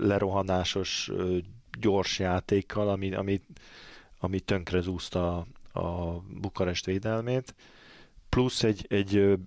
lerohanásos 0.00 1.10
gyors 1.80 2.18
játékkal, 2.18 2.88
ami, 2.88 3.14
ami, 3.14 3.40
ami 4.18 4.40
tönkre 4.40 4.80
zúzta 4.80 5.46
a, 5.72 5.78
a 5.80 6.22
Bukarest 6.40 6.86
védelmét, 6.86 7.54
plusz 8.28 8.62
egy, 8.62 8.86
egy 8.88 9.38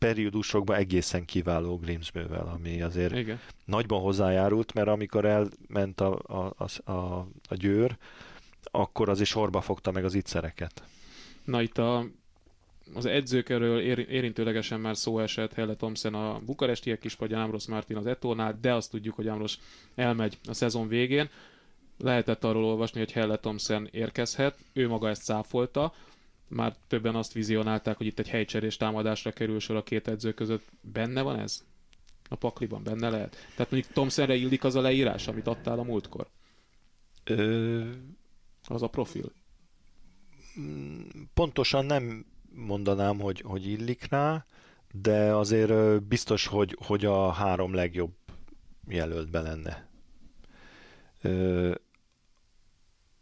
periódusokban 0.00 0.76
egészen 0.76 1.24
kiváló 1.24 1.76
Grimsbővel, 1.76 2.46
ami 2.54 2.82
azért 2.82 3.16
Igen. 3.16 3.40
nagyban 3.64 4.00
hozzájárult, 4.00 4.74
mert 4.74 4.88
amikor 4.88 5.24
elment 5.24 6.00
a, 6.00 6.18
a, 6.22 6.54
a, 6.56 6.90
a, 6.90 7.26
a 7.48 7.54
győr, 7.54 7.96
akkor 8.62 9.08
az 9.08 9.20
is 9.20 9.28
sorba 9.28 9.60
fogta 9.60 9.90
meg 9.90 10.04
az 10.04 10.14
ittszereket. 10.14 10.82
Na 11.44 11.62
itt 11.62 11.78
a, 11.78 12.06
az 12.94 13.06
edzőkről 13.06 13.80
ér, 13.80 13.98
érintőlegesen 13.98 14.80
már 14.80 14.96
szó 14.96 15.18
esett 15.18 15.54
Helle 15.54 15.74
Thompson 15.74 16.14
a 16.14 16.40
bukarestiek 16.46 17.04
is, 17.04 17.14
vagy 17.14 17.32
Ámros 17.32 17.66
Martin 17.66 17.96
az 17.96 18.06
Etónál, 18.06 18.58
de 18.60 18.74
azt 18.74 18.90
tudjuk, 18.90 19.14
hogy 19.14 19.28
Ámros 19.28 19.58
elmegy 19.94 20.38
a 20.48 20.54
szezon 20.54 20.88
végén. 20.88 21.28
Lehetett 21.98 22.44
arról 22.44 22.64
olvasni, 22.64 22.98
hogy 22.98 23.12
Helle 23.12 23.36
Thompson 23.36 23.88
érkezhet, 23.90 24.58
ő 24.72 24.88
maga 24.88 25.08
ezt 25.08 25.22
száfolta, 25.22 25.92
már 26.50 26.76
többen 26.86 27.14
azt 27.14 27.32
vizionálták, 27.32 27.96
hogy 27.96 28.06
itt 28.06 28.18
egy 28.18 28.28
helycserés 28.28 28.76
támadásra 28.76 29.32
kerül 29.32 29.60
sor 29.60 29.76
a 29.76 29.82
két 29.82 30.08
edző 30.08 30.32
között. 30.32 30.68
Benne 30.80 31.22
van 31.22 31.38
ez? 31.38 31.64
A 32.28 32.34
pakliban 32.34 32.82
benne 32.82 33.08
lehet? 33.10 33.30
Tehát 33.56 33.70
mondjuk 33.70 33.92
Thompsonre 33.92 34.34
illik 34.34 34.64
az 34.64 34.74
a 34.74 34.80
leírás, 34.80 35.28
amit 35.28 35.46
adtál 35.46 35.78
a 35.78 35.82
múltkor? 35.82 36.28
Ö... 37.24 37.90
Az 38.68 38.82
a 38.82 38.88
profil? 38.88 39.32
Pontosan 41.34 41.84
nem 41.86 42.26
mondanám, 42.54 43.20
hogy, 43.20 43.40
hogy 43.40 43.66
illik 43.66 44.06
rá, 44.10 44.44
de 44.92 45.34
azért 45.34 46.02
biztos, 46.02 46.46
hogy, 46.46 46.76
hogy 46.86 47.04
a 47.04 47.30
három 47.30 47.74
legjobb 47.74 48.14
jelöltben 48.88 49.42
lenne. 49.42 49.88
Ö, 51.22 51.74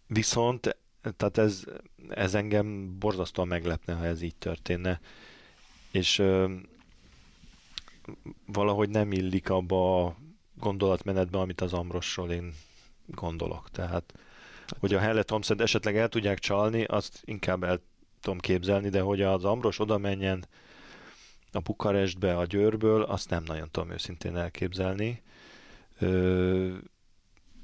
viszont 0.07 0.77
tehát 1.17 1.39
ez, 1.39 1.65
ez 2.09 2.35
engem 2.35 2.99
borzasztóan 2.99 3.49
meglepne, 3.49 3.95
ha 3.95 4.05
ez 4.05 4.23
így 4.23 4.37
történne. 4.37 5.01
És 5.91 6.19
ö, 6.19 6.55
valahogy 8.47 8.89
nem 8.89 9.13
illik 9.13 9.51
abba 9.51 10.07
a 10.07 10.17
gondolatmenetbe, 10.55 11.39
amit 11.39 11.61
az 11.61 11.73
Amrosról 11.73 12.31
én 12.31 12.55
gondolok. 13.07 13.71
Tehát, 13.71 14.15
hogy 14.79 14.95
a 14.95 14.99
Helle 14.99 15.23
Thompson 15.23 15.61
esetleg 15.61 15.97
el 15.97 16.09
tudják 16.09 16.39
csalni, 16.39 16.85
azt 16.85 17.23
inkább 17.25 17.63
el 17.63 17.81
tudom 18.21 18.39
képzelni, 18.39 18.89
de 18.89 19.01
hogy 19.01 19.23
az 19.23 19.45
Amros 19.45 19.79
oda 19.79 19.99
menjen 19.99 20.47
a 21.53 21.61
Bukarestbe 21.61 22.37
a 22.37 22.45
Győrből, 22.45 23.03
azt 23.03 23.31
nem 23.31 23.43
nagyon 23.47 23.69
tudom 23.71 23.91
őszintén 23.91 24.37
elképzelni. 24.37 25.23
Ö, 25.99 26.77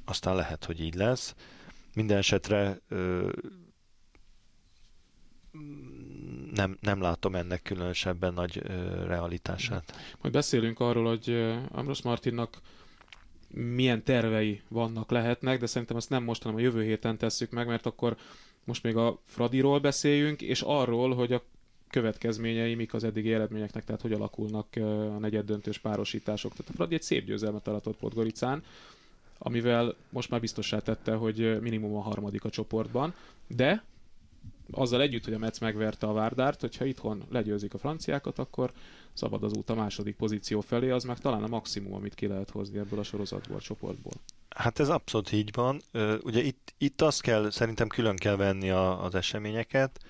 aztán 0.05 0.35
lehet, 0.35 0.65
hogy 0.65 0.81
így 0.81 0.95
lesz. 0.95 1.35
Minden 1.95 2.17
esetre 2.19 2.81
nem, 6.53 6.79
nem 6.81 7.01
látom 7.01 7.35
ennek 7.35 7.63
különösebben 7.63 8.35
nagy 8.35 8.63
realitását. 9.07 9.97
Majd 10.21 10.35
beszélünk 10.35 10.81
arról, 10.81 11.09
hogy 11.09 11.55
Amros 11.69 12.03
Martinnak 12.03 12.59
milyen 13.49 14.03
tervei 14.03 14.63
vannak, 14.69 15.11
lehetnek, 15.11 15.61
de 15.61 15.67
szerintem 15.67 15.97
ezt 15.97 16.11
nem 16.11 16.23
most, 16.25 16.43
hanem 16.43 16.59
a 16.59 16.63
jövő 16.63 16.83
héten 16.83 17.19
tesszük 17.19 17.51
meg, 17.51 17.67
mert 17.67 17.87
akkor 17.87 18.17
most 18.65 18.83
még 18.83 18.97
a 18.97 19.21
Fradiról 19.25 19.81
beszéljünk, 19.81 20.43
és 20.43 20.63
arról, 20.63 21.15
hogy 21.15 21.33
a 21.33 21.43
következményei 21.91 22.75
mik 22.75 22.95
az 22.95 23.05
eddigi 23.05 23.33
eredményeknek, 23.33 23.85
tehát 23.85 24.01
hogy 24.01 24.13
alakulnak 24.13 24.67
a 24.77 25.19
negyed 25.19 25.45
döntős 25.45 25.79
párosítások. 25.79 26.53
Tehát 26.53 26.71
a 26.71 26.75
Fradi 26.75 26.95
egy 26.95 27.03
szép 27.03 27.25
győzelmet 27.25 27.69
aratott 27.69 27.97
Podgoricán, 27.97 28.63
amivel 29.39 29.95
most 30.11 30.31
már 30.31 30.41
biztossá 30.41 30.79
tette, 30.79 31.15
hogy 31.15 31.61
minimum 31.61 31.97
a 31.97 32.01
harmadik 32.01 32.45
a 32.45 32.51
csoportban, 32.51 33.15
de 33.49 33.85
azzal 34.71 35.01
együtt, 35.01 35.25
hogy 35.25 35.35
a 35.35 35.39
Metsz 35.39 35.59
megverte 35.59 36.07
a 36.07 36.13
Várdárt, 36.13 36.61
hogyha 36.61 36.85
itthon 36.85 37.23
legyőzik 37.31 37.75
a 37.75 37.79
franciákat, 37.79 38.39
akkor 38.39 38.73
szabad 39.13 39.43
az 39.43 39.57
út 39.57 39.71
a 39.71 39.75
második 39.75 40.17
pozíció 40.17 40.61
felé, 40.61 40.91
az 40.91 41.05
meg 41.05 41.19
talán 41.19 41.43
a 41.43 41.49
maximum, 41.49 41.95
amit 41.95 42.15
ki 42.15 42.27
lehet 42.27 42.51
hozni 42.51 42.79
ebből 42.79 42.99
a 42.99 43.03
sorozatból, 43.03 43.57
a 43.57 43.61
csoportból. 43.61 44.13
Hát 44.49 44.79
ez 44.79 44.89
abszolút 44.89 45.33
így 45.33 45.51
van. 45.55 45.81
Ugye 46.23 46.43
itt, 46.43 46.75
itt 46.79 47.01
azt 47.01 47.21
kell, 47.21 47.51
szerintem 47.51 47.89
külön 47.89 48.17
kell 48.17 48.37
venni 48.37 48.71
a, 48.71 49.05
az 49.05 49.15
eseményeket. 49.15 50.01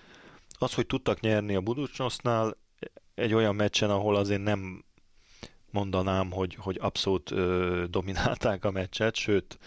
Az, 0.59 0.75
hogy 0.75 0.87
tudtak 0.87 1.21
nyerni 1.21 1.55
a 1.55 1.61
Buducsnosznál 1.61 2.57
egy 3.15 3.35
olyan 3.35 3.55
meccsen, 3.55 3.91
ahol 3.91 4.17
azért 4.17 4.43
nem 4.43 4.85
mondanám, 5.75 6.31
hogy, 6.31 6.55
hogy 6.55 6.79
abszolút 6.81 7.31
ö, 7.31 7.85
dominálták 7.91 8.65
a 8.65 8.71
meccset, 8.71 9.15
sőt, 9.15 9.59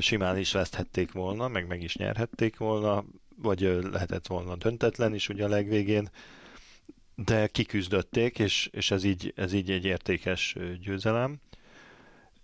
simán 0.00 0.38
is 0.38 0.52
veszthették 0.52 1.12
volna, 1.12 1.48
meg 1.48 1.66
meg 1.66 1.82
is 1.82 1.96
nyerhették 1.96 2.56
volna, 2.56 3.04
vagy 3.36 3.60
lehetett 3.92 4.26
volna 4.26 4.56
döntetlen 4.56 5.14
is 5.14 5.28
ugye 5.28 5.44
a 5.44 5.48
legvégén, 5.48 6.10
de 7.14 7.46
kiküzdötték, 7.46 8.38
és, 8.38 8.68
és 8.72 8.90
ez, 8.90 9.04
így, 9.04 9.32
ez 9.36 9.52
így 9.52 9.70
egy 9.70 9.84
értékes 9.84 10.56
győzelem. 10.80 11.40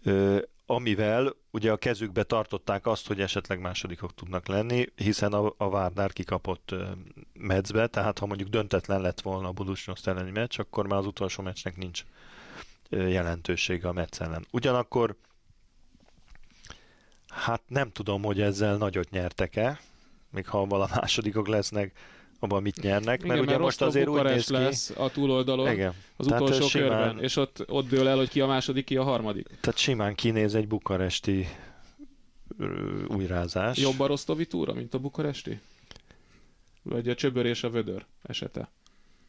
Ö, 0.02 0.38
amivel 0.66 1.36
ugye 1.50 1.72
a 1.72 1.76
kezükbe 1.76 2.22
tartották 2.22 2.86
azt, 2.86 3.06
hogy 3.06 3.20
esetleg 3.20 3.60
másodikok 3.60 4.14
tudnak 4.14 4.46
lenni, 4.46 4.86
hiszen 4.96 5.32
a, 5.32 5.54
a 5.56 5.70
Várdár 5.70 6.12
kikapott 6.12 6.74
meccsbe, 7.32 7.86
tehát 7.86 8.18
ha 8.18 8.26
mondjuk 8.26 8.48
döntetlen 8.48 9.00
lett 9.00 9.20
volna 9.20 9.48
a 9.48 9.52
Budusnyoszt 9.52 10.06
elleni 10.08 10.30
meccs, 10.30 10.58
akkor 10.58 10.86
már 10.86 10.98
az 10.98 11.06
utolsó 11.06 11.42
meccsnek 11.42 11.76
nincs 11.76 12.04
jelentősége 12.90 13.88
a 13.88 13.92
Metsz 13.92 14.20
ellen. 14.20 14.46
Ugyanakkor 14.50 15.16
hát 17.28 17.62
nem 17.66 17.90
tudom, 17.90 18.22
hogy 18.22 18.40
ezzel 18.40 18.76
nagyot 18.76 19.10
nyertek-e, 19.10 19.80
még 20.30 20.46
ha 20.46 20.66
vala 20.66 20.88
másodikok 20.94 21.48
lesznek, 21.48 21.92
abban 22.42 22.62
mit 22.62 22.82
nyernek, 22.82 23.22
mert 23.22 23.40
Igen, 23.40 23.54
ugye 23.54 23.58
most 23.58 23.82
azért 23.82 24.08
úgy 24.08 24.22
néz 24.22 24.46
ki... 24.46 24.52
lesz 24.52 24.90
a 24.90 25.10
túloldalon 25.10 25.72
Igen. 25.72 25.94
az 26.16 26.26
Tehát 26.26 26.42
utolsó 26.42 26.66
simán, 26.66 26.88
körben, 26.88 27.22
és 27.22 27.36
ott, 27.36 27.64
ott 27.68 27.88
dől 27.88 28.08
el, 28.08 28.16
hogy 28.16 28.28
ki 28.28 28.40
a 28.40 28.46
második, 28.46 28.84
ki 28.84 28.96
a 28.96 29.02
harmadik. 29.02 29.46
Tehát 29.46 29.76
simán 29.76 30.14
kinéz 30.14 30.54
egy 30.54 30.68
bukaresti 30.68 31.48
újrázás. 33.08 33.78
Jobb 33.78 34.00
a 34.00 34.06
Rostovi 34.06 34.46
túra, 34.46 34.72
mint 34.72 34.94
a 34.94 34.98
bukaresti? 34.98 35.60
Vagy 36.82 37.08
a 37.08 37.14
csöbör 37.14 37.46
és 37.46 37.62
a 37.62 37.70
vödör 37.70 38.06
esete? 38.22 38.70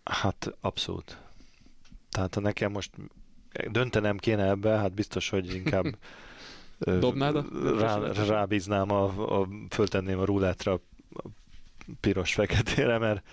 Hát 0.04 0.54
abszolút. 0.62 1.18
Tehát 2.10 2.34
ha 2.34 2.42
nekem 2.42 2.72
most 2.72 2.92
döntenem 3.72 4.18
kéne 4.18 4.48
ebbe, 4.48 4.70
hát 4.70 4.94
biztos, 4.94 5.30
hogy 5.30 5.56
inkább 5.56 5.86
Dobnád 7.00 7.46
rá, 7.80 7.98
rábíznám, 8.12 8.92
a, 8.92 9.40
a, 9.40 9.48
föltenném 9.70 10.20
a 10.20 10.26
ruletre 10.26 10.72
a 10.72 10.80
piros-feketére, 12.00 12.98
mert 12.98 13.28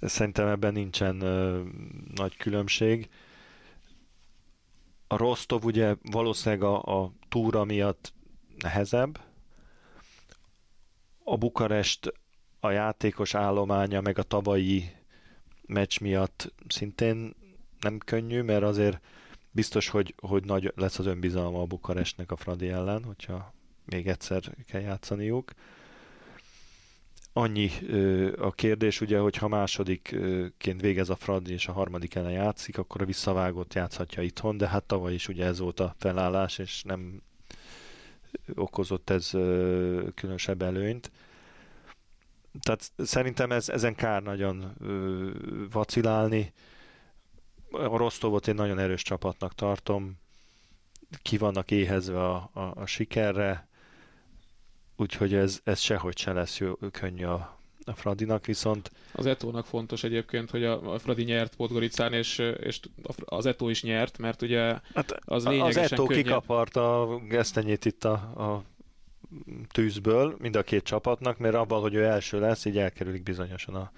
szerintem 0.00 0.46
ebben 0.46 0.72
nincsen 0.72 1.20
ö, 1.20 1.62
nagy 2.14 2.36
különbség. 2.36 3.08
A 5.06 5.16
Rostov 5.16 5.64
ugye 5.64 5.94
valószínűleg 6.02 6.62
a, 6.62 7.02
a 7.02 7.12
túra 7.28 7.64
miatt 7.64 8.12
nehezebb. 8.58 9.20
A 11.24 11.36
Bukarest 11.36 12.12
a 12.60 12.70
játékos 12.70 13.34
állománya, 13.34 14.00
meg 14.00 14.18
a 14.18 14.22
tavalyi 14.22 14.90
meccs 15.66 16.00
miatt 16.00 16.52
szintén 16.68 17.34
nem 17.80 17.98
könnyű, 17.98 18.42
mert 18.42 18.62
azért 18.62 19.00
biztos, 19.56 19.88
hogy, 19.88 20.14
hogy 20.16 20.44
nagy 20.44 20.72
lesz 20.76 20.98
az 20.98 21.06
önbizalma 21.06 21.60
a 21.60 21.66
Bukarestnek 21.66 22.30
a 22.30 22.36
Fradi 22.36 22.68
ellen, 22.68 23.04
hogyha 23.04 23.54
még 23.84 24.08
egyszer 24.08 24.42
kell 24.66 24.80
játszaniuk. 24.80 25.52
Annyi 27.32 27.70
ö, 27.88 28.32
a 28.42 28.52
kérdés, 28.52 29.00
ugye, 29.00 29.18
hogy 29.18 29.36
ha 29.36 29.48
másodikként 29.48 30.80
végez 30.80 31.10
a 31.10 31.16
Fradi 31.16 31.52
és 31.52 31.68
a 31.68 31.72
harmadik 31.72 32.14
ellen 32.14 32.32
játszik, 32.32 32.78
akkor 32.78 33.02
a 33.02 33.04
visszavágót 33.04 33.74
játszhatja 33.74 34.22
itthon, 34.22 34.56
de 34.56 34.68
hát 34.68 34.84
tavaly 34.84 35.14
is 35.14 35.28
ugye 35.28 35.44
ez 35.44 35.58
volt 35.58 35.80
a 35.80 35.94
felállás, 35.98 36.58
és 36.58 36.82
nem 36.82 37.22
okozott 38.54 39.10
ez 39.10 39.34
ö, 39.34 40.08
különösebb 40.14 40.62
előnyt. 40.62 41.10
Tehát 42.60 42.90
szerintem 42.96 43.52
ez, 43.52 43.68
ezen 43.68 43.94
kár 43.94 44.22
nagyon 44.22 44.74
ö, 44.80 45.30
vacilálni 45.70 46.52
a 47.78 47.96
Rostovot 47.96 48.48
én 48.48 48.54
nagyon 48.54 48.78
erős 48.78 49.02
csapatnak 49.02 49.54
tartom, 49.54 50.18
ki 51.22 51.36
vannak 51.36 51.70
éhezve 51.70 52.24
a, 52.24 52.50
a, 52.52 52.60
a 52.60 52.86
sikerre, 52.86 53.68
úgyhogy 54.96 55.34
ez, 55.34 55.60
ez 55.64 55.80
sehogy 55.80 56.18
se 56.18 56.32
lesz 56.32 56.58
jó, 56.58 56.74
könnyű 56.90 57.24
a, 57.24 57.58
a 57.84 57.94
Fradinak, 57.94 58.46
viszont... 58.46 58.90
Az 59.12 59.26
Etónak 59.26 59.66
fontos 59.66 60.04
egyébként, 60.04 60.50
hogy 60.50 60.64
a, 60.64 60.92
a 60.92 60.98
Fradi 60.98 61.22
nyert 61.22 61.56
Podgoricán, 61.56 62.12
és, 62.12 62.38
és 62.38 62.80
az 63.24 63.46
Etó 63.46 63.68
is 63.68 63.82
nyert, 63.82 64.18
mert 64.18 64.42
ugye 64.42 64.78
hát 64.94 65.18
az 65.24 65.44
lényegesen 65.44 65.82
Az 65.82 65.92
Etó 65.92 66.06
könnyebb. 66.06 66.24
kikapart 66.24 66.76
a 66.76 67.20
gesztenyét 67.28 67.84
itt 67.84 68.04
a, 68.04 68.12
a 68.12 68.62
tűzből 69.68 70.36
mind 70.38 70.56
a 70.56 70.62
két 70.62 70.84
csapatnak, 70.84 71.38
mert 71.38 71.54
abban, 71.54 71.80
hogy 71.80 71.94
ő 71.94 72.04
első 72.04 72.40
lesz, 72.40 72.64
így 72.64 72.78
elkerülik 72.78 73.22
bizonyosan 73.22 73.74
a, 73.74 73.90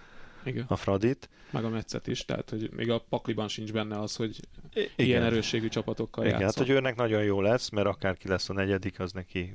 Igen. 0.45 0.65
a 0.69 0.77
Fradit. 0.77 1.29
Meg 1.51 1.65
a 1.65 1.69
Metszet 1.69 2.07
is, 2.07 2.25
tehát 2.25 2.51
hogy 2.51 2.71
még 2.77 2.91
a 2.91 2.99
Pakliban 3.09 3.49
sincs 3.49 3.73
benne 3.73 3.99
az, 3.99 4.17
hogy 4.17 4.41
Igen. 4.75 4.91
ilyen 4.97 5.23
erősségű 5.23 5.69
csapatokkal 5.69 6.27
Igen, 6.27 6.41
játszol. 6.41 6.59
hát 6.65 6.67
hogy 6.73 6.77
őnek 6.83 6.97
nagyon 6.97 7.23
jó 7.23 7.41
lesz, 7.41 7.69
mert 7.69 7.87
akárki 7.87 8.29
lesz 8.29 8.49
a 8.49 8.53
negyedik, 8.53 9.01
az 9.01 9.13
neki 9.13 9.55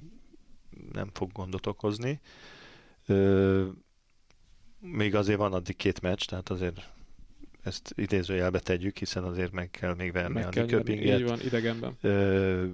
nem 0.91 1.09
fog 1.13 1.31
gondot 1.31 1.65
okozni. 1.67 2.19
Ö, 3.05 3.65
még 4.79 5.15
azért 5.15 5.37
van 5.37 5.53
addig 5.53 5.75
két 5.75 6.01
meccs, 6.01 6.25
tehát 6.25 6.49
azért 6.49 6.89
ezt 7.63 7.93
idézőjelbe 7.95 8.59
tegyük, 8.59 8.97
hiszen 8.97 9.23
azért 9.23 9.51
meg 9.51 9.71
kell 9.71 9.93
még 9.95 10.11
verni 10.11 10.33
meg 10.33 10.45
a 10.45 10.49
kell 10.49 10.65
nyerni. 10.65 10.93
Így 10.93 11.23
van, 11.23 11.39
idegenben. 11.41 11.97
Ö, 12.01 12.65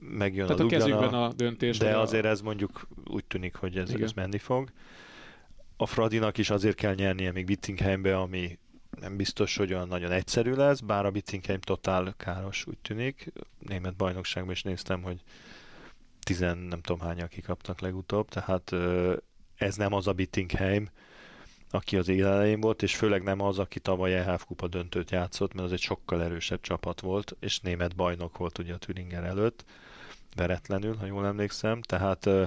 megjön 0.00 0.46
Tehát 0.46 0.60
a 0.62 0.64
a 0.64 0.68
kezükben 0.68 1.14
a 1.14 1.32
döntés. 1.32 1.78
de 1.78 1.96
a- 1.96 2.00
azért 2.00 2.24
ez 2.24 2.40
mondjuk 2.40 2.88
úgy 3.04 3.24
tűnik, 3.24 3.54
hogy 3.54 3.76
ez, 3.76 3.90
Igen. 3.90 4.02
ez 4.02 4.12
menni 4.12 4.38
fog. 4.38 4.70
A 5.76 5.86
Fradinak 5.86 6.38
is 6.38 6.50
azért 6.50 6.76
kell 6.76 6.94
nyernie 6.94 7.32
még 7.32 7.44
Bittingheimbe, 7.44 8.18
ami 8.18 8.58
nem 9.00 9.16
biztos, 9.16 9.56
hogy 9.56 9.72
olyan 9.72 9.88
nagyon 9.88 10.10
egyszerű 10.10 10.52
lesz, 10.52 10.80
bár 10.80 11.06
a 11.06 11.10
Bittingheim 11.10 11.60
totál 11.60 12.14
káros 12.16 12.66
úgy 12.66 12.78
tűnik. 12.78 13.32
Német 13.58 13.96
bajnokságban 13.96 14.52
is 14.52 14.62
néztem, 14.62 15.02
hogy 15.02 15.22
tizen 16.20 16.58
nem 16.58 16.80
tudom 16.80 17.00
hányan 17.00 17.28
kikaptak 17.28 17.80
legutóbb, 17.80 18.28
tehát 18.28 18.72
ez 19.56 19.76
nem 19.76 19.92
az 19.92 20.06
a 20.06 20.12
Bittingheim, 20.12 20.90
aki 21.70 21.96
az 21.96 22.08
élelején 22.08 22.60
volt, 22.60 22.82
és 22.82 22.96
főleg 22.96 23.22
nem 23.22 23.40
az, 23.40 23.58
aki 23.58 23.80
tavaly 23.80 24.14
EHF 24.14 24.44
kupa 24.44 24.68
döntőt 24.68 25.10
játszott, 25.10 25.54
mert 25.54 25.66
az 25.66 25.72
egy 25.72 25.80
sokkal 25.80 26.22
erősebb 26.22 26.60
csapat 26.60 27.00
volt, 27.00 27.36
és 27.40 27.60
német 27.60 27.96
bajnok 27.96 28.38
volt 28.38 28.58
ugye 28.58 28.74
a 28.74 28.78
Thüringer 28.78 29.24
előtt, 29.24 29.64
veretlenül, 30.34 30.96
ha 30.96 31.06
jól 31.06 31.26
emlékszem, 31.26 31.80
tehát 31.82 32.26
ö, 32.26 32.44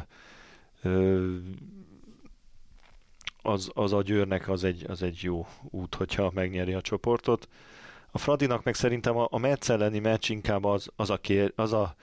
ö, 0.81 1.37
az, 3.41 3.69
az 3.73 3.93
a 3.93 4.01
győrnek 4.01 4.47
az 4.47 4.63
egy, 4.63 4.85
az 4.87 5.03
egy 5.03 5.19
jó 5.21 5.47
út, 5.63 5.95
hogyha 5.95 6.31
megnyeri 6.33 6.73
a 6.73 6.81
csoportot. 6.81 7.47
A 8.11 8.17
Fradinak 8.17 8.63
meg 8.63 8.75
szerintem 8.75 9.17
a, 9.17 9.27
a 9.31 9.37
Metz 9.37 9.69
elleni 9.69 9.99
meccs 9.99 10.29
inkább 10.29 10.63
az, 10.63 10.89
az, 10.95 11.09
a 11.09 11.17
kér, 11.17 11.53
az 11.55 11.73
a, 11.73 11.95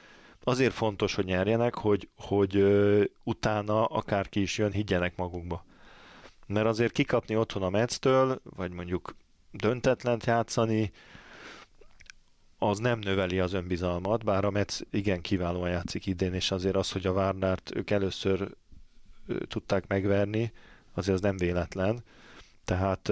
azért 0.45 0.75
fontos, 0.75 1.15
hogy 1.15 1.25
nyerjenek, 1.25 1.75
hogy, 1.75 2.09
hogy 2.17 2.57
ö, 2.57 3.05
utána 3.23 3.85
akárki 3.85 4.41
is 4.41 4.59
jön, 4.59 4.73
higgyenek 4.73 5.17
magukba. 5.17 5.65
Mert 6.47 6.67
azért 6.67 6.93
kikapni 6.93 7.37
otthon 7.37 7.63
a 7.63 7.71
Metz-től, 7.71 8.41
vagy 8.57 8.73
mondjuk 8.73 9.17
döntetlent 9.51 10.27
játszani, 10.27 10.93
az 12.59 12.79
nem 12.79 12.99
növeli 12.99 13.41
az 13.41 13.53
önbizalmat, 13.53 14.25
bár 14.25 14.45
a 14.45 14.51
Metz 14.51 14.83
igen 14.91 15.21
kiválóan 15.21 15.71
játszik 15.71 16.07
idén, 16.07 16.35
és 16.35 16.51
azért 16.51 16.77
az, 16.77 16.91
hogy 16.91 17.07
a 17.07 17.13
Várnárt 17.13 17.71
ők 17.75 17.91
először 17.91 18.51
tudták 19.49 19.87
megverni, 19.87 20.53
azért 20.97 21.17
az 21.17 21.23
nem 21.23 21.37
véletlen. 21.37 22.03
Tehát 22.65 23.09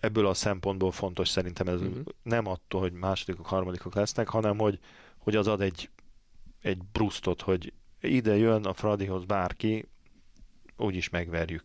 ebből 0.00 0.26
a 0.26 0.34
szempontból 0.34 0.92
fontos 0.92 1.28
szerintem 1.28 1.68
ez 1.68 1.80
Mhm. 1.80 1.98
nem 2.22 2.46
attól, 2.46 2.80
hogy 2.80 2.92
másodikok, 2.92 3.46
harmadikok 3.46 3.94
lesznek, 3.94 4.28
hanem 4.28 4.58
hogy, 4.58 4.78
hogy 5.18 5.36
az 5.36 5.46
ad 5.46 5.60
egy, 5.60 5.90
egy 6.60 6.78
brusztot, 6.92 7.42
hogy 7.42 7.72
ide 8.00 8.36
jön 8.36 8.64
a 8.64 8.72
Fradihoz 8.72 9.24
bárki, 9.24 9.88
úgyis 10.76 11.08
megverjük. 11.08 11.62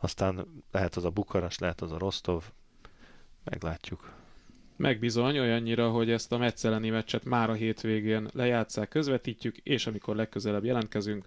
Aztán 0.00 0.46
lehet 0.70 0.96
az 0.96 1.04
a 1.04 1.10
Bukaras, 1.10 1.58
lehet 1.58 1.80
az 1.80 1.92
a 1.92 1.98
Rostov, 1.98 2.44
meglátjuk. 3.44 4.12
Meg 4.76 4.98
bizony, 4.98 5.38
olyannyira, 5.38 5.90
hogy 5.90 6.10
ezt 6.10 6.32
a 6.32 6.38
Metz 6.38 6.64
elleni 6.64 6.90
meccset 6.90 7.24
már 7.24 7.50
a 7.50 7.52
hétvégén 7.52 8.28
lejátszák, 8.32 8.88
közvetítjük, 8.88 9.56
és 9.56 9.86
amikor 9.86 10.16
legközelebb 10.16 10.64
jelentkezünk, 10.64 11.24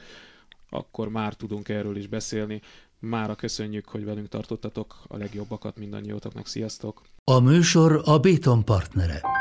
akkor 0.70 1.10
már 1.10 1.34
tudunk 1.34 1.70
erről 1.70 1.98
is 1.98 2.08
beszélni. 2.08 2.62
Mára 3.00 3.36
köszönjük, 3.36 3.88
hogy 3.88 4.06
velünk 4.06 4.28
tartottatok, 4.28 4.96
a 5.08 5.18
legjobbakat 5.18 5.78
mindannyiótoknak. 5.78 6.48
Sziasztok! 6.48 7.02
A 7.24 7.40
műsor 7.40 8.02
a 8.06 8.20
Béton 8.20 8.66
partnere. 8.66 9.39